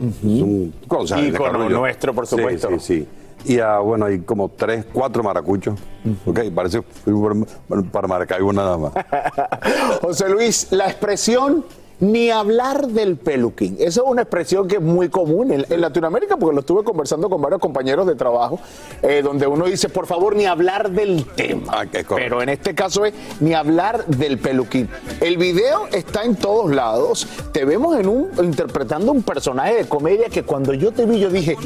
conoces 0.87 1.13
a 1.13 1.15
Argenis 1.17 1.35
Ícono 1.35 1.53
Carrullo? 1.53 1.79
nuestro, 1.81 2.15
por 2.15 2.27
Sí, 2.27 2.37
supuesto. 2.37 2.69
Sí, 2.79 2.79
sí. 2.79 3.09
Y 3.45 3.59
ah, 3.59 3.79
bueno, 3.79 4.07
hay 4.07 4.21
como 4.21 4.49
tres, 4.49 4.87
cuatro 4.93 5.23
maracuchos. 5.23 5.79
Ok, 6.27 6.41
parece 6.55 6.83
para 7.93 8.09
Maracaibo 8.09 8.53
nada 8.53 8.79
más. 8.79 8.93
José 10.01 10.29
Luis, 10.29 10.69
la 10.71 10.87
expresión 10.87 11.65
ni 12.01 12.31
hablar 12.31 12.89
del 12.89 13.17
peluquín. 13.17 13.77
Eso 13.79 14.05
es 14.05 14.11
una 14.11 14.23
expresión 14.23 14.69
que 14.69 14.77
es 14.77 14.83
muy 14.83 15.09
común 15.09 15.53
en, 15.53 15.65
en 15.69 15.81
Latinoamérica, 15.81 16.37
porque 16.37 16.55
lo 16.55 16.61
estuve 16.61 16.85
conversando 16.85 17.29
con 17.31 17.41
varios 17.41 17.61
compañeros 17.61 18.07
de 18.07 18.15
trabajo, 18.15 18.59
eh, 19.03 19.23
donde 19.23 19.47
uno 19.47 19.67
dice, 19.67 19.89
por 19.89 20.07
favor, 20.07 20.37
ni 20.37 20.47
hablar 20.47 20.91
del 20.91 21.25
tema. 21.25 21.73
Ah, 21.81 21.85
Pero 22.09 22.43
en 22.43 22.49
este 22.49 22.75
caso 22.75 23.05
es 23.05 23.15
ni 23.41 23.55
hablar 23.55 24.07
del 24.07 24.39
peluquín. 24.39 24.89
El 25.21 25.37
video 25.37 25.87
está 25.93 26.25
en 26.25 26.37
todos 26.37 26.71
lados. 26.75 27.27
Te 27.53 27.65
vemos 27.65 27.99
en 27.99 28.09
un, 28.09 28.31
interpretando 28.43 29.13
un 29.13 29.23
personaje 29.23 29.75
de 29.75 29.89
comedia 29.89 30.29
que 30.29 30.43
cuando 30.43 30.75
yo 30.75 30.93
te 30.93 31.07
vi, 31.07 31.21
yo 31.21 31.31
dije, 31.31 31.57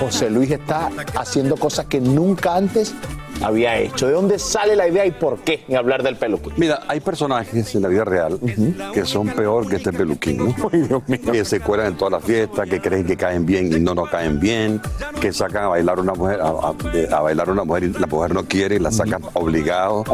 José 0.00 0.30
Luis 0.30 0.50
está 0.50 0.90
haciendo 1.14 1.56
cosas 1.56 1.86
que 1.86 2.00
nunca 2.00 2.56
antes 2.56 2.94
había 3.42 3.76
hecho. 3.78 4.06
¿De 4.06 4.12
dónde 4.12 4.38
sale 4.38 4.76
la 4.76 4.88
idea 4.88 5.04
y 5.06 5.10
por 5.10 5.38
qué 5.38 5.64
ni 5.68 5.74
hablar 5.76 6.02
del 6.02 6.16
peluquín? 6.16 6.52
Mira, 6.56 6.80
hay 6.88 7.00
personajes 7.00 7.74
en 7.74 7.82
la 7.82 7.88
vida 7.88 8.04
real 8.04 8.38
que 8.92 9.04
son 9.04 9.28
peor 9.28 9.68
que 9.68 9.76
este 9.76 9.92
peluquín, 9.92 10.38
¿no? 10.38 11.02
Que 11.32 11.44
se 11.44 11.60
cuelan 11.60 11.88
en 11.88 11.96
todas 11.96 12.12
las 12.12 12.24
fiestas, 12.24 12.68
que 12.68 12.80
creen 12.80 13.04
que 13.06 13.16
caen 13.16 13.44
bien 13.46 13.72
y 13.72 13.80
no 13.80 13.94
no 13.94 14.04
caen 14.04 14.40
bien, 14.40 14.80
que 15.20 15.32
sacan 15.32 15.64
a 15.64 15.68
bailar 15.68 16.00
una 16.00 16.14
mujer, 16.14 16.40
a, 16.40 16.48
a- 16.48 16.74
de- 16.92 17.12
a 17.12 17.20
bailar 17.20 17.50
una 17.50 17.64
mujer 17.64 17.84
y 17.84 17.92
la 17.92 18.06
mujer 18.06 18.34
no 18.34 18.44
quiere 18.44 18.76
y 18.76 18.78
la 18.78 18.90
sacan 18.90 19.22
obligado, 19.34 20.04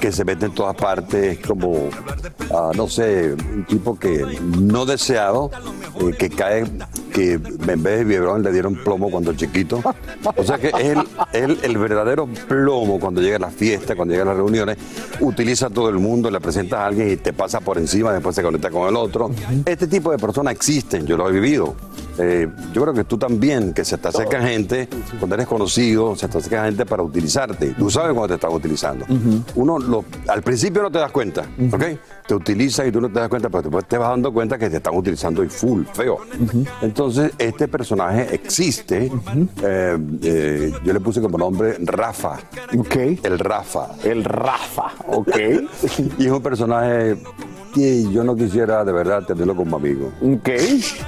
que 0.00 0.12
se 0.12 0.24
mete 0.24 0.46
en 0.46 0.54
todas 0.54 0.76
partes 0.76 1.38
como, 1.46 1.88
ah, 2.52 2.70
no 2.76 2.88
sé, 2.88 3.32
un 3.34 3.64
tipo 3.66 3.98
que 3.98 4.24
no 4.60 4.86
deseado, 4.86 5.50
eh, 6.00 6.12
que 6.18 6.30
cae, 6.30 6.64
que 7.12 7.32
en 7.32 7.82
vez 7.82 8.06
de 8.06 8.38
le 8.38 8.52
dieron 8.52 8.74
plomo 8.84 9.10
cuando 9.10 9.32
chiquito. 9.32 9.80
O 10.36 10.44
sea 10.44 10.58
que 10.58 10.68
es 10.68 10.74
el, 10.74 10.98
el- 11.32 11.58
el 11.62 11.78
verdadero 11.78 12.28
plomo 12.48 12.67
cuando 13.00 13.20
llega 13.20 13.36
a 13.36 13.40
la 13.40 13.50
fiesta, 13.50 13.96
cuando 13.96 14.12
llega 14.12 14.24
a 14.24 14.26
las 14.26 14.36
reuniones, 14.36 14.76
utiliza 15.20 15.66
a 15.66 15.70
todo 15.70 15.88
el 15.88 15.98
mundo, 15.98 16.30
le 16.30 16.40
presentas 16.40 16.80
a 16.80 16.86
alguien 16.86 17.10
y 17.10 17.16
te 17.16 17.32
pasa 17.32 17.60
por 17.60 17.78
encima, 17.78 18.12
después 18.12 18.34
se 18.34 18.42
conecta 18.42 18.70
con 18.70 18.88
el 18.88 18.96
otro. 18.96 19.30
Este 19.64 19.86
tipo 19.86 20.10
de 20.10 20.18
personas 20.18 20.54
existen, 20.54 21.06
yo 21.06 21.16
lo 21.16 21.28
he 21.28 21.32
vivido. 21.32 21.74
Eh, 22.18 22.48
yo 22.72 22.82
creo 22.82 22.94
que 22.94 23.04
tú 23.04 23.16
también, 23.16 23.72
que 23.72 23.84
se 23.84 23.96
te 23.98 24.08
acerca 24.08 24.42
gente, 24.42 24.88
cuando 25.18 25.34
eres 25.36 25.46
conocido, 25.46 26.16
se 26.16 26.26
te 26.28 26.38
acerca 26.38 26.64
gente 26.64 26.84
para 26.84 27.02
utilizarte. 27.02 27.68
Tú 27.78 27.90
sabes 27.90 28.12
cuando 28.12 28.28
te 28.28 28.34
están 28.34 28.52
utilizando. 28.52 29.06
Uno 29.54 29.78
lo- 29.78 30.04
al 30.28 30.42
principio 30.42 30.82
no 30.82 30.90
te 30.90 30.98
das 30.98 31.12
cuenta, 31.12 31.42
¿ok? 31.72 31.84
Te 32.26 32.34
utilizan 32.34 32.88
y 32.88 32.92
tú 32.92 33.00
no 33.00 33.08
te 33.08 33.20
das 33.20 33.28
cuenta, 33.28 33.48
pero 33.48 33.62
después 33.62 33.84
te 33.86 33.96
vas 33.96 34.10
dando 34.10 34.32
cuenta 34.32 34.58
que 34.58 34.68
te 34.68 34.76
están 34.78 34.94
utilizando 34.96 35.42
y 35.44 35.48
full, 35.48 35.84
feo. 35.92 36.18
Entonces, 36.82 37.32
este 37.38 37.68
personaje 37.68 38.34
existe. 38.34 39.10
eh, 39.62 39.98
eh, 40.22 40.72
yo 40.84 40.92
le 40.92 41.00
puse 41.00 41.20
como 41.20 41.38
nombre 41.38 41.76
Rafa. 41.80 42.38
El 43.22 43.38
Rafa. 43.38 43.88
El 44.04 44.24
Rafa, 44.24 44.90
ok. 45.06 45.36
y 46.18 46.26
es 46.26 46.30
un 46.32 46.42
personaje 46.42 47.16
que 47.74 48.10
yo 48.10 48.24
no 48.24 48.36
quisiera 48.36 48.84
de 48.84 48.92
verdad 48.92 49.24
tenerlo 49.24 49.56
como 49.56 49.76
amigo. 49.76 50.12
Ok. 50.22 50.48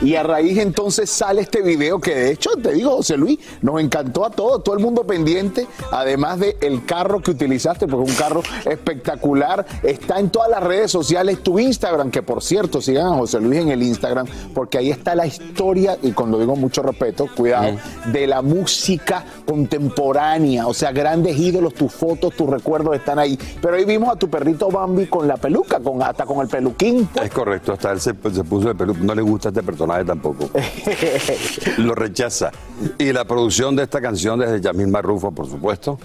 Y 0.03 0.15
a 0.15 0.23
raíz 0.23 0.59
entonces 0.59 1.11
sale 1.11 1.43
este 1.43 1.63
video 1.63 2.01
que 2.01 2.15
de 2.15 2.33
hecho, 2.33 2.51
te 2.63 2.73
digo, 2.73 2.97
José 2.97 3.17
Luis, 3.17 3.39
nos 3.63 3.81
encantó 3.81 4.25
a 4.25 4.31
todos, 4.31 4.63
todo 4.63 4.77
el 4.77 4.83
mundo 4.83 5.05
pendiente, 5.05 5.67
además 5.91 6.39
de 6.39 6.57
el 6.61 6.85
carro 6.85 7.21
que 7.21 7.31
utilizaste, 7.31 7.87
porque 7.87 8.11
es 8.11 8.19
un 8.19 8.23
carro 8.23 8.43
espectacular, 8.65 9.67
está 9.83 10.19
en 10.21 10.31
todas 10.31 10.51
las 10.51 10.63
redes 10.63 10.91
sociales, 10.91 11.43
tu 11.43 11.59
Instagram, 11.59 12.11
que 12.11 12.23
por 12.23 12.43
cierto, 12.43 12.81
sigan 12.81 13.07
a 13.07 13.17
José 13.17 13.41
Luis 13.41 13.61
en 13.61 13.69
el 13.71 13.83
Instagram, 13.83 14.27
porque 14.55 14.79
ahí 14.79 14.91
está 14.91 15.15
la 15.15 15.27
historia, 15.27 15.99
y 16.03 16.13
cuando 16.13 16.39
digo 16.39 16.57
mucho 16.57 16.83
respeto, 16.83 17.29
cuidado, 17.35 17.77
de 18.13 18.27
la 18.27 18.43
música 18.43 19.25
contemporánea, 19.47 20.67
o 20.67 20.75
sea, 20.75 20.93
grandes 20.93 21.39
ídolos, 21.39 21.75
tus 21.75 21.93
fotos, 21.93 22.35
tus 22.35 22.49
recuerdos 22.49 22.95
están 22.97 23.19
ahí. 23.19 23.39
Pero 23.61 23.77
ahí 23.77 23.85
vimos 23.85 24.11
a 24.11 24.17
tu 24.17 24.29
perrito 24.29 24.69
Bambi 24.69 25.07
con 25.07 25.27
la 25.27 25.37
peluca, 25.37 25.81
con, 25.81 26.03
hasta 26.03 26.27
con 26.27 26.41
el 26.41 26.49
peluquín. 26.61 27.09
Es 27.23 27.31
correcto, 27.31 27.73
hasta 27.73 27.93
él 27.93 28.01
se, 28.01 28.11
se 28.33 28.45
puso 28.45 28.69
de 28.69 28.75
peluca. 28.75 29.01
No 29.03 29.15
le 29.15 29.23
gusta 29.23 29.49
este 29.49 29.63
personaje 29.63 30.05
tampoco. 30.05 30.51
Lo 31.79 31.95
rechaza. 31.95 32.51
Y 32.99 33.13
la 33.13 33.25
producción 33.25 33.75
de 33.77 33.85
esta 33.85 34.01
canción 34.01 34.39
desde 34.39 34.61
Yamil 34.61 34.89
Marrufo, 34.89 35.31
por 35.33 35.47
supuesto. 35.49 35.99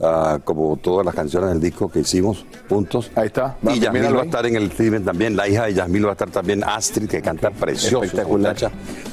ah, 0.00 0.38
como 0.42 0.76
todas 0.78 1.06
las 1.06 1.14
canciones 1.14 1.50
del 1.50 1.60
disco 1.60 1.88
que 1.88 2.00
hicimos 2.00 2.44
juntos. 2.68 3.10
Ahí 3.14 3.26
está. 3.26 3.56
Y 3.62 3.78
míralo 3.90 4.16
va 4.16 4.22
a 4.22 4.24
estar 4.24 4.44
en 4.46 4.56
el 4.56 4.64
streaming 4.64 5.02
también. 5.02 5.36
La 5.36 5.46
hija 5.48 5.64
de 5.66 5.74
Yasmil 5.74 6.04
va 6.06 6.10
a 6.10 6.12
estar 6.12 6.30
también, 6.30 6.64
Astrid, 6.64 7.08
que 7.08 7.22
canta 7.22 7.50
precioso. 7.50 8.02
Espectacular. 8.02 8.56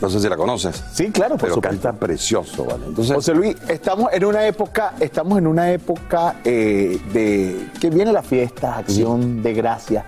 No 0.01 0.09
sé 0.09 0.19
si 0.19 0.27
la 0.29 0.35
conoces. 0.35 0.83
Sí, 0.93 1.09
claro, 1.11 1.31
por 1.35 1.41
Pero 1.41 1.55
supuesto. 1.55 1.81
canta 1.83 1.99
precioso, 1.99 2.65
¿vale? 2.65 2.85
Entonces, 2.87 3.13
José 3.15 3.35
Luis, 3.35 3.55
estamos 3.67 4.11
en 4.13 4.25
una 4.25 4.47
época, 4.47 4.95
estamos 4.99 5.37
en 5.37 5.45
una 5.47 5.71
época 5.71 6.37
eh, 6.43 6.99
de 7.13 7.67
que 7.79 7.89
viene 7.91 8.11
la 8.11 8.23
fiesta, 8.23 8.77
acción 8.77 9.43
de 9.43 9.53
gracia. 9.53 10.05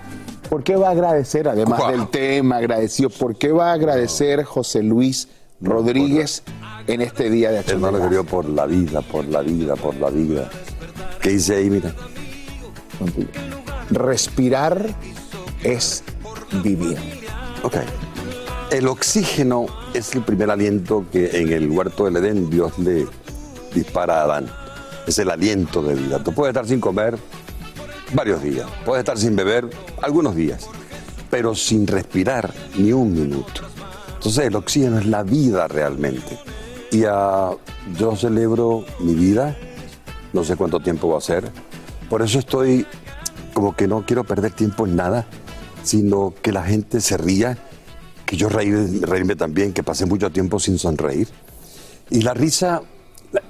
¿Por 0.52 0.64
qué 0.64 0.76
va 0.76 0.90
a 0.90 0.92
agradecer, 0.92 1.48
además 1.48 1.80
Wow. 1.80 1.92
del 1.92 2.08
tema 2.10 2.58
agradecido, 2.58 3.10
por 3.10 3.38
qué 3.38 3.54
va 3.54 3.70
a 3.70 3.74
agradecer 3.74 4.44
José 4.44 4.84
Luis 4.84 5.30
Rodríguez 5.62 6.44
en 6.88 7.00
este 7.00 7.30
día 7.30 7.52
de 7.52 7.60
acción 7.60 7.78
Él 7.78 7.90
no 7.94 7.98
de 7.98 8.04
quería 8.04 8.24
por 8.24 8.50
la 8.50 8.66
vida, 8.66 9.02
por 9.02 9.24
la 9.24 9.40
vida, 9.40 9.78
por 9.78 9.96
la 9.96 10.10
vida. 10.10 10.50
¿Qué 11.22 11.30
dice 11.30 11.56
ahí? 11.56 11.70
Mira. 11.70 11.96
Respirar 13.92 14.94
es 15.64 16.04
vivir. 16.62 16.98
Ok. 17.64 17.76
El 18.72 18.90
oxígeno 18.90 19.68
es 19.94 20.14
el 20.16 20.22
primer 20.22 20.52
aliento 20.52 21.06
que 21.14 21.30
en 21.40 21.54
el 21.54 21.70
huerto 21.70 22.04
del 22.04 22.18
Edén 22.18 22.50
Dios 22.50 22.78
le 22.78 23.08
dispara 23.74 24.20
a 24.20 24.24
Adán. 24.24 24.52
Es 25.08 25.18
el 25.18 25.30
aliento 25.30 25.82
de 25.82 25.96
vida. 25.96 26.22
Tú 26.22 26.34
puedes 26.34 26.52
estar 26.52 26.68
sin 26.68 26.82
comer 26.82 27.18
varios 28.14 28.42
días, 28.44 28.68
puedes 28.86 29.02
estar 29.02 29.18
sin 29.18 29.36
beber 29.36 29.70
algunos 30.02 30.36
días, 30.36 30.68
pero 31.30 31.56
sin 31.56 31.88
respirar 31.88 32.54
ni 32.78 32.92
un 32.94 33.14
minuto. 33.14 33.62
Entonces 34.14 34.46
el 34.46 34.56
oxígeno 34.56 35.00
es 35.00 35.06
la 35.06 35.24
vida 35.24 35.68
realmente. 35.68 36.38
Y 36.92 37.02
yo 37.02 38.16
celebro 38.18 38.86
mi 39.00 39.16
vida, 39.16 39.58
no 40.34 40.44
sé 40.44 40.56
cuánto 40.56 40.80
tiempo 40.80 41.08
va 41.08 41.18
a 41.18 41.22
ser, 41.22 41.50
por 42.10 42.22
eso 42.22 42.40
estoy 42.40 42.86
como 43.54 43.76
que 43.76 43.88
no 43.88 44.06
quiero 44.06 44.24
perder 44.24 44.52
tiempo 44.52 44.86
en 44.86 44.96
nada, 44.96 45.26
sino 45.84 46.34
que 46.42 46.52
la 46.52 46.64
gente 46.64 47.02
se 47.02 47.18
ría, 47.18 47.58
que 48.26 48.36
yo 48.36 48.50
reír- 48.50 49.02
reírme 49.02 49.36
también, 49.36 49.74
que 49.74 49.84
pasé 49.84 50.06
mucho 50.06 50.30
tiempo 50.30 50.60
sin 50.60 50.78
sonreír. 50.78 51.28
Y 52.10 52.22
la 52.22 52.34
risa 52.34 52.82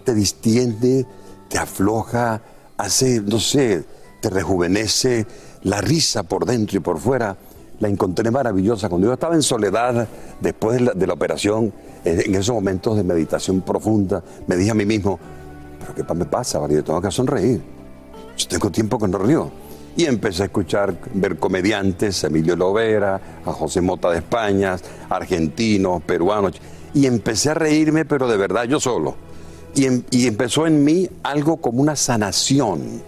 te 0.05 0.14
distiende, 0.14 1.05
te 1.49 1.57
afloja, 1.57 2.41
hace, 2.78 3.22
no 3.22 3.39
sé, 3.39 3.84
te 4.22 4.30
rejuvenece. 4.30 5.26
La 5.64 5.82
risa 5.82 6.24
por 6.24 6.46
dentro 6.46 6.78
y 6.78 6.80
por 6.80 7.00
fuera 7.00 7.36
la 7.80 7.90
encontré 7.90 8.32
maravillosa. 8.32 8.88
Cuando 8.88 9.08
yo 9.08 9.14
estaba 9.14 9.36
en 9.36 9.42
soledad, 9.42 10.08
después 10.40 10.80
de 10.96 11.08
la, 11.08 11.14
operación, 11.14 11.74
eh, 12.06 12.24
en 12.26 12.36
esos 12.36 12.56
momentos 12.56 12.96
de 12.96 13.04
meditación 13.04 13.62
profunda, 13.62 14.24
me 14.48 14.56
dije 14.56 14.72
a 14.72 14.76
mí 14.76 14.86
mismo, 14.86 15.20
pero 15.80 16.08
¿qué 16.08 16.14
me 16.14 16.26
pasa? 16.26 16.60
Yo 16.70 16.84
tengo 16.84 17.02
que 17.02 17.12
sonreír. 17.12 17.62
Yo 18.38 18.48
tengo 18.48 18.72
tiempo 18.72 18.98
que 18.98 19.08
no 19.08 19.18
río. 19.18 19.52
Y 19.98 20.06
empecé 20.06 20.44
a 20.44 20.46
escuchar, 20.46 20.96
ver 21.16 21.38
comediantes, 21.38 22.24
Emilio 22.24 22.56
Lovera, 22.56 23.20
a 23.46 23.52
José 23.52 23.82
Mota 23.82 24.10
de 24.10 24.20
España, 24.20 24.78
argentinos, 25.10 26.02
peruanos. 26.04 26.54
Y 26.94 27.08
empecé 27.08 27.50
a 27.50 27.56
reírme, 27.56 28.06
pero 28.06 28.28
de 28.28 28.38
verdad 28.38 28.64
yo 28.66 28.80
solo. 28.80 29.16
Y, 29.76 29.86
em- 29.86 30.04
y 30.12 30.28
empezó 30.28 30.66
en 30.68 30.84
mí 30.84 31.10
algo 31.24 31.58
como 31.58 31.82
una 31.82 31.96
sanación 31.96 33.02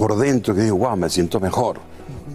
por 0.00 0.16
dentro, 0.16 0.54
que 0.54 0.62
digo, 0.62 0.78
wow, 0.78 0.96
me 0.96 1.10
siento 1.10 1.40
mejor. 1.40 1.76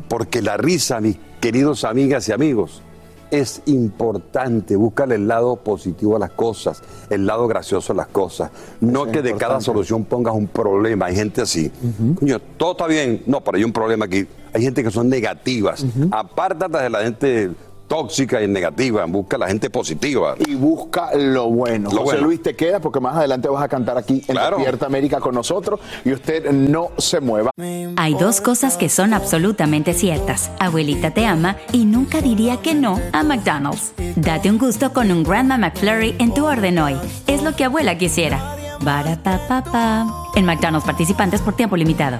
Porque 0.07 0.39
la 0.43 0.55
risa, 0.55 1.01
mis 1.01 1.17
queridos 1.41 1.83
amigas 1.83 2.29
y 2.29 2.31
amigos, 2.31 2.83
es 3.31 3.63
importante. 3.65 4.75
Búscale 4.75 5.15
el 5.15 5.27
lado 5.27 5.55
positivo 5.55 6.15
a 6.15 6.19
las 6.19 6.29
cosas, 6.29 6.83
el 7.09 7.25
lado 7.25 7.47
gracioso 7.47 7.93
a 7.93 7.95
las 7.95 8.05
cosas. 8.05 8.51
No 8.81 9.07
es 9.07 9.11
que 9.11 9.23
de 9.23 9.33
cada 9.33 9.61
solución 9.61 10.05
pongas 10.05 10.35
un 10.35 10.45
problema. 10.45 11.07
Hay 11.07 11.15
gente 11.15 11.41
así. 11.41 11.71
Coño, 12.19 12.39
todo 12.55 12.73
está 12.73 12.85
bien. 12.85 13.23
No, 13.25 13.43
pero 13.43 13.57
hay 13.57 13.63
un 13.63 13.73
problema 13.73 14.05
aquí. 14.05 14.27
hay 14.53 14.61
gente 14.61 14.83
que 14.83 14.91
son 14.91 15.09
negativas. 15.09 15.83
Apártate 16.11 16.77
de 16.77 16.89
la 16.91 17.01
gente 17.01 17.49
tóxica 17.87 18.41
y 18.41 18.47
negativa, 18.47 19.05
busca 19.05 19.37
la 19.37 19.47
gente 19.47 19.69
positiva. 19.69 20.35
Y 20.45 20.55
busca 20.55 21.15
lo 21.15 21.49
bueno. 21.49 21.89
Lo 21.91 22.01
José 22.01 22.03
bueno. 22.03 22.27
Luis, 22.27 22.41
te 22.41 22.55
queda 22.55 22.79
porque 22.79 22.99
más 22.99 23.15
adelante 23.15 23.47
vas 23.47 23.63
a 23.63 23.67
cantar 23.67 23.97
aquí 23.97 24.23
en 24.27 24.35
Claro. 24.35 24.57
Despierta 24.57 24.85
América 24.85 25.19
con 25.19 25.35
nosotros 25.35 25.79
y 26.03 26.11
usted 26.11 26.51
no 26.51 26.89
se 26.97 27.19
mueva. 27.21 27.51
Hay 27.97 28.13
dos 28.15 28.41
cosas 28.41 28.77
que 28.77 28.89
son 28.89 29.13
absolutamente 29.13 29.93
ciertas. 29.93 30.51
Abuelita 30.59 31.11
te 31.11 31.25
ama 31.25 31.57
y 31.71 31.85
nunca 31.85 32.21
diría 32.21 32.57
que 32.57 32.73
no 32.73 32.99
a 33.13 33.23
McDonald's. 33.23 33.93
Date 34.15 34.49
un 34.49 34.57
gusto 34.57 34.93
con 34.93 35.11
un 35.11 35.23
Grandma 35.23 35.57
McFlurry 35.57 36.15
en 36.19 36.33
tu 36.33 36.45
orden 36.45 36.79
hoy. 36.79 36.95
Es 37.27 37.43
lo 37.43 37.55
que 37.55 37.65
abuela 37.65 37.97
quisiera. 37.97 38.55
Barapapapa. 38.81 40.05
En 40.35 40.45
McDonald's 40.45 40.85
participantes 40.85 41.41
por 41.41 41.55
tiempo 41.55 41.77
limitado. 41.77 42.19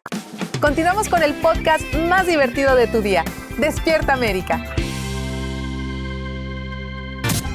Continuamos 0.61 1.09
con 1.09 1.23
el 1.23 1.33
podcast 1.33 1.83
más 2.07 2.27
divertido 2.27 2.75
de 2.75 2.85
tu 2.85 3.01
día. 3.01 3.25
Despierta 3.57 4.13
América. 4.13 4.63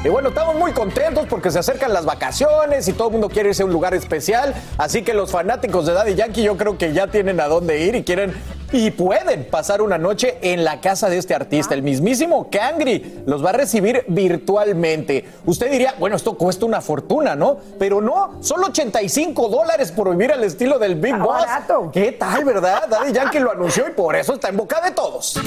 Y 0.05 0.09
bueno, 0.09 0.31
estamos 0.31 0.57
muy 0.57 0.73
contentos 0.73 1.25
porque 1.31 1.53
se 1.53 1.61
acercan 1.61 1.93
las 1.93 2.05
vacaciones 2.05 2.89
y 2.89 2.93
todo 2.93 3.07
el 3.07 3.13
mundo 3.13 3.29
quiere 3.29 3.51
irse 3.51 3.63
a 3.63 3.67
un 3.67 3.73
lugar 3.73 3.95
especial. 3.95 4.55
Así 4.77 5.03
que 5.03 5.15
los 5.15 5.31
fanáticos 5.31 5.87
de 5.87 5.93
Daddy 5.93 6.17
Yankee 6.17 6.43
yo 6.43 6.57
creo 6.57 6.79
que 6.79 6.93
ya 6.93 7.07
tienen 7.07 7.39
a 7.39 7.47
dónde 7.47 7.79
ir 7.79 7.95
y 7.95 8.03
quieren 8.03 8.35
y 8.73 8.91
pueden 8.91 9.45
pasar 9.45 9.81
una 9.81 9.99
noche 9.99 10.39
en 10.43 10.64
la 10.64 10.81
casa 10.81 11.09
de 11.09 11.19
este 11.19 11.35
artista. 11.35 11.75
El 11.75 11.83
mismísimo 11.83 12.51
Kangri 12.51 13.23
los 13.27 13.45
va 13.45 13.51
a 13.51 13.53
recibir 13.53 14.05
virtualmente. 14.09 15.25
Usted 15.45 15.71
diría, 15.71 15.95
bueno, 15.99 16.17
esto 16.17 16.37
cuesta 16.37 16.67
una 16.67 16.81
fortuna, 16.81 17.37
¿no? 17.37 17.59
Pero 17.79 18.01
no, 18.01 18.43
solo 18.43 18.67
85 18.67 19.49
dólares 19.49 19.93
por 19.93 20.11
vivir 20.11 20.33
al 20.33 20.45
estilo 20.45 20.79
del 20.79 20.97
Big 20.97 21.17
Boss. 21.17 21.45
¿Qué 21.93 22.12
tal, 22.12 22.45
verdad? 22.45 22.89
Daddy 22.89 23.12
Yankee 23.12 23.39
lo 23.39 23.53
anunció 23.53 23.89
y 23.89 23.93
por 23.93 24.17
eso 24.17 24.35
está 24.35 24.49
en 24.49 24.57
boca 24.57 24.81
de 24.81 24.91
todos. 24.91 25.41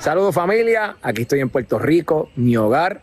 Saludos 0.00 0.34
familia, 0.34 0.96
aquí 1.00 1.22
estoy 1.22 1.40
en 1.40 1.48
Puerto 1.48 1.78
Rico, 1.78 2.28
mi 2.34 2.56
hogar. 2.56 3.00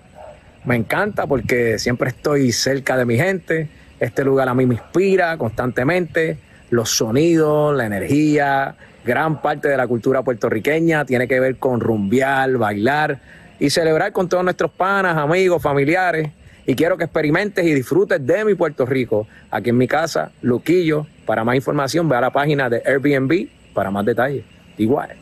Me 0.66 0.76
encanta 0.76 1.26
porque 1.28 1.80
siempre 1.80 2.10
estoy 2.10 2.52
cerca 2.52 2.98
de 2.98 3.06
mi 3.06 3.16
gente. 3.16 3.70
Este 4.02 4.26
lugar 4.26 4.50
a 4.50 4.54
mí 4.54 4.66
me 4.66 4.76
inspira 4.76 5.38
constantemente. 5.38 6.38
Los 6.70 6.90
sonidos, 6.92 7.76
la 7.76 7.86
energía, 7.86 8.76
gran 9.04 9.42
parte 9.42 9.68
de 9.68 9.78
la 9.78 9.88
cultura 9.88 10.24
puertorriqueña 10.24 11.06
tiene 11.06 11.28
que 11.28 11.40
ver 11.40 11.58
con 11.58 11.80
rumbear, 11.80 12.52
bailar 12.58 13.20
y 13.60 13.70
celebrar 13.70 14.12
con 14.12 14.30
todos 14.30 14.44
nuestros 14.44 14.72
panas, 14.72 15.18
amigos, 15.18 15.62
familiares. 15.62 16.30
Y 16.66 16.76
quiero 16.76 16.98
que 16.98 17.06
experimentes 17.06 17.66
y 17.66 17.74
disfrutes 17.74 18.26
de 18.26 18.46
mi 18.46 18.54
Puerto 18.54 18.86
Rico. 18.86 19.28
Aquí 19.50 19.72
en 19.72 19.78
mi 19.78 19.88
casa, 19.88 20.32
Luquillo. 20.42 21.08
Para 21.26 21.44
más 21.44 21.56
información, 21.56 22.08
ve 22.08 22.16
a 22.16 22.22
la 22.22 22.30
página 22.30 22.70
de 22.70 22.82
Airbnb 22.86 23.48
para 23.74 23.90
más 23.90 24.06
detalles. 24.06 24.44
Igual. 24.78 25.19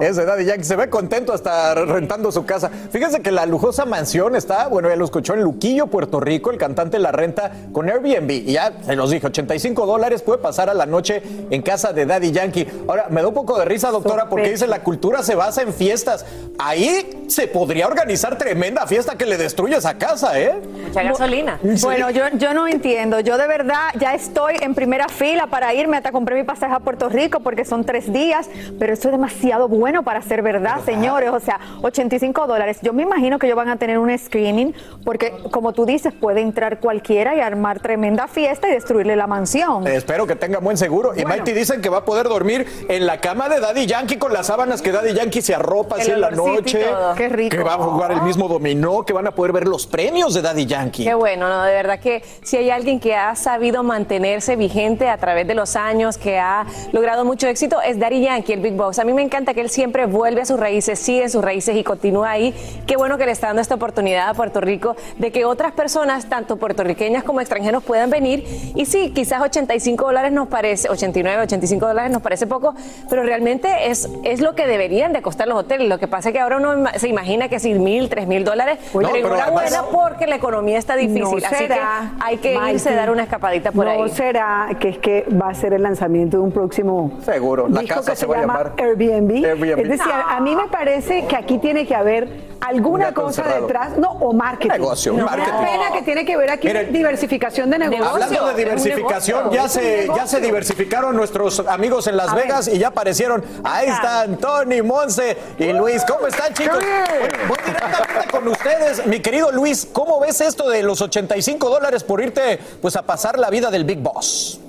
Ese 0.00 0.24
Daddy 0.24 0.44
Yankee 0.44 0.64
se 0.64 0.76
ve 0.76 0.90
contento 0.90 1.32
hasta 1.32 1.74
rentando 1.74 2.32
su 2.32 2.44
casa. 2.44 2.70
Fíjense 2.90 3.22
que 3.22 3.30
la 3.30 3.46
lujosa 3.46 3.84
mansión 3.84 4.34
está, 4.34 4.66
bueno, 4.66 4.88
ya 4.88 4.96
lo 4.96 5.04
escuchó 5.04 5.34
en 5.34 5.42
Luquillo, 5.42 5.86
Puerto 5.86 6.18
Rico. 6.18 6.50
El 6.50 6.58
cantante 6.58 6.98
la 6.98 7.12
renta 7.12 7.52
con 7.72 7.88
Airbnb. 7.88 8.30
Y 8.30 8.52
ya 8.52 8.72
se 8.84 8.96
los 8.96 9.10
dije, 9.10 9.26
85 9.26 9.86
dólares 9.86 10.22
puede 10.22 10.38
pasar 10.38 10.68
a 10.70 10.74
la 10.74 10.86
noche 10.86 11.22
en 11.50 11.62
casa 11.62 11.92
de 11.92 12.04
Daddy 12.04 12.32
Yankee. 12.32 12.66
Ahora, 12.88 13.06
me 13.10 13.22
da 13.22 13.28
un 13.28 13.34
poco 13.34 13.58
de 13.58 13.64
risa, 13.64 13.90
doctora, 13.90 14.28
porque 14.28 14.50
dice 14.50 14.66
la 14.66 14.82
cultura 14.82 15.22
se 15.22 15.34
basa 15.34 15.62
en 15.62 15.72
fiestas. 15.72 16.26
Ahí 16.58 17.24
se 17.28 17.46
podría 17.46 17.86
organizar 17.86 18.36
tremenda 18.38 18.86
fiesta 18.86 19.16
que 19.16 19.24
le 19.24 19.36
destruye 19.36 19.76
esa 19.76 19.96
casa, 19.96 20.38
¿eh? 20.38 20.60
Mucha 20.86 21.02
gasolina. 21.02 21.60
Sí. 21.62 21.84
Bueno, 21.84 22.10
yo, 22.10 22.24
yo 22.34 22.54
no 22.54 22.66
entiendo. 22.66 23.20
Yo 23.20 23.38
de 23.38 23.46
verdad 23.46 23.90
ya 24.00 24.14
estoy 24.14 24.56
en 24.60 24.74
primera 24.74 25.08
fila 25.08 25.46
para 25.46 25.72
irme. 25.74 25.96
Hasta 25.96 26.10
compré 26.10 26.34
mi 26.34 26.42
pasaje 26.42 26.74
a 26.74 26.80
Puerto 26.80 27.08
Rico 27.08 27.40
porque 27.40 27.64
son 27.64 27.84
tres 27.84 28.12
días. 28.12 28.50
Pero 28.78 28.92
esto 28.92 29.08
es 29.08 29.12
demasiado 29.12 29.27
bueno 29.68 30.02
para 30.02 30.22
ser 30.22 30.42
verdad, 30.42 30.80
señores. 30.84 31.30
O 31.30 31.40
sea, 31.40 31.60
85 31.82 32.46
dólares. 32.46 32.78
Yo 32.82 32.92
me 32.92 33.02
imagino 33.02 33.38
que 33.38 33.46
ellos 33.46 33.56
van 33.56 33.68
a 33.68 33.76
tener 33.76 33.98
un 33.98 34.16
screening 34.16 34.74
porque, 35.04 35.32
como 35.50 35.72
tú 35.72 35.86
dices, 35.86 36.12
puede 36.12 36.40
entrar 36.40 36.80
cualquiera 36.80 37.34
y 37.34 37.40
armar 37.40 37.80
tremenda 37.80 38.28
fiesta 38.28 38.68
y 38.68 38.72
destruirle 38.72 39.16
la 39.16 39.26
mansión. 39.26 39.86
Espero 39.86 40.26
que 40.26 40.36
tenga 40.36 40.58
buen 40.58 40.76
seguro. 40.76 41.12
Y 41.16 41.24
Mighty 41.24 41.52
dicen 41.52 41.80
que 41.80 41.88
va 41.88 41.98
a 41.98 42.04
poder 42.04 42.28
dormir 42.28 42.66
en 42.88 43.06
la 43.06 43.20
cama 43.20 43.48
de 43.48 43.60
Daddy 43.60 43.86
Yankee 43.86 44.16
con 44.16 44.32
las 44.32 44.46
sábanas 44.46 44.82
que 44.82 44.92
Daddy 44.92 45.14
Yankee 45.14 45.42
se 45.42 45.54
arropa 45.54 45.96
así 45.96 46.10
en 46.10 46.20
la 46.20 46.30
noche. 46.30 46.84
Qué 47.16 47.28
rico. 47.28 47.56
Que 47.56 47.62
va 47.62 47.74
a 47.74 47.78
jugar 47.78 48.12
el 48.12 48.22
mismo 48.22 48.48
dominó, 48.48 49.04
que 49.04 49.12
van 49.12 49.26
a 49.26 49.32
poder 49.32 49.52
ver 49.52 49.66
los 49.66 49.86
premios 49.86 50.34
de 50.34 50.42
Daddy 50.42 50.66
Yankee. 50.66 51.04
Qué 51.04 51.14
bueno, 51.14 51.48
¿no? 51.48 51.62
De 51.62 51.72
verdad 51.72 51.98
que 52.00 52.22
si 52.42 52.56
hay 52.56 52.70
alguien 52.70 53.00
que 53.00 53.14
ha 53.14 53.34
sabido 53.36 53.82
mantenerse 53.82 54.56
vigente 54.56 55.08
a 55.08 55.16
través 55.18 55.46
de 55.46 55.54
los 55.54 55.76
años, 55.76 56.18
que 56.18 56.38
ha 56.38 56.66
logrado 56.92 57.24
mucho 57.24 57.46
éxito, 57.46 57.80
es 57.80 57.98
Daddy 57.98 58.22
Yankee, 58.22 58.52
el 58.52 58.60
Big 58.60 58.74
Boss. 58.74 58.98
A 58.98 59.04
mí 59.04 59.12
me 59.18 59.24
encanta 59.24 59.52
que 59.52 59.60
él 59.60 59.68
siempre 59.68 60.06
vuelve 60.06 60.42
a 60.42 60.44
sus 60.44 60.60
raíces, 60.60 60.96
sigue 60.96 61.24
en 61.24 61.30
sus 61.30 61.42
raíces 61.42 61.74
y 61.74 61.82
continúa 61.82 62.30
ahí. 62.30 62.54
Qué 62.86 62.96
bueno 62.96 63.18
que 63.18 63.26
le 63.26 63.32
está 63.32 63.48
dando 63.48 63.60
esta 63.60 63.74
oportunidad 63.74 64.28
a 64.28 64.34
Puerto 64.34 64.60
Rico 64.60 64.94
de 65.18 65.32
que 65.32 65.44
otras 65.44 65.72
personas, 65.72 66.28
tanto 66.28 66.56
puertorriqueñas 66.56 67.24
como 67.24 67.40
extranjeros, 67.40 67.82
puedan 67.82 68.10
venir. 68.10 68.44
Y 68.76 68.86
sí, 68.86 69.10
quizás 69.12 69.42
85 69.42 70.04
dólares 70.04 70.30
nos 70.30 70.46
parece, 70.46 70.88
89, 70.88 71.42
85 71.42 71.84
dólares 71.88 72.12
nos 72.12 72.22
parece 72.22 72.46
poco, 72.46 72.76
pero 73.10 73.24
realmente 73.24 73.90
es, 73.90 74.08
es 74.22 74.40
lo 74.40 74.54
que 74.54 74.68
deberían 74.68 75.12
de 75.12 75.20
costar 75.20 75.48
los 75.48 75.58
hoteles. 75.58 75.88
Lo 75.88 75.98
que 75.98 76.06
pasa 76.06 76.28
es 76.28 76.34
que 76.34 76.38
ahora 76.38 76.58
uno 76.58 76.84
se 76.94 77.08
imagina 77.08 77.48
que 77.48 77.58
si 77.58 77.74
mil, 77.74 78.08
tres 78.08 78.28
mil 78.28 78.44
dólares, 78.44 78.78
Oye, 78.94 79.08
pero 79.10 79.10
pero 79.10 79.26
enhorabuena 79.34 79.78
además- 79.80 79.88
porque 79.90 80.28
la 80.28 80.36
economía 80.36 80.78
está 80.78 80.94
difícil. 80.94 81.22
No 81.22 81.28
así 81.38 81.40
que 81.40 81.56
será, 81.56 82.12
hay 82.20 82.36
que 82.36 82.54
irse 82.70 82.90
a 82.90 82.94
dar 82.94 83.10
una 83.10 83.24
escapadita 83.24 83.72
por 83.72 83.84
no 83.84 83.90
ahí. 84.04 84.10
será 84.10 84.68
que 84.78 84.90
es 84.90 84.98
que 84.98 85.26
va 85.30 85.48
a 85.50 85.54
ser 85.54 85.72
el 85.72 85.82
lanzamiento 85.82 86.36
de 86.36 86.44
un 86.44 86.52
próximo 86.52 87.10
Seguro, 87.24 87.66
la 87.68 87.80
disco 87.80 87.96
casa 87.96 88.12
que 88.12 88.16
se 88.16 88.20
se, 88.20 88.26
va 88.26 88.36
a 88.36 88.40
llama 88.42 88.54
llamar 88.54 88.72
Airbnb. 88.78 89.07
Airbnb. 89.14 89.80
Es 89.80 89.88
decir, 89.88 90.12
a 90.12 90.40
mí 90.40 90.54
me 90.56 90.68
parece 90.68 91.26
que 91.26 91.36
aquí 91.36 91.58
tiene 91.58 91.86
que 91.86 91.94
haber 91.94 92.48
alguna 92.60 93.14
cosa 93.14 93.44
detrás, 93.60 93.96
no, 93.96 94.10
o 94.10 94.32
marketing. 94.32 94.72
Negocio, 94.72 95.12
no, 95.12 95.24
marketing. 95.24 95.52
Da 95.52 95.60
pena 95.60 95.92
que 95.92 96.02
tiene 96.02 96.24
que 96.24 96.36
ver 96.36 96.50
aquí 96.50 96.66
Miren, 96.66 96.92
diversificación 96.92 97.70
de 97.70 97.78
negocios. 97.78 98.08
Hablando 98.08 98.46
de 98.48 98.54
diversificación, 98.54 99.50
ya 99.50 99.68
se, 99.68 100.08
ya 100.14 100.26
se 100.26 100.40
diversificaron 100.40 101.16
nuestros 101.16 101.60
amigos 101.60 102.06
en 102.06 102.16
Las 102.16 102.30
A 102.30 102.34
ver. 102.34 102.44
Vegas 102.44 102.68
y 102.68 102.78
ya 102.78 102.88
aparecieron. 102.88 103.44
Ahí 103.64 103.88
están 103.88 104.36
Tony, 104.38 104.82
Monse 104.82 105.36
y 105.58 105.72
Luis. 105.72 106.04
¿Cómo 106.04 106.26
están, 106.26 106.52
chicos? 106.54 106.78
Bueno, 106.78 107.38
voy 107.48 107.58
directamente 107.64 108.30
con 108.30 108.48
ustedes. 108.48 109.06
Mi 109.06 109.20
querido 109.20 109.52
Luis, 109.52 109.88
¿cómo 109.92 110.20
ves 110.20 110.40
esto 110.40 110.68
de 110.68 110.82
los 110.82 111.00
85 111.00 111.70
dólares 111.70 112.04
por 112.04 112.20
irte 112.20 112.58
pues, 112.80 112.96
a 112.96 113.02
pasar 113.02 113.38
la 113.38 113.50
vida 113.50 113.70
del 113.70 113.84
Big 113.84 113.98
Boss? 113.98 114.60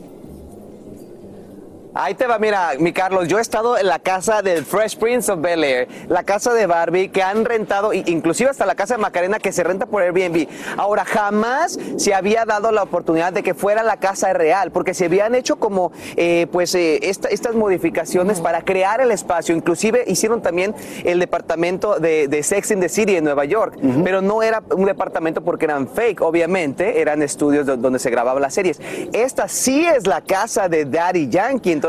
Ahí 2.02 2.14
te 2.16 2.28
va, 2.28 2.40
mira, 2.40 2.72
mi 2.80 2.94
Carlos, 2.94 3.28
yo 3.28 3.40
he 3.40 3.42
estado 3.42 3.78
en 3.78 3.86
la 3.88 4.00
casa 4.00 4.42
del 4.42 4.64
Fresh 4.64 4.98
Prince 4.98 5.30
of 5.30 5.42
Bel 5.42 5.66
Air, 5.66 5.90
la 6.08 6.24
casa 6.24 6.54
de 6.54 6.66
Barbie 6.66 7.10
que 7.10 7.22
han 7.22 7.44
rentado, 7.44 7.92
inclusive 7.92 8.50
hasta 8.50 8.66
la 8.66 8.76
casa 8.76 8.96
de 8.96 9.02
Macarena 9.02 9.38
que 9.38 9.52
se 9.52 9.66
renta 9.66 9.86
por 9.86 10.02
Airbnb. 10.02 10.48
Ahora, 10.78 11.04
jamás 11.04 11.78
se 11.98 12.14
había 12.14 12.46
dado 12.46 12.72
la 12.72 12.84
oportunidad 12.84 13.34
de 13.34 13.44
que 13.44 13.54
fuera 13.54 13.84
la 13.84 13.98
casa 13.98 14.32
real, 14.32 14.72
porque 14.72 14.94
se 14.94 15.06
habían 15.06 15.36
hecho 15.36 15.58
como, 15.58 15.92
eh, 16.16 16.48
pues, 16.54 16.74
eh, 16.74 17.00
esta- 17.04 17.28
estas 17.28 17.54
modificaciones 17.56 18.40
para 18.40 18.62
crear 18.62 19.02
el 19.02 19.12
espacio. 19.12 19.54
Inclusive 19.54 20.06
hicieron 20.08 20.42
también 20.42 20.74
el 21.04 21.20
departamento 21.20 22.00
de, 22.00 22.30
de 22.30 22.44
Sex 22.44 22.72
in 22.72 22.80
the 22.80 22.88
City 22.88 23.18
en 23.18 23.26
Nueva 23.26 23.44
York, 23.44 23.78
pero 24.06 24.22
no 24.22 24.42
era 24.42 24.64
un 24.72 24.86
departamento 24.86 25.42
porque 25.42 25.66
eran 25.66 25.90
fake, 25.90 26.22
obviamente, 26.22 27.02
eran 27.02 27.22
estudios 27.24 27.66
do- 27.66 27.76
donde 27.76 28.00
se 28.00 28.10
grababan 28.10 28.42
las 28.42 28.54
series. 28.54 28.80
Esta 29.12 29.50
sí 29.50 29.86
es 29.86 30.08
la 30.08 30.22
casa 30.22 30.70
de 30.70 30.86
Daddy 30.86 31.28
Yankee, 31.28 31.74
entonces 31.74 31.89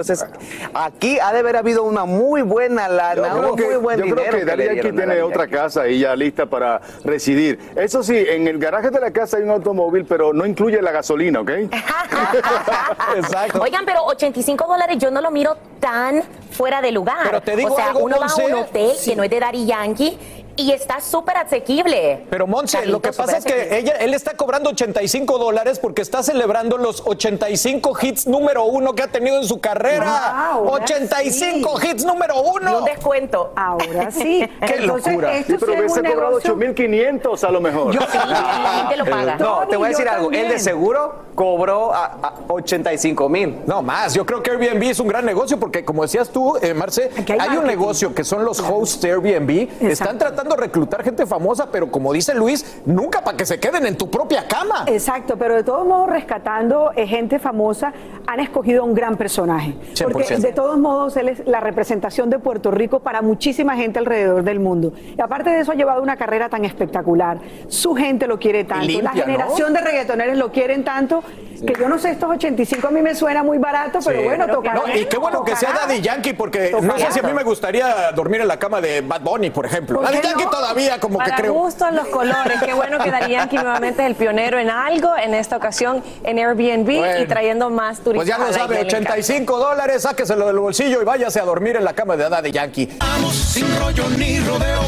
aquí 0.75 1.19
ha 1.21 1.33
de 1.33 1.39
haber 1.41 1.57
habido 1.57 1.83
una 1.85 2.05
muy 2.05 2.43
buena 2.43 2.89
lana, 2.89 3.29
Yo 3.29 3.39
creo 3.39 3.51
un 3.53 3.57
que, 3.57 3.65
muy 3.67 3.77
buen 3.77 3.99
yo 4.01 4.15
creo 4.15 4.31
que 4.31 4.45
Daddy 4.45 4.57
le 4.57 4.65
Yankee 4.67 4.81
dieron 4.83 4.91
a 4.91 4.97
tiene 5.03 5.07
Daddy 5.15 5.21
otra 5.21 5.43
Yankee. 5.45 5.57
casa 5.57 5.83
ahí 5.83 5.99
ya 6.01 6.17
lista 6.17 6.47
para 6.47 6.81
residir. 7.05 7.59
Eso 7.77 8.03
sí, 8.03 8.17
en 8.17 8.47
el 8.49 8.59
garaje 8.59 8.91
de 8.91 9.01
la 9.01 9.11
casa 9.11 9.37
hay 9.37 9.43
un 9.45 9.51
automóvil, 9.51 10.05
pero 10.05 10.33
no 10.33 10.47
incluye 10.47 10.81
la 10.83 10.93
gasolina, 10.93 11.41
¿ok? 11.41 11.51
Exacto. 13.17 13.61
Oigan, 13.63 13.85
pero 13.85 14.05
85 14.05 14.67
dólares 14.67 14.97
yo 14.99 15.11
no 15.11 15.21
lo 15.21 15.31
miro 15.31 15.57
tan 15.79 16.23
fuera 16.51 16.81
de 16.81 16.93
lugar. 16.93 17.19
Pero 17.25 17.41
te 17.41 17.57
digo 17.57 17.73
o 17.73 17.77
sea, 17.77 17.89
algo, 17.89 18.01
uno 18.01 18.17
va 18.21 18.27
a 18.27 18.35
un 18.47 18.55
hotel 18.55 18.91
Sí. 18.97 19.11
que 19.11 19.17
no 19.17 19.23
es 19.25 19.31
de 19.31 19.41
Daddy 19.41 19.67
Yankee 19.67 20.39
y 20.61 20.73
está 20.73 21.01
súper 21.01 21.37
asequible. 21.39 22.27
Pero 22.29 22.47
Monse, 22.47 22.85
lo 22.87 23.01
que 23.01 23.13
pasa 23.13 23.39
es 23.39 23.45
que 23.45 23.79
ella, 23.79 23.95
él 23.95 24.15
está 24.15 24.37
cobrando 24.37 24.71
85 24.71 25.39
dólares 25.39 25.79
porque 25.79 26.03
está 26.03 26.23
celebrando 26.23 26.77
los 26.77 27.03
85 27.07 27.97
hits 28.03 28.27
número 28.27 28.65
uno 28.65 28.95
que 28.95 29.03
ha 29.03 29.09
tenido 29.09 29.37
en 29.39 29.45
su 29.45 29.61
carrera. 29.61 30.53
Wow, 30.55 30.69
ahora 30.69 30.85
85 30.85 31.81
sí. 31.81 31.89
hits 31.89 32.05
número 32.05 32.41
uno. 32.43 32.79
un 32.79 32.85
descuento. 32.85 33.53
Ahora 33.57 34.11
sí. 34.11 34.47
Qué 34.67 34.75
Entonces, 34.77 35.13
locura. 35.15 35.37
esto 35.37 35.53
Sí, 35.53 35.59
pero 35.61 35.73
hubiese 35.79 36.03
cobrado 36.03 36.39
negocio. 36.39 36.57
8.500 36.57 37.45
a 37.45 37.51
lo 37.51 37.61
mejor. 37.61 37.93
Yo 37.93 38.01
sí, 38.01 38.19
la 38.27 38.73
gente 38.81 38.97
lo 38.97 39.05
paga. 39.11 39.37
No, 39.37 39.67
te 39.69 39.77
voy 39.77 39.87
a 39.87 39.89
decir 39.91 40.09
algo. 40.09 40.27
Él 40.27 40.33
de 40.33 40.41
también. 40.41 40.61
seguro 40.61 41.15
cobró 41.35 41.95
a, 41.95 42.05
a 42.23 42.35
85 42.49 43.29
mil. 43.29 43.61
No 43.67 43.83
más, 43.83 44.13
yo 44.15 44.27
creo 44.27 44.43
que 44.43 44.51
Airbnb 44.51 44.83
es 44.91 45.01
un 45.01 45.09
gran 45.09 45.25
negocio 45.25 45.59
porque 45.59 45.85
como 45.85 46.03
decías 46.03 46.29
tú, 46.29 46.57
eh, 46.61 46.75
Marce, 46.75 47.11
hay, 47.17 47.39
hay 47.39 47.57
un 47.57 47.65
negocio 47.67 48.15
que 48.15 48.25
son 48.25 48.45
los 48.45 48.61
hosts 48.61 49.01
de 49.01 49.13
Airbnb. 49.13 49.69
Están 49.81 50.19
tratando 50.19 50.50
reclutar 50.57 51.03
gente 51.03 51.27
famosa, 51.27 51.71
pero 51.71 51.91
como 51.91 52.13
dice 52.13 52.35
Luis, 52.35 52.81
nunca 52.87 53.23
para 53.23 53.37
que 53.37 53.47
se 53.47 53.59
queden 53.61 53.87
en 53.87 53.97
tu 53.97 54.11
propia 54.11 54.47
cama. 54.49 54.85
Exacto, 54.87 55.37
pero 55.37 55.55
de 55.55 55.65
todos 55.65 55.87
modos, 55.87 56.09
rescatando 56.11 56.93
eh, 56.97 57.07
gente 57.07 57.39
famosa, 57.39 57.93
han 58.27 58.41
escogido 58.41 58.83
a 58.83 58.85
un 58.87 58.95
gran 58.95 59.17
personaje. 59.17 59.75
Porque 60.13 60.37
100%. 60.37 60.39
de 60.41 60.53
todos 60.53 60.79
modos, 60.79 61.17
él 61.17 61.29
es 61.29 61.47
la 61.47 61.61
representación 61.61 62.31
de 62.31 62.39
Puerto 62.39 62.71
Rico 62.71 63.01
para 63.01 63.23
muchísima 63.23 63.77
gente 63.77 63.99
alrededor 63.99 64.43
del 64.45 64.61
mundo. 64.61 64.93
Y 65.17 65.21
aparte 65.21 65.51
de 65.51 65.61
eso, 65.61 65.73
ha 65.73 65.75
llevado 65.75 66.03
una 66.03 66.17
carrera 66.17 66.49
tan 66.49 66.65
espectacular. 66.65 67.39
Su 67.69 67.95
gente 67.95 68.27
lo 68.27 68.39
quiere 68.39 68.65
tanto. 68.65 68.87
limpia, 68.87 69.11
la 69.15 69.23
generación 69.25 69.73
de 69.73 69.81
reggaetoneros 69.81 70.37
lo 70.37 70.51
quieren 70.53 70.85
tanto 70.85 71.23
que 71.61 71.75
yo 71.79 71.91
no 71.91 71.99
sé, 71.99 72.13
estos 72.13 72.31
85 72.31 72.89
a 72.89 72.91
mí 72.91 73.03
me 73.03 73.15
suena 73.15 73.43
muy 73.43 73.59
barato, 73.59 73.99
pero 74.03 74.19
Sí. 74.21 74.25
bueno, 74.25 74.47
No, 74.47 74.55
tocará. 74.55 74.97
y 74.97 75.05
qué 75.05 75.19
bueno 75.19 75.45
que 75.45 75.55
sea. 75.57 75.75
Daddy 75.75 76.01
Yankee, 76.01 76.33
porque 76.33 76.75
no 76.83 76.97
sé 76.99 77.13
si 77.13 77.19
a 77.19 77.23
mí 77.23 77.35
me 77.35 77.45
gustaría 77.45 78.13
dormir 78.13 78.41
en 78.41 78.49
la 78.49 78.59
cama 78.59 78.81
de 78.81 79.03
Bad 79.03 79.21
Bunny, 79.21 79.51
por 79.51 79.67
ejemplo. 79.67 79.97
¿Por 80.01 80.07
Daddy 80.07 80.21
Yankee 80.31 80.45
no? 80.45 80.51
todavía 80.51 81.01
como 81.01 81.18
Para 81.18 81.37
que 81.37 81.43
creo. 81.43 81.53
gustos 81.55 81.93
los 81.93 82.09
colores. 82.09 82.61
Qué 82.64 82.72
bueno 82.74 82.99
que 82.99 83.11
Daddy 83.11 83.33
Yankee 83.33 83.57
nuevamente 83.57 84.03
es 84.03 84.09
el 84.09 84.14
pionero 84.14 84.59
en 84.59 84.70
algo, 84.70 85.16
en 85.16 85.35
esta 85.35 85.57
ocasión 85.57 86.03
en 86.24 86.39
Airbnb 86.39 86.85
Bueno. 86.99 87.20
y 87.20 87.26
trayendo 87.26 87.70
más 87.70 88.01
Pues 88.01 88.16
turistas. 88.16 88.26
ya 88.28 88.39
lo 88.39 88.53
sabe, 88.53 88.74
isla. 88.76 88.83
Le 88.83 88.89
encanta. 88.89 89.12
85 89.12 89.59
dólares, 89.59 90.03
sáqueselo 90.03 90.47
del 90.47 90.59
bolsillo 90.59 91.01
y 91.03 91.05
váyase 91.05 91.41
a 91.41 91.45
dormir 91.45 91.76
en 91.76 91.85
la 91.85 91.93
cama 91.95 92.16
de 92.16 92.28
Daddy 92.28 92.51
Yankee. 92.53 92.97
Vamos 92.99 93.35
sin 93.35 93.66
rollo 93.78 94.05
ni 94.16 94.39
rodeo. 94.41 94.81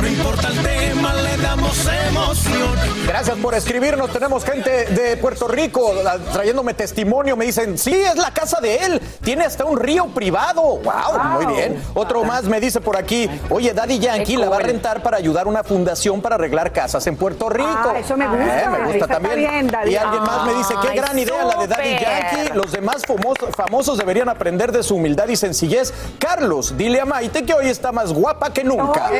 No 0.00 0.08
importa 0.08 0.48
el 0.48 0.62
tema, 0.62 1.14
le 1.14 1.36
damos 1.38 1.86
emoción. 2.18 2.74
Gracias 3.06 3.36
por 3.38 3.54
escribirnos. 3.54 4.10
Tenemos 4.12 4.44
gente 4.44 4.86
de 4.86 5.16
Puerto 5.16 5.48
Rico 5.48 5.92
la- 6.02 6.18
trayéndome 6.18 6.74
testimonio. 6.74 7.36
Me 7.36 7.44
dicen, 7.46 7.78
sí, 7.78 7.92
es 7.94 8.16
la 8.16 8.30
casa 8.32 8.60
de 8.60 8.76
él. 8.76 9.00
Tiene 9.22 9.44
hasta 9.44 9.64
un 9.64 9.78
río 9.78 10.06
privado. 10.06 10.62
Wow, 10.62 11.18
muy 11.40 11.54
bien. 11.54 11.82
Otro 11.94 12.24
más 12.24 12.44
me 12.44 12.60
dice 12.60 12.80
por 12.80 12.96
aquí, 12.96 13.28
oye, 13.50 13.72
Daddy 13.72 13.98
Yankee 13.98 14.36
la 14.36 14.48
va 14.48 14.56
a 14.56 14.60
rentar 14.64 15.02
para 15.02 15.16
ayudar 15.16 15.46
a 15.46 15.48
una 15.48 15.62
fundación 15.64 16.20
para 16.20 16.34
arreglar 16.36 16.72
casas 16.72 17.06
en 17.06 17.16
Puerto 17.16 17.48
Rico. 17.48 17.68
Ah, 17.72 17.98
eso 17.98 18.16
me 18.16 18.26
gusta. 18.26 18.62
Eh, 18.62 18.68
me 18.68 18.78
gusta 18.78 18.88
Esa 18.96 19.04
está 19.04 19.06
también. 19.14 19.36
bien, 19.36 19.70
y 19.86 19.96
alguien 19.96 20.22
más 20.22 20.46
me 20.46 20.54
dice, 20.54 20.74
qué 20.82 20.88
Ay, 20.90 20.96
gran 20.96 21.18
idea 21.18 21.44
la 21.44 21.56
de 21.60 21.66
Daddy. 21.66 21.90
Yankee. 21.90 22.52
Los 22.54 22.72
demás 22.72 23.02
famosos, 23.06 23.50
famosos 23.56 23.98
deberían 23.98 24.28
aprender 24.28 24.72
de 24.72 24.82
su 24.82 24.96
humildad 24.96 25.28
y 25.28 25.36
sencillez. 25.36 25.92
Carlos, 26.18 26.76
dile 26.76 27.00
a 27.00 27.04
Maite 27.04 27.44
que 27.44 27.54
hoy 27.54 27.68
está 27.68 27.92
más 27.92 28.12
guapa 28.12 28.52
que 28.52 28.64
nunca. 28.64 29.10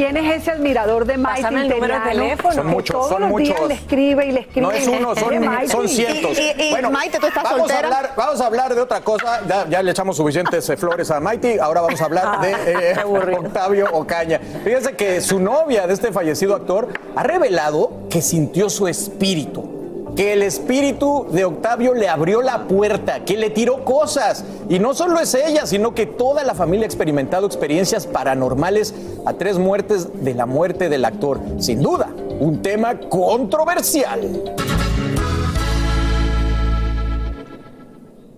¿Quién 0.00 0.16
es 0.16 0.36
ese 0.40 0.50
admirador 0.52 1.04
de 1.04 1.18
Maite 1.18 1.42
Pásame 1.42 1.60
el 1.60 1.68
número 1.68 1.94
de 1.94 2.10
teléfono. 2.10 2.54
Son 2.54 2.66
muchos, 2.68 2.96
todos 2.96 3.08
son 3.10 3.20
los 3.20 3.36
días 3.36 3.50
muchos. 3.50 3.68
le 3.68 3.74
escribe 3.74 4.26
y 4.26 4.32
le 4.32 4.40
escribe. 4.40 4.66
No 4.66 4.72
es 4.72 4.88
uno, 4.88 5.10
Oye, 5.10 5.68
son, 5.68 5.88
cientos. 5.88 6.38
Y- 6.38 6.42
y- 6.62 6.74
y, 6.74 6.90
Maite, 6.90 7.18
¿tú 7.18 7.26
estás 7.26 7.42
vamos 7.42 7.58
soltera? 7.58 7.80
A 7.80 7.84
hablar, 7.98 8.12
vamos 8.16 8.40
a 8.40 8.46
hablar 8.46 8.74
de 8.74 8.80
otra 8.80 9.02
cosa. 9.02 9.42
Ya, 9.46 9.68
ya 9.68 9.82
le 9.82 9.90
echamos 9.90 10.16
suficientes 10.16 10.66
eh, 10.70 10.76
flores 10.78 11.10
a 11.10 11.20
Maite. 11.20 11.60
Ahora 11.60 11.82
vamos 11.82 12.00
a 12.00 12.04
hablar 12.06 12.40
de 12.40 12.50
eh, 12.92 12.96
Octavio 13.04 13.90
Ocaña. 13.92 14.40
Fíjense 14.64 14.96
que 14.96 15.20
su 15.20 15.38
novia 15.38 15.86
de 15.86 15.92
este 15.92 16.12
fallecido 16.12 16.54
actor 16.54 16.88
ha 17.14 17.22
revelado 17.22 17.92
que 18.08 18.22
sintió 18.22 18.70
su 18.70 18.88
espíritu. 18.88 19.79
Que 20.20 20.34
el 20.34 20.42
espíritu 20.42 21.24
de 21.30 21.46
Octavio 21.46 21.94
le 21.94 22.06
abrió 22.06 22.42
la 22.42 22.68
puerta, 22.68 23.24
que 23.24 23.38
le 23.38 23.48
tiró 23.48 23.86
cosas. 23.86 24.44
Y 24.68 24.78
no 24.78 24.92
solo 24.92 25.18
es 25.18 25.32
ella, 25.32 25.64
sino 25.64 25.94
que 25.94 26.04
toda 26.04 26.44
la 26.44 26.54
familia 26.54 26.84
ha 26.84 26.88
experimentado 26.88 27.46
experiencias 27.46 28.06
paranormales 28.06 28.92
a 29.24 29.32
tres 29.32 29.56
muertes 29.56 30.22
de 30.22 30.34
la 30.34 30.44
muerte 30.44 30.90
del 30.90 31.06
actor. 31.06 31.40
Sin 31.58 31.80
duda, 31.80 32.10
un 32.38 32.60
tema 32.60 33.00
controversial. 33.00 34.42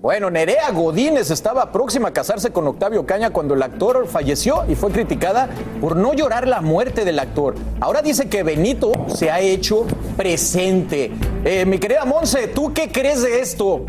Bueno, 0.03 0.33
Nerea 0.33 0.73
Godínez 0.73 1.31
estaba 1.31 1.71
próxima 1.71 2.09
a 2.09 2.13
casarse 2.13 2.51
con 2.51 2.67
Octavio 2.67 3.07
Caña 3.07 3.31
cuando 3.31 3.55
el 3.55 3.63
actor 3.63 4.09
falleció 4.09 4.65
y 4.69 4.75
fue 4.75 4.91
criticada 4.91 5.49
por 5.81 5.95
no 5.95 6.13
llorar 6.13 6.49
la 6.49 6.61
muerte 6.61 7.05
del 7.05 7.21
actor. 7.21 7.55
Ahora 7.79 8.03
dice 8.03 8.29
que 8.29 8.43
Benito 8.43 8.91
se 9.07 9.31
ha 9.31 9.39
hecho 9.39 9.87
presente. 10.17 11.13
Eh, 11.45 11.65
mi 11.67 11.79
querida 11.79 12.05
Monse, 12.05 12.49
¿tú 12.49 12.73
qué 12.75 12.91
crees 12.91 13.23
de 13.23 13.43
esto? 13.43 13.85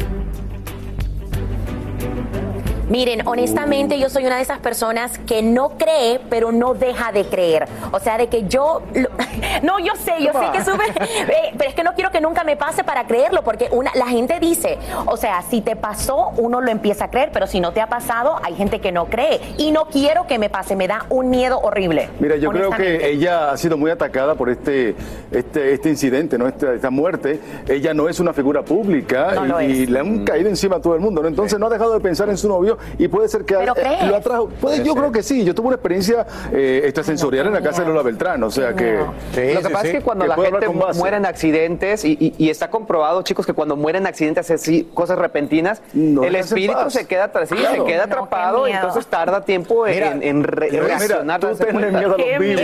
Miren, 2.89 3.25
honestamente 3.27 3.97
yo 3.99 4.09
soy 4.09 4.25
una 4.25 4.37
de 4.37 4.41
esas 4.41 4.59
personas 4.59 5.17
que 5.19 5.41
no 5.41 5.69
cree, 5.77 6.19
pero 6.29 6.51
no 6.51 6.73
deja 6.73 7.11
de 7.11 7.25
creer. 7.25 7.65
O 7.91 7.99
sea, 7.99 8.17
de 8.17 8.27
que 8.27 8.47
yo... 8.47 8.81
lo- 8.93 9.09
no, 9.63 9.79
yo 9.79 9.93
sé, 9.95 10.13
yo 10.19 10.31
sé 10.33 10.51
que 10.51 10.63
súper... 10.63 10.89
eh, 11.01 11.53
pero 11.57 11.69
es 11.69 11.75
que 11.75 11.83
no 11.83 11.93
quiero 11.93 12.11
que 12.11 12.21
nunca 12.21 12.43
me 12.43 12.57
pase 12.57 12.83
para 12.83 13.05
creerlo, 13.05 13.43
porque 13.43 13.69
una, 13.71 13.91
la 13.95 14.07
gente 14.07 14.39
dice, 14.39 14.77
o 15.05 15.17
sea, 15.17 15.41
si 15.43 15.61
te 15.61 15.75
pasó, 15.75 16.31
uno 16.37 16.61
lo 16.61 16.71
empieza 16.71 17.05
a 17.05 17.09
creer, 17.09 17.29
pero 17.31 17.47
si 17.47 17.59
no 17.59 17.71
te 17.71 17.81
ha 17.81 17.87
pasado, 17.87 18.39
hay 18.43 18.55
gente 18.55 18.79
que 18.79 18.91
no 18.91 19.05
cree. 19.05 19.39
Y 19.57 19.71
no 19.71 19.85
quiero 19.85 20.27
que 20.27 20.37
me 20.37 20.49
pase, 20.49 20.75
me 20.75 20.87
da 20.87 21.05
un 21.09 21.29
miedo 21.29 21.59
horrible. 21.59 22.09
Mira, 22.19 22.35
yo 22.35 22.49
creo 22.51 22.71
que 22.71 23.09
ella 23.09 23.51
ha 23.51 23.57
sido 23.57 23.77
muy 23.77 23.91
atacada 23.91 24.35
por 24.35 24.49
este, 24.49 24.95
este, 25.31 25.73
este 25.73 25.89
incidente, 25.89 26.37
¿no? 26.37 26.47
esta, 26.47 26.73
esta 26.73 26.89
muerte. 26.89 27.39
Ella 27.67 27.93
no 27.93 28.09
es 28.09 28.19
una 28.19 28.33
figura 28.33 28.63
pública 28.63 29.33
No 29.47 29.61
y, 29.61 29.85
le 29.85 29.99
han 29.99 30.25
caído 30.25 30.49
encima 30.49 30.77
a 30.77 30.81
todo 30.81 30.95
el 30.95 31.01
mundo, 31.01 31.21
¿no? 31.21 31.27
Entonces 31.27 31.59
no 31.59 31.67
ha 31.67 31.69
dejado 31.69 31.93
de 31.93 31.99
pensar 31.99 32.29
en 32.29 32.37
su 32.37 32.47
novio 32.47 32.72
y 32.97 33.07
puede 33.07 33.27
ser 33.29 33.45
que 33.45 33.55
Pero 33.55 33.73
eh, 33.75 33.81
crees. 33.81 34.07
lo 34.07 34.15
atrajo. 34.15 34.47
Puede, 34.49 34.83
yo 34.83 34.95
creo 34.95 35.11
que 35.11 35.23
sí. 35.23 35.43
Yo 35.43 35.53
tuve 35.55 35.67
una 35.67 35.75
experiencia 35.75 36.25
eh, 36.51 36.81
extrasensorial 36.85 37.47
en 37.47 37.53
la 37.53 37.61
casa 37.61 37.81
de 37.83 37.89
Lola 37.89 38.01
Beltrán, 38.03 38.43
o 38.43 38.51
sea 38.51 38.73
que. 38.73 38.93
Lo 38.97 39.61
que 39.61 39.69
pasa 39.69 39.87
es 39.87 39.93
que 39.93 40.01
cuando 40.01 40.25
la 40.25 40.35
gente 40.35 40.67
muere 40.69 41.17
en 41.17 41.25
accidentes, 41.25 42.05
y, 42.05 42.17
y- 42.19 42.33
y 42.37 42.49
está 42.49 42.69
comprobado, 42.69 43.21
chicos, 43.23 43.45
que 43.45 43.53
cuando 43.53 43.75
mueren 43.75 44.03
en 44.03 44.07
accidentes 44.07 44.49
así, 44.51 44.89
cosas 44.93 45.17
repentinas, 45.17 45.81
No 45.93 46.23
el 46.23 46.35
espíritu 46.35 46.89
se 46.89 47.05
queda 47.07 47.31
sí, 47.45 47.55
Claro. 47.55 47.75
se 47.75 47.91
queda 47.91 48.05
No, 48.07 48.13
atrapado 48.13 48.67
y 48.67 48.71
entonces 48.71 49.05
tarda 49.07 49.41
tiempo 49.45 49.87
en, 49.87 49.93
Mira, 49.93 50.11
en- 50.11 50.23
en 50.23 50.43
re- 50.43 50.69
mira, 50.71 50.83
reaccionar. 50.83 51.39
tú 51.39 51.47
cuenta. 51.47 51.71
miedo 51.73 52.15
a 52.15 52.17
los 52.17 52.39
vivos. 52.39 52.61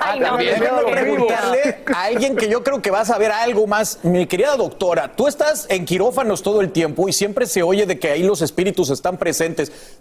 Ay, 0.00 0.20
no, 0.20 0.36
preguntarle 0.90 1.76
a 1.94 2.04
alguien 2.04 2.36
que 2.36 2.48
yo 2.48 2.62
creo 2.62 2.80
que 2.82 2.90
va 2.90 3.00
a 3.00 3.04
saber 3.04 3.30
algo 3.32 3.66
más. 3.66 3.98
Mi 4.02 4.26
querida 4.26 4.56
doctora, 4.56 5.12
tú 5.14 5.26
estás 5.26 5.66
en 5.68 5.84
quirófanos 5.84 6.42
todo 6.42 6.60
el 6.60 6.70
tiempo 6.70 7.08
y 7.08 7.12
siempre 7.12 7.46
se 7.46 7.62
oye 7.62 7.86
de 7.86 7.98
que 7.98 8.10
ahí 8.10 8.22
los 8.22 8.42
espíritus 8.42 8.90
están 8.90 9.16
presentes. 9.16 9.31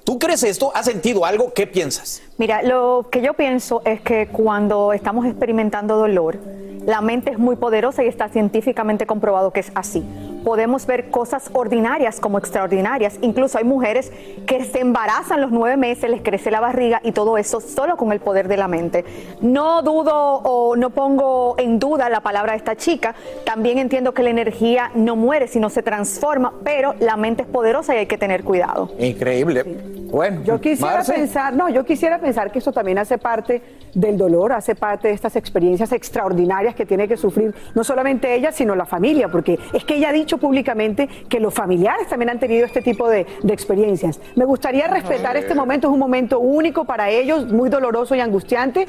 ¿Tú 0.04 0.20
crees 0.20 0.44
esto? 0.44 0.72
¿Has 0.76 0.86
sentido 0.86 1.26
algo? 1.26 1.54
¿Qué 1.54 1.68
piensas? 1.68 2.22
Mira, 2.38 2.64
lo 2.64 3.08
que 3.12 3.22
yo 3.22 3.34
pienso 3.34 3.82
es 3.86 4.02
que 4.02 4.28
cuando 4.28 4.94
estamos 4.94 5.26
experimentando 5.26 5.98
dolor, 5.98 6.40
la 6.86 7.02
mente 7.02 7.32
es 7.32 7.38
muy 7.38 7.56
poderosa 7.56 8.04
y 8.04 8.08
está 8.08 8.30
científicamente 8.30 9.06
comprobado 9.06 9.52
que 9.52 9.60
es 9.60 9.72
así. 9.76 10.04
podemos 10.44 10.86
ver 10.86 11.10
cosas 11.10 11.50
ordinarias 11.54 12.20
como 12.20 12.38
extraordinarias. 12.38 13.18
Incluso 13.22 13.58
hay 13.58 13.64
mujeres 13.64 14.12
que 14.46 14.64
se 14.66 14.80
embarazan 14.80 15.42
los 15.42 15.52
nueve 15.52 15.78
meses, 15.78 16.10
les 16.10 16.22
crece 16.22 16.52
la 16.52 16.60
barriga 16.60 17.00
y 17.04 17.12
todo 17.12 17.38
eso 17.38 17.62
solo 17.62 17.98
con 17.98 18.12
el 18.12 18.20
poder 18.20 18.48
de 18.48 18.58
la 18.58 18.68
mente. 18.68 19.06
No 19.42 19.82
dudo 19.82 20.14
o 20.14 20.76
no 20.76 20.90
pongo 20.90 21.56
en 21.58 21.80
duda 21.80 22.10
la 22.10 22.22
palabra 22.22 22.54
de 22.54 22.58
esta 22.58 22.76
chica. 22.76 23.16
También 23.46 23.78
entiendo 23.78 24.14
que 24.14 24.24
la 24.24 24.30
energía 24.30 24.92
no 24.96 25.16
muere, 25.16 25.48
sino 25.48 25.70
se 25.70 25.84
transforma, 25.84 26.54
pero 26.64 26.96
la 27.00 27.18
mente 27.18 27.44
es 27.44 27.48
poderosa 27.48 27.96
y 27.96 28.00
hay 28.00 28.06
que 28.08 28.18
tener 28.18 28.44
cuidado. 28.44 28.90
Increíble. 28.98 29.21
Bueno, 30.12 30.44
Yo 30.44 30.60
quisiera 30.60 30.96
Marce. 30.96 31.14
pensar, 31.14 31.54
no, 31.56 31.70
yo 31.70 31.86
quisiera 31.86 32.20
pensar 32.20 32.52
que 32.52 32.60
eso 32.60 32.72
también 32.72 32.98
hace 32.98 33.18
parte 33.18 33.62
del 33.94 34.18
dolor, 34.18 34.52
hace 34.52 34.76
parte 34.76 35.08
de 35.08 35.14
estas 35.14 35.36
experiencias 35.36 35.92
extraordinarias 35.92 36.76
que 36.76 36.86
tiene 36.86 37.08
que 37.08 37.16
sufrir 37.16 37.54
no 37.76 37.84
solamente 37.84 38.34
ella, 38.34 38.52
sino 38.52 38.76
la 38.76 38.86
familia, 38.86 39.30
porque 39.30 39.58
es 39.74 39.86
que 39.86 39.96
ella 39.96 40.10
ha 40.10 40.14
dicho 40.14 40.38
públicamente 40.38 41.08
que 41.30 41.40
los 41.40 41.54
familiares 41.54 42.08
también 42.08 42.30
han 42.30 42.40
tenido 42.40 42.66
este 42.66 42.82
tipo 42.82 43.08
de, 43.08 43.26
de 43.44 43.54
experiencias. 43.54 44.20
Me 44.36 44.44
gustaría 44.44 44.88
respetar 44.88 45.38
este 45.38 45.56
momento, 45.56 45.88
es 45.88 45.94
un 45.94 46.00
momento 46.00 46.40
único 46.40 46.84
para 46.86 47.10
ellos, 47.10 47.52
muy 47.52 47.70
doloroso 47.70 48.16
y 48.16 48.20
angustiante. 48.20 48.88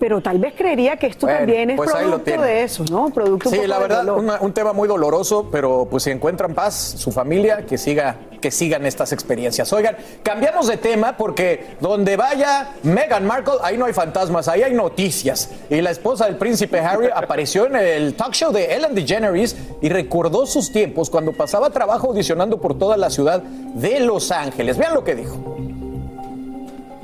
Pero 0.00 0.22
tal 0.22 0.38
vez 0.38 0.54
creería 0.56 0.96
que 0.96 1.06
esto 1.08 1.26
Bueno, 1.26 1.40
también 1.40 1.70
es 1.70 1.76
pues 1.76 1.92
producto 1.92 2.40
de 2.40 2.62
eso, 2.62 2.84
¿no? 2.90 3.10
Producto 3.10 3.50
Sí, 3.50 3.66
la 3.66 3.78
verdad, 3.78 4.08
una- 4.08 4.38
un 4.40 4.52
tema 4.54 4.72
muy 4.72 4.88
doloroso, 4.88 5.48
pero 5.52 5.86
pues 5.90 6.04
si 6.04 6.10
encuentran 6.10 6.54
paz, 6.54 6.94
su 6.96 7.12
familia, 7.12 7.66
que 7.66 7.76
siga, 7.76 8.16
que 8.40 8.50
sigan 8.50 8.86
estas 8.86 9.12
experiencias. 9.12 9.70
Oigan, 9.74 9.96
cambiamos 10.22 10.68
de 10.68 10.78
tema 10.78 11.18
porque 11.18 11.76
donde 11.80 12.16
vaya 12.16 12.70
Meghan 12.82 13.26
Markle, 13.26 13.56
ahí 13.62 13.76
no 13.76 13.84
hay 13.84 13.92
fantasmas, 13.92 14.48
ahí 14.48 14.62
hay 14.62 14.72
noticias. 14.72 15.50
Y 15.68 15.82
la 15.82 15.90
esposa 15.90 16.24
del 16.24 16.36
príncipe 16.36 16.80
Harry 16.80 17.10
apareció 17.14 17.66
en 17.66 17.76
el 17.76 18.14
talk 18.14 18.32
show 18.32 18.52
de 18.52 18.74
Ellen 18.74 18.94
DeGeneres 18.94 19.54
y 19.82 19.90
recordó 19.90 20.46
sus 20.46 20.72
tiempos 20.72 21.10
cuando 21.10 21.32
pasaba 21.32 21.68
trabajo 21.68 22.06
audicionando 22.08 22.58
por 22.58 22.78
toda 22.78 22.96
la 22.96 23.10
ciudad 23.10 23.42
de 23.42 24.00
Los 24.00 24.30
Ángeles. 24.32 24.78
Vean 24.78 24.94
lo 24.94 25.04
que 25.04 25.14
dijo. 25.14 25.36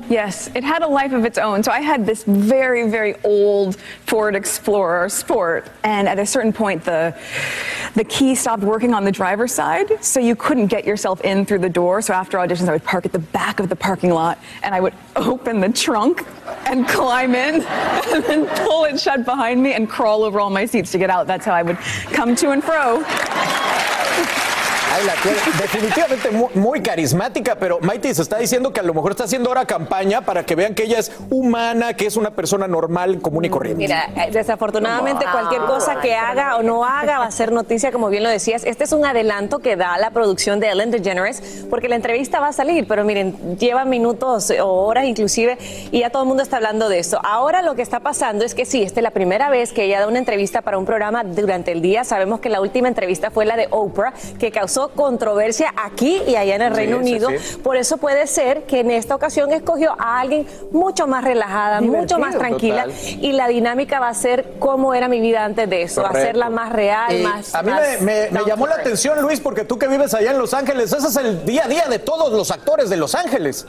Yes, 0.09 0.49
it 0.55 0.63
had 0.63 0.83
a 0.83 0.87
life 0.87 1.11
of 1.11 1.25
its 1.25 1.37
own. 1.37 1.63
So 1.63 1.71
I 1.71 1.81
had 1.81 2.05
this 2.05 2.23
very, 2.23 2.89
very 2.89 3.15
old 3.23 3.75
Ford 4.05 4.35
Explorer 4.35 5.09
Sport, 5.09 5.69
and 5.83 6.07
at 6.07 6.17
a 6.17 6.25
certain 6.25 6.53
point, 6.53 6.83
the 6.83 7.15
the 7.95 8.03
key 8.03 8.35
stopped 8.35 8.63
working 8.63 8.93
on 8.93 9.03
the 9.03 9.11
driver's 9.11 9.51
side, 9.51 10.03
so 10.03 10.19
you 10.19 10.35
couldn't 10.35 10.67
get 10.67 10.85
yourself 10.85 11.19
in 11.21 11.45
through 11.45 11.59
the 11.59 11.69
door. 11.69 12.01
So 12.01 12.13
after 12.13 12.37
auditions, 12.37 12.69
I 12.69 12.73
would 12.73 12.83
park 12.83 13.05
at 13.05 13.11
the 13.11 13.19
back 13.19 13.59
of 13.59 13.69
the 13.69 13.75
parking 13.75 14.11
lot, 14.11 14.39
and 14.63 14.73
I 14.73 14.79
would 14.79 14.93
open 15.15 15.59
the 15.59 15.69
trunk 15.69 16.25
and 16.67 16.87
climb 16.87 17.35
in, 17.35 17.55
and 17.63 18.23
then 18.23 18.47
pull 18.65 18.85
it 18.85 18.99
shut 18.99 19.25
behind 19.25 19.61
me 19.61 19.73
and 19.73 19.89
crawl 19.89 20.23
over 20.23 20.39
all 20.39 20.49
my 20.49 20.65
seats 20.65 20.91
to 20.91 20.97
get 20.97 21.09
out. 21.09 21.27
That's 21.27 21.45
how 21.45 21.53
I 21.53 21.63
would 21.63 21.77
come 22.13 22.35
to 22.35 22.51
and 22.51 22.63
fro. 22.63 23.03
Ahí 24.97 25.05
la 25.05 25.13
tiene. 25.21 25.37
Definitivamente 25.61 26.31
mu- 26.31 26.49
muy, 26.55 26.81
carismática, 26.81 27.55
pero 27.59 27.79
Maite 27.81 28.13
se 28.15 28.21
está 28.21 28.37
diciendo 28.37 28.71
que 28.73 28.79
a 28.79 28.83
lo 28.83 28.93
mejor 28.93 29.11
está 29.11 29.25
haciendo 29.25 29.49
ahora 29.49 29.65
campaña 29.65 30.21
para 30.21 30.43
que 30.45 30.55
vean 30.55 30.73
que 30.73 30.83
ella 30.83 30.99
es 30.99 31.11
humana, 31.29 31.93
que 31.93 32.05
es 32.07 32.17
una 32.17 32.31
persona 32.31 32.67
normal, 32.67 33.19
común 33.21 33.45
y 33.45 33.49
corriente. 33.49 33.83
Mira, 33.83 34.09
eh, 34.15 34.29
desafortunadamente 34.31 35.25
cualquier 35.31 35.61
cosa 35.61 35.99
que 35.99 36.15
haga 36.15 36.57
o 36.57 36.63
no 36.63 36.83
haga 36.85 37.19
va 37.19 37.25
a 37.25 37.31
ser 37.31 37.51
noticia, 37.51 37.91
como 37.91 38.09
bien 38.09 38.23
lo 38.23 38.29
decías. 38.29 38.63
Este 38.63 38.83
es 38.85 38.91
un 38.91 39.05
adelanto 39.05 39.59
que 39.59 39.75
da 39.75 39.97
la 39.97 40.11
producción 40.11 40.59
de 40.59 40.69
Ellen 40.69 40.91
DeGeneres, 40.91 41.65
porque 41.69 41.87
la 41.89 41.95
entrevista 41.95 42.39
va 42.39 42.47
a 42.47 42.53
salir, 42.53 42.87
pero 42.87 43.03
miren, 43.03 43.57
lleva 43.57 43.85
minutos 43.85 44.51
o 44.61 44.67
horas 44.85 45.05
inclusive 45.05 45.57
y 45.91 45.99
ya 45.99 46.09
todo 46.09 46.23
el 46.23 46.27
mundo 46.27 46.43
está 46.43 46.57
hablando 46.57 46.89
de 46.89 46.99
eso. 46.99 47.19
Ahora 47.23 47.61
lo 47.61 47.75
que 47.75 47.81
está 47.81 47.99
pasando 47.99 48.45
es 48.45 48.55
que 48.55 48.65
sí, 48.65 48.83
esta 48.83 48.99
es 48.99 49.03
la 49.03 49.11
primera 49.11 49.49
vez 49.49 49.73
que 49.73 49.83
ella 49.83 49.99
da 49.99 50.07
una 50.07 50.19
entrevista 50.19 50.61
para 50.61 50.77
un 50.77 50.85
programa 50.85 51.23
durante 51.23 51.71
el 51.71 51.81
día. 51.81 52.03
Sabemos 52.03 52.39
que 52.39 52.49
la 52.49 52.61
última 52.61 52.87
entrevista 52.87 53.31
fue 53.31 53.45
la 53.45 53.55
de 53.57 53.67
Oprah, 53.69 54.13
que 54.39 54.51
causó 54.51 54.86
controversia 54.89 55.73
aquí 55.75 56.21
y 56.27 56.35
allá 56.35 56.55
en 56.55 56.61
el 56.61 56.75
Reino 56.75 56.97
sí, 56.97 57.01
Unido. 57.03 57.29
sí. 57.29 57.57
Por 57.57 57.77
eso 57.77 57.97
puede 57.97 58.27
ser 58.27 58.63
que 58.63 58.79
en 58.81 58.91
esta 58.91 59.15
ocasión 59.15 59.51
escogió 59.51 59.95
a 59.99 60.19
alguien 60.19 60.47
mucho 60.71 61.07
más 61.07 61.23
relajada, 61.23 61.81
mucho 61.81 62.19
más 62.19 62.37
tranquila 62.37 62.83
Total. 62.85 62.99
y 63.23 63.31
la 63.33 63.47
dinámica 63.47 63.99
va 63.99 64.09
a 64.09 64.13
ser 64.13 64.53
cómo 64.59 64.93
era 64.93 65.07
mi 65.07 65.19
vida 65.21 65.43
antes 65.43 65.69
de 65.69 65.81
eso, 65.83 66.01
Correcto. 66.01 66.19
hacerla 66.19 66.49
más 66.49 66.71
real, 66.71 67.15
Y 67.19 67.23
más... 67.23 67.53
a 67.55 67.61
mí 67.63 67.71
más 67.71 67.81
me, 67.81 67.97
me- 67.97 68.31
me 68.31 68.39
down 68.39 68.47
llamó 68.47 68.67
la 68.67 68.75
atención, 68.75 69.21
Luis, 69.21 69.39
porque 69.39 69.63
tú 69.65 69.77
que 69.77 69.87
vives 69.87 70.13
allá 70.13 70.31
en 70.31 70.37
Los 70.37 70.53
Ángeles, 70.53 70.91
ese 70.93 71.07
es 71.07 71.15
el 71.17 71.45
día 71.45 71.65
a 71.65 71.67
día 71.67 71.85
de 71.87 71.99
todos 71.99 72.31
los 72.33 72.51
actores 72.51 72.89
de 72.89 72.97
Los 72.97 73.15
Ángeles. 73.15 73.65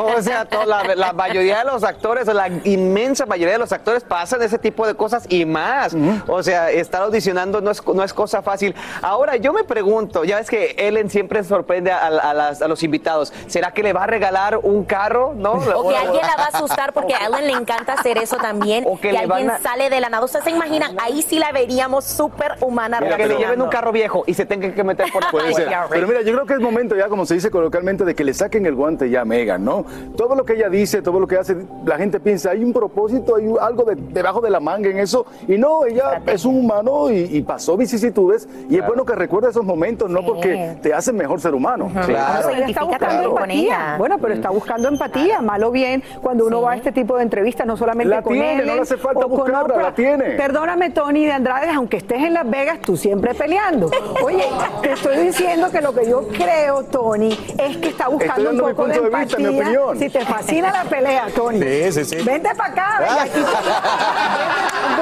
O 0.00 0.22
sea, 0.22 0.44
to- 0.46 0.64
la, 0.64 0.82
la 0.94 1.12
mayoría 1.12 1.58
de 1.58 1.64
los 1.64 1.84
actores, 1.84 2.26
la 2.26 2.48
inmensa 2.64 3.26
mayoría 3.26 3.52
de 3.54 3.58
los 3.58 3.72
actores 3.72 4.02
pasan 4.04 4.42
ese 4.42 4.58
tipo 4.58 4.86
de 4.86 4.94
cosas 4.94 5.24
y 5.28 5.44
más. 5.44 5.94
O 6.26 6.42
sea, 6.42 6.70
estar 6.70 7.02
audicionando 7.02 7.60
no 7.60 7.70
es, 7.70 7.86
no 7.86 8.02
es 8.02 8.14
cosa 8.14 8.42
fácil. 8.42 8.74
Ahora, 9.02 9.36
yo 9.36 9.52
me 9.52 9.64
pregunto, 9.64 10.24
ya 10.24 10.36
ves 10.36 10.48
que 10.48 10.74
Ellen 10.78 11.10
siempre 11.10 11.44
sorprende 11.44 11.92
a, 11.92 12.06
a 12.06 12.34
las- 12.34 12.62
a 12.62 12.68
los 12.68 12.82
invitados. 12.82 13.32
¿Será 13.46 13.72
que 13.72 13.82
le 13.82 13.92
va 13.92 14.04
a 14.04 14.06
regalar 14.06 14.58
un 14.62 14.84
carro? 14.84 15.34
¿No? 15.36 15.52
O 15.52 15.88
que 15.88 15.96
alguien 15.96 16.22
la 16.26 16.36
va 16.36 16.44
a 16.44 16.56
asustar 16.56 16.92
porque 16.92 17.14
a 17.14 17.18
Ellen 17.26 17.46
le 17.46 17.52
encanta 17.52 17.92
hacer 17.94 18.18
eso 18.18 18.36
también. 18.36 18.84
O 18.86 18.98
que 18.98 19.10
alguien 19.16 19.50
a- 19.50 19.58
sale 19.58 19.90
de 19.90 20.00
la 20.00 20.08
nada. 20.08 20.24
¿Ustedes 20.24 20.44
se 20.44 20.50
imaginan? 20.50 20.96
Ahí 21.00 21.22
sí 21.22 21.38
la 21.38 21.52
veríamos 21.52 22.04
súper 22.04 22.54
humana. 22.60 23.00
O 23.02 23.16
que 23.16 23.26
le 23.26 23.36
lleven 23.36 23.60
un 23.60 23.68
carro 23.68 23.92
viejo 23.92 24.24
y 24.26 24.34
se 24.34 24.46
tengan 24.46 24.72
que 24.72 24.84
meter 24.84 25.10
por 25.12 25.22
la 25.24 25.30
Puede 25.30 25.52
ser. 25.54 25.66
puerta. 25.66 25.86
Pero 25.90 26.06
mira, 26.08 26.22
yo 26.22 26.32
creo 26.32 26.46
que 26.46 26.54
es 26.54 26.60
momento 26.60 26.96
ya, 26.96 27.08
como 27.08 27.26
se 27.26 27.34
dice 27.34 27.50
coloquialmente, 27.50 28.04
de 28.04 28.14
que 28.14 28.24
le 28.24 28.32
saquen 28.34 28.64
el 28.66 28.74
guante 28.74 29.10
ya 29.10 29.22
a 29.22 29.24
Megan, 29.24 29.64
¿no? 29.64 29.73
Todo 30.16 30.34
lo 30.34 30.44
que 30.44 30.52
ella 30.54 30.68
dice, 30.68 31.02
todo 31.02 31.18
lo 31.18 31.26
que 31.26 31.36
hace, 31.36 31.56
la 31.84 31.96
gente 31.96 32.20
piensa, 32.20 32.50
hay 32.50 32.62
un 32.62 32.72
propósito, 32.72 33.36
hay 33.36 33.46
algo 33.60 33.84
de- 33.84 33.96
debajo 33.96 34.40
de 34.40 34.50
la 34.50 34.60
manga 34.60 34.88
en 34.90 34.98
eso. 34.98 35.26
Y 35.48 35.58
no, 35.58 35.84
ella 35.84 36.22
es 36.26 36.44
un 36.44 36.56
humano 36.58 37.10
y, 37.10 37.20
y 37.36 37.42
pasó 37.42 37.76
vicisitudes. 37.76 38.48
Y 38.68 38.76
es 38.78 38.86
bueno 38.86 39.04
que 39.04 39.14
recuerde 39.14 39.50
esos 39.50 39.64
momentos, 39.64 40.08
¿no? 40.10 40.24
Porque 40.24 40.76
te 40.82 40.92
hacen 40.94 41.16
mejor 41.16 41.40
ser 41.40 41.54
humano. 41.54 41.90
Claro. 42.06 42.48
Ella 42.50 42.66
está 42.66 42.84
buscando 42.84 43.28
empatía. 43.30 43.94
Bueno, 43.98 44.18
pero 44.20 44.34
está 44.34 44.50
buscando 44.50 44.88
empatía, 44.88 45.40
mal 45.40 45.62
o 45.64 45.70
bien, 45.70 46.02
cuando 46.22 46.46
uno 46.46 46.60
va 46.62 46.72
a 46.72 46.76
este 46.76 46.92
tipo 46.92 47.16
de 47.16 47.22
entrevistas, 47.22 47.66
no 47.66 47.76
solamente 47.76 48.10
La 48.14 48.22
con 48.22 48.32
tiene, 48.34 48.54
Ellen 48.54 48.66
no 48.66 48.74
le 48.76 48.80
hace 48.82 48.96
falta 48.96 49.24
buscarla, 49.26 49.62
Oprah. 49.62 49.82
la 49.82 49.94
tiene. 49.94 50.24
Perdóname, 50.32 50.90
Tony 50.90 51.24
de 51.24 51.32
Andrade, 51.32 51.70
aunque 51.70 51.96
estés 51.98 52.22
en 52.22 52.34
Las 52.34 52.48
Vegas, 52.48 52.80
tú 52.80 52.96
siempre 52.96 53.34
peleando. 53.34 53.90
Oye, 54.22 54.44
te 54.82 54.92
estoy 54.92 55.16
diciendo 55.18 55.70
que 55.70 55.80
lo 55.80 55.94
que 55.94 56.08
yo 56.08 56.26
creo, 56.28 56.82
Tony, 56.84 57.38
es 57.58 57.76
que 57.78 57.88
está 57.88 58.08
buscando 58.08 58.50
Estoy 58.50 58.60
un 58.60 58.66
mi 58.66 58.72
poco 58.74 58.86
de 58.88 58.94
punto 58.94 59.10
de 59.16 59.22
vista, 59.24 59.38
mi 59.38 59.44
empatía. 59.44 59.63
Opinión. 59.64 59.98
Si 59.98 60.08
te 60.10 60.24
fascina 60.24 60.70
la 60.72 60.84
pelea, 60.84 61.26
Tony. 61.34 61.60
Sí, 61.60 61.92
sí, 61.92 62.04
sí. 62.04 62.16
Vente 62.24 62.54
para 62.54 62.72
acá, 62.72 62.96
ven 63.00 63.18
aquí. 63.18 63.40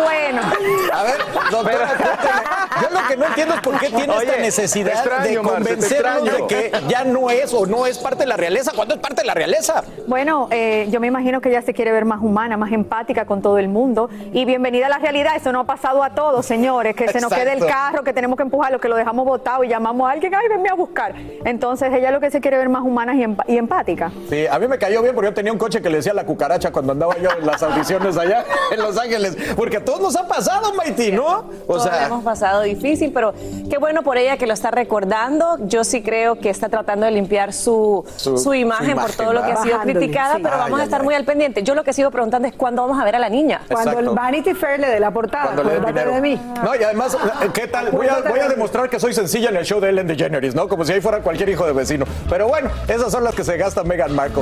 bueno. 0.05 0.43
A 0.93 1.03
ver, 1.03 1.19
doctora, 1.51 1.89
yo 2.81 2.89
lo 2.91 3.09
que 3.09 3.17
no 3.17 3.27
entiendo 3.27 3.55
es 3.55 3.61
por 3.61 3.79
qué 3.79 3.89
tiene 3.91 4.13
Oye, 4.15 4.27
esta 4.27 4.41
necesidad 4.41 4.93
extraño, 4.95 5.25
de 5.25 5.43
Marce, 5.43 5.55
convencernos 5.55 6.25
de 6.25 6.47
que 6.47 6.73
ya 6.89 7.05
no 7.05 7.31
es 7.31 7.53
o 7.53 7.67
no 7.67 7.87
es 7.87 7.99
parte 7.99 8.21
de 8.21 8.27
la 8.27 8.37
realeza, 8.37 8.73
cuando 8.75 8.95
es 8.95 9.01
parte 9.01 9.23
de 9.23 9.27
la 9.27 9.35
realeza. 9.35 9.83
Bueno, 10.07 10.49
eh, 10.51 10.87
yo 10.91 11.01
me 11.01 11.07
imagino 11.07 11.41
que 11.41 11.49
ella 11.49 11.63
se 11.63 11.75
quiere 11.75 11.93
ver 11.93 12.05
más 12.05 12.21
humana, 12.21 12.57
más 12.57 12.73
empática 12.73 13.25
con 13.27 13.43
todo 13.43 13.59
el 13.59 13.69
mundo. 13.69 14.09
Y 14.33 14.45
bienvenida 14.45 14.87
a 14.87 14.91
la 14.91 14.99
realidad. 14.99 15.33
Eso 15.37 15.53
no 15.53 15.61
ha 15.61 15.65
pasado 15.65 16.03
a 16.03 16.11
todos, 16.11 16.45
señores. 16.47 16.95
Que 16.95 17.09
se 17.09 17.21
nos 17.21 17.33
quede 17.33 17.53
el 17.53 17.65
carro, 17.67 18.03
que 18.03 18.13
tenemos 18.13 18.37
que 18.37 18.43
empujarlo, 18.43 18.81
que 18.81 18.89
lo 18.89 18.97
dejamos 18.97 19.25
botado 19.25 19.65
y 19.65 19.69
llamamos 19.69 20.09
a 20.09 20.13
alguien, 20.13 20.35
ay, 20.35 20.49
venme 20.49 20.69
a 20.69 20.75
buscar. 20.75 21.15
Entonces 21.45 21.93
ella 21.93 22.11
lo 22.11 22.21
que 22.21 22.31
se 22.31 22.41
quiere 22.41 22.57
ver 22.59 22.69
más 22.69 22.83
humana 22.83 23.15
y, 23.15 23.23
empa- 23.23 23.45
y 23.47 23.57
empática. 23.59 24.11
Sí, 24.29 24.47
a 24.55 24.59
mí 24.59 24.69
me 24.69 24.77
cayó 24.79 25.01
bien 25.03 25.15
porque 25.15 25.31
yo 25.31 25.35
tenía 25.35 25.51
un 25.51 25.59
coche 25.59 25.81
que 25.81 25.89
le 25.89 25.97
decía 25.97 26.13
la 26.13 26.27
cucaracha 26.27 26.71
cuando 26.71 26.93
andaba 26.93 27.17
yo 27.17 27.31
en 27.39 27.47
las 27.47 27.63
audiciones 27.63 28.19
allá 28.19 28.45
en 28.71 28.81
Los 28.83 28.99
Ángeles. 28.99 29.35
Porque 29.57 29.79
a 29.79 29.85
todos 29.85 30.01
nos 30.01 30.15
ha 30.15 30.29
pasado, 30.29 30.75
Maiti, 30.75 31.11
¿no? 31.11 31.25
O 31.67 31.75
Todos 31.75 31.85
sea, 31.85 32.07
hemos 32.07 32.23
pasado 32.23 32.61
difícil, 32.61 33.13
pero 33.15 33.33
qué 33.71 33.79
bueno 33.79 34.03
por 34.03 34.19
ella 34.19 34.37
que 34.37 34.47
lo 34.47 34.53
está 34.53 34.71
recordando. 34.71 35.57
Yo 35.63 35.85
sí 35.85 36.03
creo 36.03 36.39
que 36.39 36.51
está 36.51 36.69
tratando 36.69 37.07
de 37.07 37.13
limpiar 37.13 37.55
su, 37.55 38.05
Su- 38.17 38.37
su, 38.37 38.53
imagen 38.53 38.97
su 38.97 39.01
por 39.03 39.11
todo 39.13 39.33
lo 39.33 39.43
que 39.43 39.53
ha 39.53 39.57
sido 39.63 39.73
Bajándole, 39.79 39.99
criticada, 40.01 40.37
sí. 40.37 40.43
pero 40.43 40.55
Ay, 40.57 40.61
vamos 40.65 40.81
a 40.81 40.85
estar 40.85 41.01
ay. 41.01 41.05
muy 41.07 41.15
al 41.15 41.25
pendiente. 41.25 41.63
Yo 41.63 41.75
lo 41.75 41.83
que 41.83 41.95
sigo 41.95 42.11
preguntando 42.11 42.47
es 42.47 42.55
cuándo 42.55 42.83
vamos 42.83 43.01
a 43.01 43.05
ver 43.07 43.17
a 43.17 43.19
la 43.19 43.31
niña. 43.31 43.63
Cuando 43.71 43.99
el 44.01 44.11
Vanity 44.11 44.53
Fair 44.53 44.79
le 44.81 44.89
dé 44.89 45.01
la 45.01 45.11
portada, 45.11 45.45
cuando 45.55 45.65
le 45.65 45.81
dinero. 45.81 46.13
de 46.13 46.21
mí. 46.21 46.39
No, 46.63 46.75
y 46.75 46.83
además, 46.83 47.17
¿qué 47.55 47.67
tal? 47.69 47.91
Voy 47.91 48.07
a, 48.09 48.21
voy 48.29 48.41
a 48.41 48.49
demostrar 48.49 48.91
que 48.91 49.01
soy 49.01 49.15
sencilla 49.15 49.49
en 49.49 49.57
el 49.57 49.65
show 49.65 49.81
de 49.81 49.89
Ellen 49.89 50.07
DeGeneres, 50.07 50.55
¿no? 50.55 50.69
Como 50.69 50.85
si 50.85 50.93
ahí 50.93 51.01
fuera 51.01 51.21
cualquier 51.21 51.49
hijo 51.49 51.65
de 51.65 51.73
vecino. 51.73 52.05
Pero 52.29 52.49
bueno, 52.49 52.69
esas 52.87 53.11
son 53.11 53.25
las 53.25 53.35
que 53.35 53.45
se 53.45 53.57
gasta 53.57 53.83
Meghan 53.83 54.15
Markle. 54.15 54.42